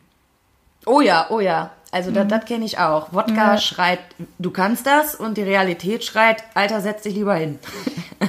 Oh 0.87 0.99
ja, 1.01 1.27
oh 1.29 1.39
ja. 1.41 1.69
Also 1.91 2.09
Mhm. 2.09 2.15
das, 2.15 2.27
das 2.29 2.45
kenne 2.45 2.65
ich 2.65 2.79
auch. 2.79 3.13
Wodka 3.13 3.59
schreit, 3.59 3.99
du 4.39 4.49
kannst 4.49 4.87
das 4.87 5.13
und 5.13 5.37
die 5.37 5.43
Realität 5.43 6.03
schreit, 6.03 6.43
Alter, 6.55 6.81
setz 6.81 7.03
dich 7.03 7.13
lieber 7.13 7.35
hin. 7.35 7.59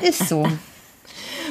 Ist 0.03 0.29
so. 0.29 0.47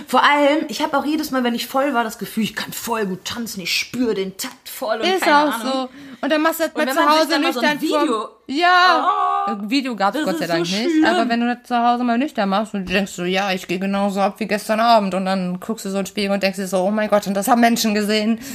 Vor 0.10 0.24
allem, 0.24 0.66
ich 0.70 0.82
habe 0.82 0.98
auch 0.98 1.04
jedes 1.06 1.32
Mal, 1.32 1.44
wenn 1.44 1.54
ich 1.54 1.68
voll 1.68 1.94
war, 1.94 2.06
das 2.06 2.18
Gefühl, 2.18 2.44
ich 2.44 2.56
kann 2.56 2.72
voll 2.72 3.06
gut 3.06 3.26
tanzen, 3.26 3.60
ich 3.60 3.74
spüre 3.78 4.14
den 4.14 4.38
Takt 4.38 4.70
voll 4.70 5.02
und 5.02 5.06
Ist 5.08 5.22
keine 5.22 5.38
auch 5.50 5.60
Ahnung. 5.60 5.72
so. 5.74 5.90
Und 6.22 6.32
dann 6.32 6.42
machst 6.42 6.62
du 6.62 6.64
das 6.64 6.74
mal 6.74 6.88
zu 6.94 7.06
Hause 7.06 7.40
mal 7.40 7.54
so 7.54 7.60
ein 7.60 7.68
nüchtern 7.78 7.82
Video- 7.82 8.30
Ja. 8.48 9.46
Ein 9.48 9.70
Video 9.70 9.96
gab's 9.98 10.16
das 10.18 10.26
Gott 10.26 10.38
sei 10.38 10.46
ist 10.46 10.50
so 10.52 10.54
Dank 10.58 10.66
nicht. 10.70 10.80
schlimm. 10.92 11.06
Aber 11.06 11.28
wenn 11.30 11.42
du 11.42 11.54
das 11.54 11.68
zu 11.68 11.78
Hause 11.78 12.04
mal 12.06 12.18
nüchtern 12.18 12.48
machst 12.48 12.74
und 12.74 12.88
du 12.88 12.94
denkst 12.94 13.12
so, 13.12 13.26
ja, 13.26 13.52
ich 13.52 13.68
gehe 13.68 13.80
genauso 13.80 14.22
ab 14.22 14.36
wie 14.40 14.48
gestern 14.48 14.80
Abend 14.80 15.14
und 15.14 15.26
dann 15.26 15.60
guckst 15.60 15.84
du 15.84 15.90
so 15.90 16.00
ins 16.00 16.08
Spiegel 16.10 16.32
und 16.32 16.42
denkst 16.42 16.56
dir 16.58 16.68
so, 16.68 16.78
oh 16.84 16.90
mein 16.92 17.10
Gott, 17.10 17.28
und 17.28 17.34
das 17.34 17.48
haben 17.50 17.60
Menschen 17.62 17.94
gesehen. 17.94 18.40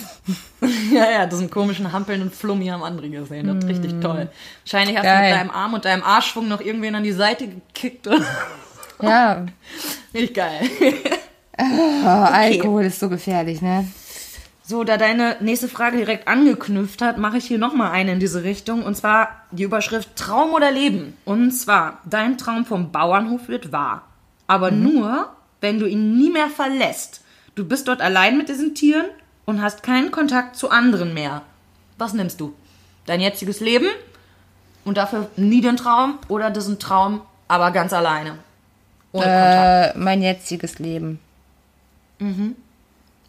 Ja, 0.92 1.10
ja, 1.10 1.26
diesen 1.26 1.50
komischen 1.50 1.92
hampelnden 1.92 2.30
Flummi 2.30 2.66
haben 2.68 2.84
andere 2.84 3.08
gesehen. 3.10 3.48
Das 3.48 3.56
ist 3.56 3.68
richtig 3.68 4.00
toll. 4.00 4.28
Wahrscheinlich 4.64 4.96
hast 4.96 5.02
du 5.04 5.08
Geil. 5.08 5.30
mit 5.32 5.40
deinem 5.40 5.50
Arm 5.50 5.74
und 5.74 5.84
deinem 5.84 6.04
Arschschwung 6.04 6.46
noch 6.46 6.60
irgendwen 6.60 6.94
an 6.94 7.02
die 7.02 7.10
Seite 7.10 7.48
gekickt. 7.48 8.08
Ja. 9.02 9.44
Richtig 10.14 10.34
geil. 10.34 10.60
Oh, 11.58 12.06
Alkohol 12.06 12.84
ist 12.84 13.00
so 13.00 13.08
gefährlich, 13.08 13.60
ne? 13.60 13.86
So, 14.64 14.84
da 14.84 14.96
deine 14.96 15.36
nächste 15.40 15.68
Frage 15.68 15.98
direkt 15.98 16.28
angeknüpft 16.28 17.02
hat, 17.02 17.18
mache 17.18 17.38
ich 17.38 17.44
hier 17.44 17.58
nochmal 17.58 17.90
eine 17.90 18.12
in 18.12 18.20
diese 18.20 18.44
Richtung. 18.44 18.84
Und 18.84 18.96
zwar 18.96 19.28
die 19.50 19.64
Überschrift 19.64 20.16
Traum 20.16 20.52
oder 20.54 20.70
Leben. 20.70 21.16
Und 21.24 21.50
zwar, 21.50 21.98
dein 22.04 22.38
Traum 22.38 22.64
vom 22.64 22.92
Bauernhof 22.92 23.48
wird 23.48 23.72
wahr. 23.72 24.02
Aber 24.46 24.70
nur, 24.70 25.30
wenn 25.60 25.78
du 25.78 25.86
ihn 25.86 26.16
nie 26.16 26.30
mehr 26.30 26.48
verlässt. 26.48 27.22
Du 27.54 27.66
bist 27.66 27.88
dort 27.88 28.00
allein 28.00 28.38
mit 28.38 28.48
diesen 28.48 28.74
Tieren 28.74 29.06
und 29.44 29.60
hast 29.60 29.82
keinen 29.82 30.10
Kontakt 30.10 30.56
zu 30.56 30.70
anderen 30.70 31.12
mehr. 31.12 31.42
Was 31.98 32.14
nimmst 32.14 32.40
du? 32.40 32.54
Dein 33.04 33.20
jetziges 33.20 33.60
Leben 33.60 33.88
und 34.84 34.96
dafür 34.96 35.28
nie 35.36 35.60
den 35.60 35.76
Traum 35.76 36.18
oder 36.28 36.50
diesen 36.50 36.78
Traum, 36.78 37.20
aber 37.48 37.72
ganz 37.72 37.92
alleine? 37.92 38.38
Ohne 39.12 39.24
Kontakt. 39.24 39.96
Äh, 39.96 39.98
mein 39.98 40.22
jetziges 40.22 40.78
Leben. 40.78 41.18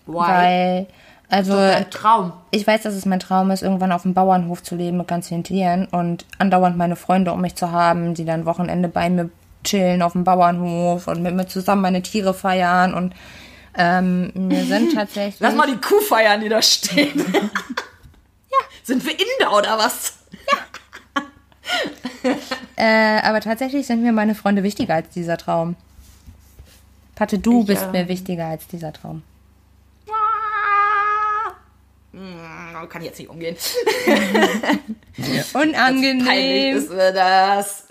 Why? 0.06 0.16
Weil, 0.16 0.88
also, 1.30 1.56
Dein 1.56 1.90
Traum. 1.90 2.34
ich 2.52 2.68
weiß, 2.68 2.84
dass 2.84 2.94
es 2.94 3.06
mein 3.06 3.20
Traum 3.20 3.50
ist, 3.52 3.64
irgendwann 3.64 3.92
auf 3.92 4.04
dem 4.04 4.14
Bauernhof 4.14 4.62
zu 4.62 4.76
leben 4.76 4.98
mit 4.98 5.08
ganz 5.08 5.30
vielen 5.30 5.44
Tieren 5.44 5.88
und 5.88 6.26
andauernd 6.38 6.78
meine 6.78 6.96
Freunde 6.96 7.32
um 7.32 7.42
mich 7.42 7.56
zu 7.56 7.72
haben, 7.72 8.14
die 8.14 8.26
dann 8.26 8.46
Wochenende 8.46 8.88
bei 8.88 9.10
mir 9.10 9.30
chillen 9.64 10.02
auf 10.02 10.12
dem 10.12 10.24
Bauernhof 10.24 11.08
und 11.08 11.24
mit 11.24 11.34
mir 11.34 11.48
zusammen 11.48 11.82
meine 11.82 12.02
Tiere 12.02 12.34
feiern 12.34 12.94
und 12.94 13.14
ähm, 13.76 14.32
mir 14.36 14.66
sind 14.66 14.94
tatsächlich. 14.96 15.40
Lass 15.40 15.56
mal 15.56 15.68
die 15.68 15.80
Kuh 15.80 16.02
feiern, 16.02 16.42
die 16.42 16.50
da 16.50 16.62
steht. 16.62 17.16
ja. 17.34 18.60
Sind 18.84 19.04
wir 19.06 19.14
Inder 19.14 19.58
oder 19.58 19.78
was? 19.78 20.20
Äh, 22.76 23.22
aber 23.22 23.40
tatsächlich 23.40 23.86
sind 23.86 24.02
mir 24.02 24.12
meine 24.12 24.34
Freunde 24.34 24.64
wichtiger 24.64 24.96
als 24.96 25.10
dieser 25.10 25.38
Traum. 25.38 25.76
Patte, 27.16 27.38
du 27.40 27.62
Ich, 27.62 27.68
bist 27.68 27.84
ähm, 27.84 27.92
mir 27.92 28.08
wichtiger 28.08 28.48
als 28.48 28.68
dieser 28.68 28.92
Traum. 28.94 29.22
Hm, 32.12 32.90
Kann 32.90 33.02
ich 33.02 33.08
jetzt 33.08 33.20
nicht 33.20 33.30
umgehen. 33.30 33.56
Peinlich 35.16 35.56
Unangenehm. 35.56 36.78
ist 36.78 36.90
mir 36.92 37.12
das. 37.12 37.88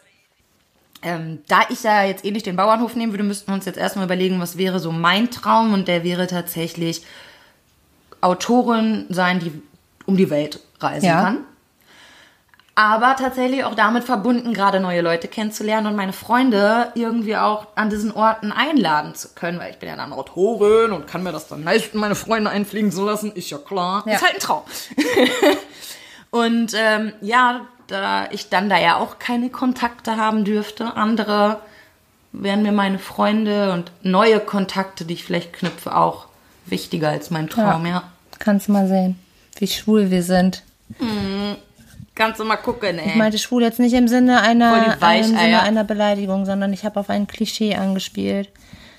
Ähm, 1.04 1.40
da 1.48 1.62
ich 1.68 1.82
ja 1.82 2.04
jetzt 2.04 2.24
eh 2.24 2.30
nicht 2.30 2.46
den 2.46 2.54
Bauernhof 2.54 2.94
nehmen 2.94 3.12
würde, 3.12 3.24
müssten 3.24 3.48
wir 3.48 3.54
uns 3.54 3.64
jetzt 3.64 3.78
erstmal 3.78 4.04
überlegen, 4.04 4.38
was 4.40 4.56
wäre 4.58 4.78
so 4.78 4.92
mein 4.92 5.30
Traum. 5.32 5.72
Und 5.72 5.88
der 5.88 6.04
wäre 6.04 6.28
tatsächlich 6.28 7.02
Autorin 8.20 9.06
sein, 9.08 9.40
die 9.40 9.50
um 10.06 10.16
die 10.16 10.30
Welt 10.30 10.60
reisen 10.78 11.06
Ja. 11.06 11.22
kann. 11.22 11.38
Aber 12.74 13.16
tatsächlich 13.16 13.64
auch 13.64 13.74
damit 13.74 14.04
verbunden, 14.04 14.54
gerade 14.54 14.80
neue 14.80 15.02
Leute 15.02 15.28
kennenzulernen 15.28 15.88
und 15.88 15.96
meine 15.96 16.14
Freunde 16.14 16.90
irgendwie 16.94 17.36
auch 17.36 17.66
an 17.74 17.90
diesen 17.90 18.12
Orten 18.12 18.50
einladen 18.50 19.14
zu 19.14 19.28
können, 19.34 19.58
weil 19.58 19.72
ich 19.72 19.78
bin 19.78 19.90
ja 19.90 19.96
dann 19.96 20.12
Autorin 20.14 20.92
und 20.92 21.06
kann 21.06 21.22
mir 21.22 21.32
das 21.32 21.48
dann 21.48 21.64
leisten, 21.64 21.98
meine 21.98 22.14
Freunde 22.14 22.48
einfliegen 22.48 22.90
zu 22.90 23.04
lassen. 23.04 23.32
Ist 23.32 23.50
ja 23.50 23.58
klar. 23.58 24.04
Ja. 24.06 24.14
Ist 24.14 24.22
halt 24.22 24.34
ein 24.34 24.40
Traum. 24.40 24.62
und 26.30 26.72
ähm, 26.74 27.12
ja, 27.20 27.66
da 27.88 28.30
ich 28.30 28.48
dann 28.48 28.70
da 28.70 28.78
ja 28.78 28.96
auch 28.96 29.18
keine 29.18 29.50
Kontakte 29.50 30.16
haben 30.16 30.44
dürfte, 30.44 30.96
andere 30.96 31.58
wären 32.32 32.62
mir 32.62 32.72
meine 32.72 32.98
Freunde 32.98 33.72
und 33.72 33.92
neue 34.02 34.40
Kontakte, 34.40 35.04
die 35.04 35.14
ich 35.14 35.24
vielleicht 35.24 35.52
knüpfe, 35.52 35.94
auch 35.94 36.26
wichtiger 36.64 37.10
als 37.10 37.30
mein 37.30 37.50
Traum, 37.50 37.84
ja. 37.84 38.04
Kannst 38.38 38.68
du 38.68 38.72
mal 38.72 38.88
sehen, 38.88 39.18
wie 39.56 39.66
schwul 39.66 40.10
wir 40.10 40.22
sind. 40.22 40.62
Kannst 42.14 42.38
du 42.38 42.44
mal 42.44 42.56
gucken, 42.56 42.98
ey. 42.98 43.08
Ich 43.08 43.14
meinte 43.14 43.38
schwul 43.38 43.62
jetzt 43.62 43.78
nicht 43.78 43.94
im 43.94 44.06
Sinne 44.06 44.42
einer, 44.42 44.96
die 44.96 45.18
im 45.18 45.24
Sinne 45.24 45.62
einer 45.62 45.84
Beleidigung, 45.84 46.44
sondern 46.44 46.72
ich 46.72 46.84
habe 46.84 47.00
auf 47.00 47.08
ein 47.08 47.26
Klischee 47.26 47.74
angespielt. 47.74 48.50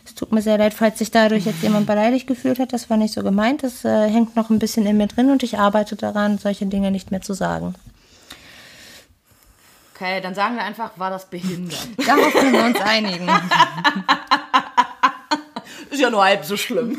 Es 0.06 0.16
tut 0.16 0.32
mir 0.32 0.42
sehr 0.42 0.58
leid, 0.58 0.74
falls 0.74 1.00
sich 1.00 1.12
dadurch 1.12 1.46
jetzt 1.46 1.62
jemand 1.62 1.88
beleidigt 1.88 2.28
gefühlt 2.28 2.60
hat. 2.60 2.74
Das 2.74 2.90
war 2.90 2.98
nicht 2.98 3.14
so 3.14 3.24
gemeint. 3.24 3.64
Das 3.64 3.86
äh, 3.86 4.10
hängt 4.10 4.36
noch 4.36 4.50
ein 4.50 4.60
bisschen 4.60 4.86
in 4.86 4.98
mir 4.98 5.08
drin 5.08 5.30
und 5.30 5.44
ich 5.44 5.58
arbeite 5.58 5.96
daran, 5.96 6.38
solche 6.38 6.66
Dinge 6.66 6.92
nicht 6.92 7.12
mehr 7.12 7.22
zu 7.22 7.34
sagen. 7.34 7.76
Okay, 9.96 10.20
dann 10.22 10.36
sagen 10.36 10.56
wir 10.56 10.64
einfach, 10.64 10.92
war 10.98 11.12
das 11.12 11.30
behindert. 11.30 11.88
Darauf 12.06 12.34
können 12.34 12.52
wir 12.52 12.66
uns 12.66 12.82
einigen. 12.82 13.30
Ist 15.90 16.02
ja 16.02 16.10
nur 16.10 16.24
halb 16.24 16.44
so 16.44 16.58
schlimm. 16.58 16.98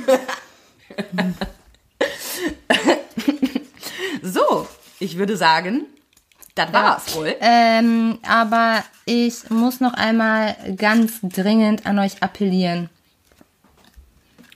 so, 4.23 4.69
ich 5.01 5.19
würde 5.19 5.37
sagen, 5.37 5.87
das 6.55 6.73
war's 6.73 7.17
wohl. 7.17 7.35
Ähm, 7.41 8.19
aber 8.27 8.85
ich 9.05 9.51
muss 9.51 9.81
noch 9.81 9.95
einmal 9.95 10.57
ganz 10.77 11.21
dringend 11.23 11.87
an 11.87 11.99
euch 11.99 12.23
appellieren. 12.23 12.91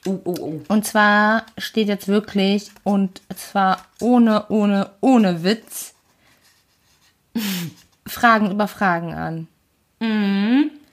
Oh, 0.06 0.20
oh, 0.24 0.34
oh. 0.38 0.60
Und 0.68 0.86
zwar 0.86 1.44
steht 1.58 1.88
jetzt 1.88 2.08
wirklich, 2.08 2.70
und 2.84 3.20
zwar 3.36 3.84
ohne, 4.00 4.46
ohne, 4.48 4.90
ohne 5.00 5.42
Witz, 5.42 5.94
Fragen 8.06 8.50
über 8.50 8.68
Fragen 8.68 9.14
an. 9.14 9.48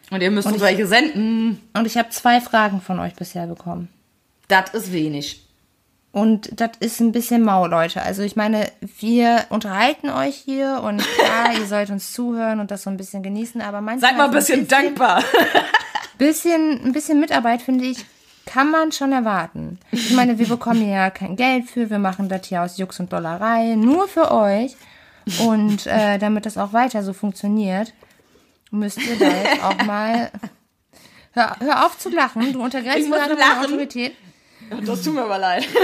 Und 0.09 0.21
ihr 0.21 0.31
müsst 0.31 0.47
uns 0.47 0.59
welche 0.61 0.87
senden. 0.87 1.61
Und 1.73 1.85
ich 1.85 1.97
habe 1.97 2.09
zwei 2.09 2.41
Fragen 2.41 2.81
von 2.81 2.99
euch 2.99 3.13
bisher 3.15 3.47
bekommen. 3.47 3.89
Das 4.47 4.73
ist 4.73 4.91
wenig. 4.91 5.44
Und 6.15 6.61
das 6.61 6.69
ist 6.79 7.01
ein 7.01 7.11
bisschen 7.11 7.43
mau, 7.43 7.67
Leute. 7.67 8.01
Also 8.01 8.21
ich 8.21 8.37
meine, 8.37 8.71
wir 8.79 9.47
unterhalten 9.49 10.09
euch 10.09 10.37
hier 10.37 10.81
und 10.81 11.05
klar, 11.17 11.59
ihr 11.59 11.65
sollt 11.65 11.89
uns 11.89 12.13
zuhören 12.13 12.61
und 12.61 12.71
das 12.71 12.83
so 12.83 12.89
ein 12.89 12.95
bisschen 12.95 13.21
genießen, 13.21 13.59
aber 13.59 13.81
manchmal... 13.81 14.11
Seid 14.11 14.17
mal 14.17 14.23
ein 14.27 14.31
so 14.31 14.37
bisschen 14.37 14.65
dankbar. 14.65 15.21
bisschen, 16.17 16.85
ein 16.85 16.93
bisschen 16.93 17.19
Mitarbeit, 17.19 17.61
finde 17.61 17.83
ich, 17.83 18.05
kann 18.45 18.71
man 18.71 18.93
schon 18.93 19.11
erwarten. 19.11 19.77
Ich 19.91 20.13
meine, 20.13 20.39
wir 20.39 20.47
bekommen 20.47 20.83
hier 20.83 20.93
ja 20.93 21.09
kein 21.09 21.35
Geld 21.35 21.69
für, 21.69 21.89
wir 21.89 21.99
machen 21.99 22.29
das 22.29 22.47
hier 22.47 22.61
aus 22.61 22.77
Jux 22.77 22.97
und 23.01 23.11
Dollerei, 23.11 23.75
nur 23.75 24.07
für 24.07 24.31
euch. 24.31 24.77
Und 25.45 25.85
äh, 25.85 26.17
damit 26.17 26.45
das 26.45 26.57
auch 26.57 26.71
weiter 26.71 27.03
so 27.03 27.11
funktioniert, 27.11 27.91
müsst 28.71 29.05
ihr 29.05 29.19
da 29.19 29.27
jetzt 29.27 29.61
auch 29.65 29.83
mal. 29.83 30.31
Hör, 31.33 31.57
hör 31.59 31.85
auf 31.85 31.97
zu 31.97 32.07
lachen, 32.07 32.53
du 32.53 32.63
untergräbst 32.63 33.11
gerade 33.11 33.35
meine. 33.35 33.59
Autorität. 33.59 34.15
Das 34.85 35.01
tut 35.03 35.13
mir 35.13 35.23
aber 35.23 35.37
leid. 35.37 35.67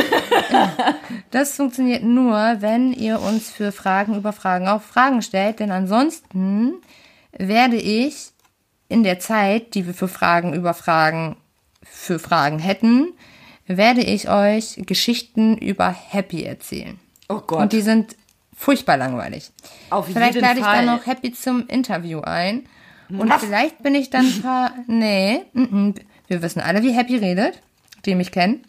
Das 1.31 1.55
funktioniert 1.55 2.03
nur, 2.03 2.57
wenn 2.59 2.91
ihr 2.91 3.21
uns 3.21 3.49
für 3.49 3.71
Fragen 3.71 4.15
über 4.15 4.33
Fragen 4.33 4.67
auf 4.67 4.83
Fragen 4.83 5.21
stellt, 5.21 5.59
denn 5.61 5.71
ansonsten 5.71 6.73
werde 7.31 7.77
ich 7.77 8.31
in 8.89 9.03
der 9.03 9.19
Zeit, 9.19 9.73
die 9.73 9.85
wir 9.87 9.93
für 9.93 10.09
Fragen 10.09 10.53
über 10.53 10.73
Fragen 10.73 11.37
für 11.83 12.19
Fragen 12.19 12.59
hätten, 12.59 13.13
werde 13.65 14.01
ich 14.01 14.29
euch 14.29 14.81
Geschichten 14.85 15.57
über 15.57 15.89
Happy 15.89 16.43
erzählen. 16.43 16.99
Oh 17.29 17.39
Gott. 17.39 17.61
Und 17.61 17.73
die 17.73 17.81
sind 17.81 18.17
furchtbar 18.53 18.97
langweilig. 18.97 19.51
Auf 19.89 20.07
Vielleicht 20.07 20.35
jeden 20.35 20.45
lade 20.45 20.59
ich 20.59 20.65
Fall. 20.65 20.85
dann 20.85 20.95
noch 20.97 21.05
Happy 21.05 21.31
zum 21.31 21.67
Interview 21.67 22.19
ein. 22.19 22.67
Und 23.09 23.33
vielleicht 23.33 23.83
bin 23.83 23.95
ich 23.95 24.09
dann 24.09 24.25
ein 24.25 24.41
paar. 24.41 24.73
Nee, 24.87 25.41
wir 26.27 26.41
wissen 26.41 26.61
alle, 26.61 26.81
wie 26.81 26.91
Happy 26.91 27.17
redet, 27.17 27.61
die 28.05 28.15
mich 28.15 28.31
kennen. 28.31 28.65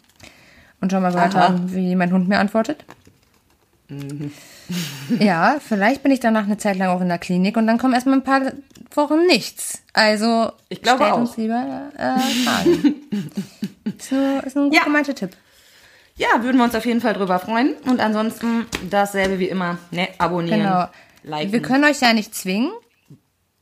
Und 0.83 0.91
schon 0.91 1.01
mal 1.01 1.13
gehört 1.13 1.33
Aha. 1.33 1.55
wie 1.67 1.95
mein 1.95 2.11
Hund 2.11 2.27
mir 2.27 2.39
antwortet. 2.39 2.83
Ja, 5.17 5.55
vielleicht 5.65 6.03
bin 6.03 6.11
ich 6.11 6.19
danach 6.19 6.43
eine 6.43 6.57
Zeit 6.57 6.75
lang 6.77 6.89
auch 6.89 6.99
in 6.99 7.07
der 7.07 7.19
Klinik 7.19 7.55
und 7.55 7.67
dann 7.67 7.77
kommen 7.77 7.93
erstmal 7.93 8.15
ein 8.15 8.23
paar 8.25 8.41
Wochen 8.93 9.25
nichts. 9.27 9.81
Also 9.93 10.51
Ich 10.67 10.81
glaube 10.81 10.97
stellt 11.05 11.13
auch. 11.13 11.19
uns 11.19 11.37
lieber 11.37 11.89
äh, 11.95 12.19
Fragen. 12.43 12.95
ist, 13.97 14.11
nur, 14.11 14.43
ist 14.43 14.57
ein 14.57 14.63
gut 14.65 14.75
Ja. 14.75 14.83
gemeinter 14.83 15.15
Tipp. 15.15 15.29
Ja, 16.17 16.27
würden 16.41 16.57
wir 16.57 16.65
uns 16.65 16.75
auf 16.75 16.85
jeden 16.85 16.99
Fall 16.99 17.13
drüber 17.13 17.39
freuen. 17.39 17.75
Und 17.85 18.01
ansonsten 18.01 18.65
dasselbe 18.89 19.39
wie 19.39 19.47
immer. 19.47 19.77
Ne, 19.91 20.09
abonnieren. 20.17 20.59
Genau. 20.63 20.87
Liken. 21.23 21.53
Wir 21.53 21.61
können 21.61 21.85
euch 21.85 22.01
ja 22.01 22.11
nicht 22.11 22.35
zwingen, 22.35 22.71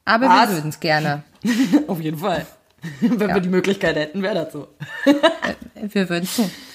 aber 0.05 0.28
Was? 0.28 0.49
wir 0.49 0.55
würden 0.55 0.69
es 0.69 0.80
gerne. 0.80 1.22
Auf 1.88 2.01
jeden 2.01 2.17
Fall. 2.17 2.47
Wenn 2.99 3.19
wir 3.19 3.39
die 3.41 3.49
Möglichkeit 3.49 3.95
hätten, 3.95 4.24
wäre 4.24 4.34
das 4.34 4.53
so. 4.53 4.69
Wir 5.76 6.09
würden 6.09 6.24
es 6.24 6.36
tun. 6.36 6.49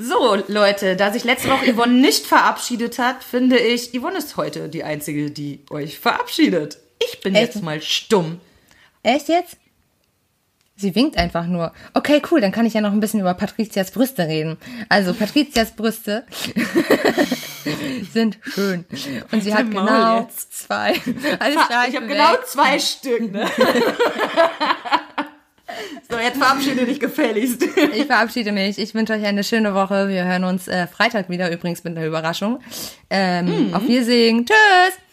So, 0.00 0.36
Leute, 0.46 0.94
da 0.94 1.12
sich 1.12 1.24
letzte 1.24 1.48
Woche 1.50 1.74
Yvonne 1.74 1.94
nicht 1.94 2.24
verabschiedet 2.24 3.00
hat, 3.00 3.24
finde 3.24 3.58
ich, 3.58 3.90
Yvonne 3.92 4.18
ist 4.18 4.36
heute 4.36 4.68
die 4.68 4.84
Einzige, 4.84 5.32
die 5.32 5.64
euch 5.70 5.98
verabschiedet. 5.98 6.78
Ich 7.02 7.20
bin 7.20 7.34
Echt? 7.34 7.54
jetzt 7.54 7.64
mal 7.64 7.82
stumm. 7.82 8.40
Echt 9.02 9.28
jetzt? 9.28 9.56
Sie 10.76 10.94
winkt 10.94 11.18
einfach 11.18 11.46
nur. 11.46 11.72
Okay, 11.94 12.22
cool, 12.30 12.40
dann 12.40 12.52
kann 12.52 12.64
ich 12.64 12.74
ja 12.74 12.80
noch 12.80 12.92
ein 12.92 13.00
bisschen 13.00 13.18
über 13.18 13.34
Patrizias 13.34 13.90
Brüste 13.90 14.28
reden. 14.28 14.56
Also, 14.88 15.12
Patrizias 15.14 15.74
Brüste 15.74 16.24
sind 18.12 18.38
schön. 18.42 18.84
Und 19.32 19.42
sie 19.42 19.52
hat 19.52 19.68
genau 19.68 20.20
jetzt. 20.20 20.60
zwei. 20.60 20.90
Alles 21.40 21.66
klar, 21.66 21.88
ich 21.88 21.96
habe 21.96 22.06
genau 22.06 22.36
zwei 22.46 22.78
Stück, 22.78 23.32
ne? 23.32 23.50
so, 26.10 26.18
jetzt 26.18 26.38
verabschiede 26.38 26.86
dich 26.86 27.00
gefälligst. 27.00 27.62
Ich 27.94 28.06
verabschiede 28.06 28.52
mich. 28.52 28.78
Ich 28.78 28.94
wünsche 28.94 29.12
euch 29.12 29.24
eine 29.24 29.44
schöne 29.44 29.74
Woche. 29.74 30.08
Wir 30.08 30.24
hören 30.24 30.44
uns 30.44 30.68
äh, 30.68 30.86
Freitag 30.86 31.28
wieder, 31.28 31.50
übrigens 31.50 31.84
mit 31.84 31.96
einer 31.96 32.06
Überraschung. 32.06 32.60
Ähm, 33.10 33.70
Auf 33.72 33.86
Wiedersehen. 33.86 34.46
Tschüss. 34.46 35.07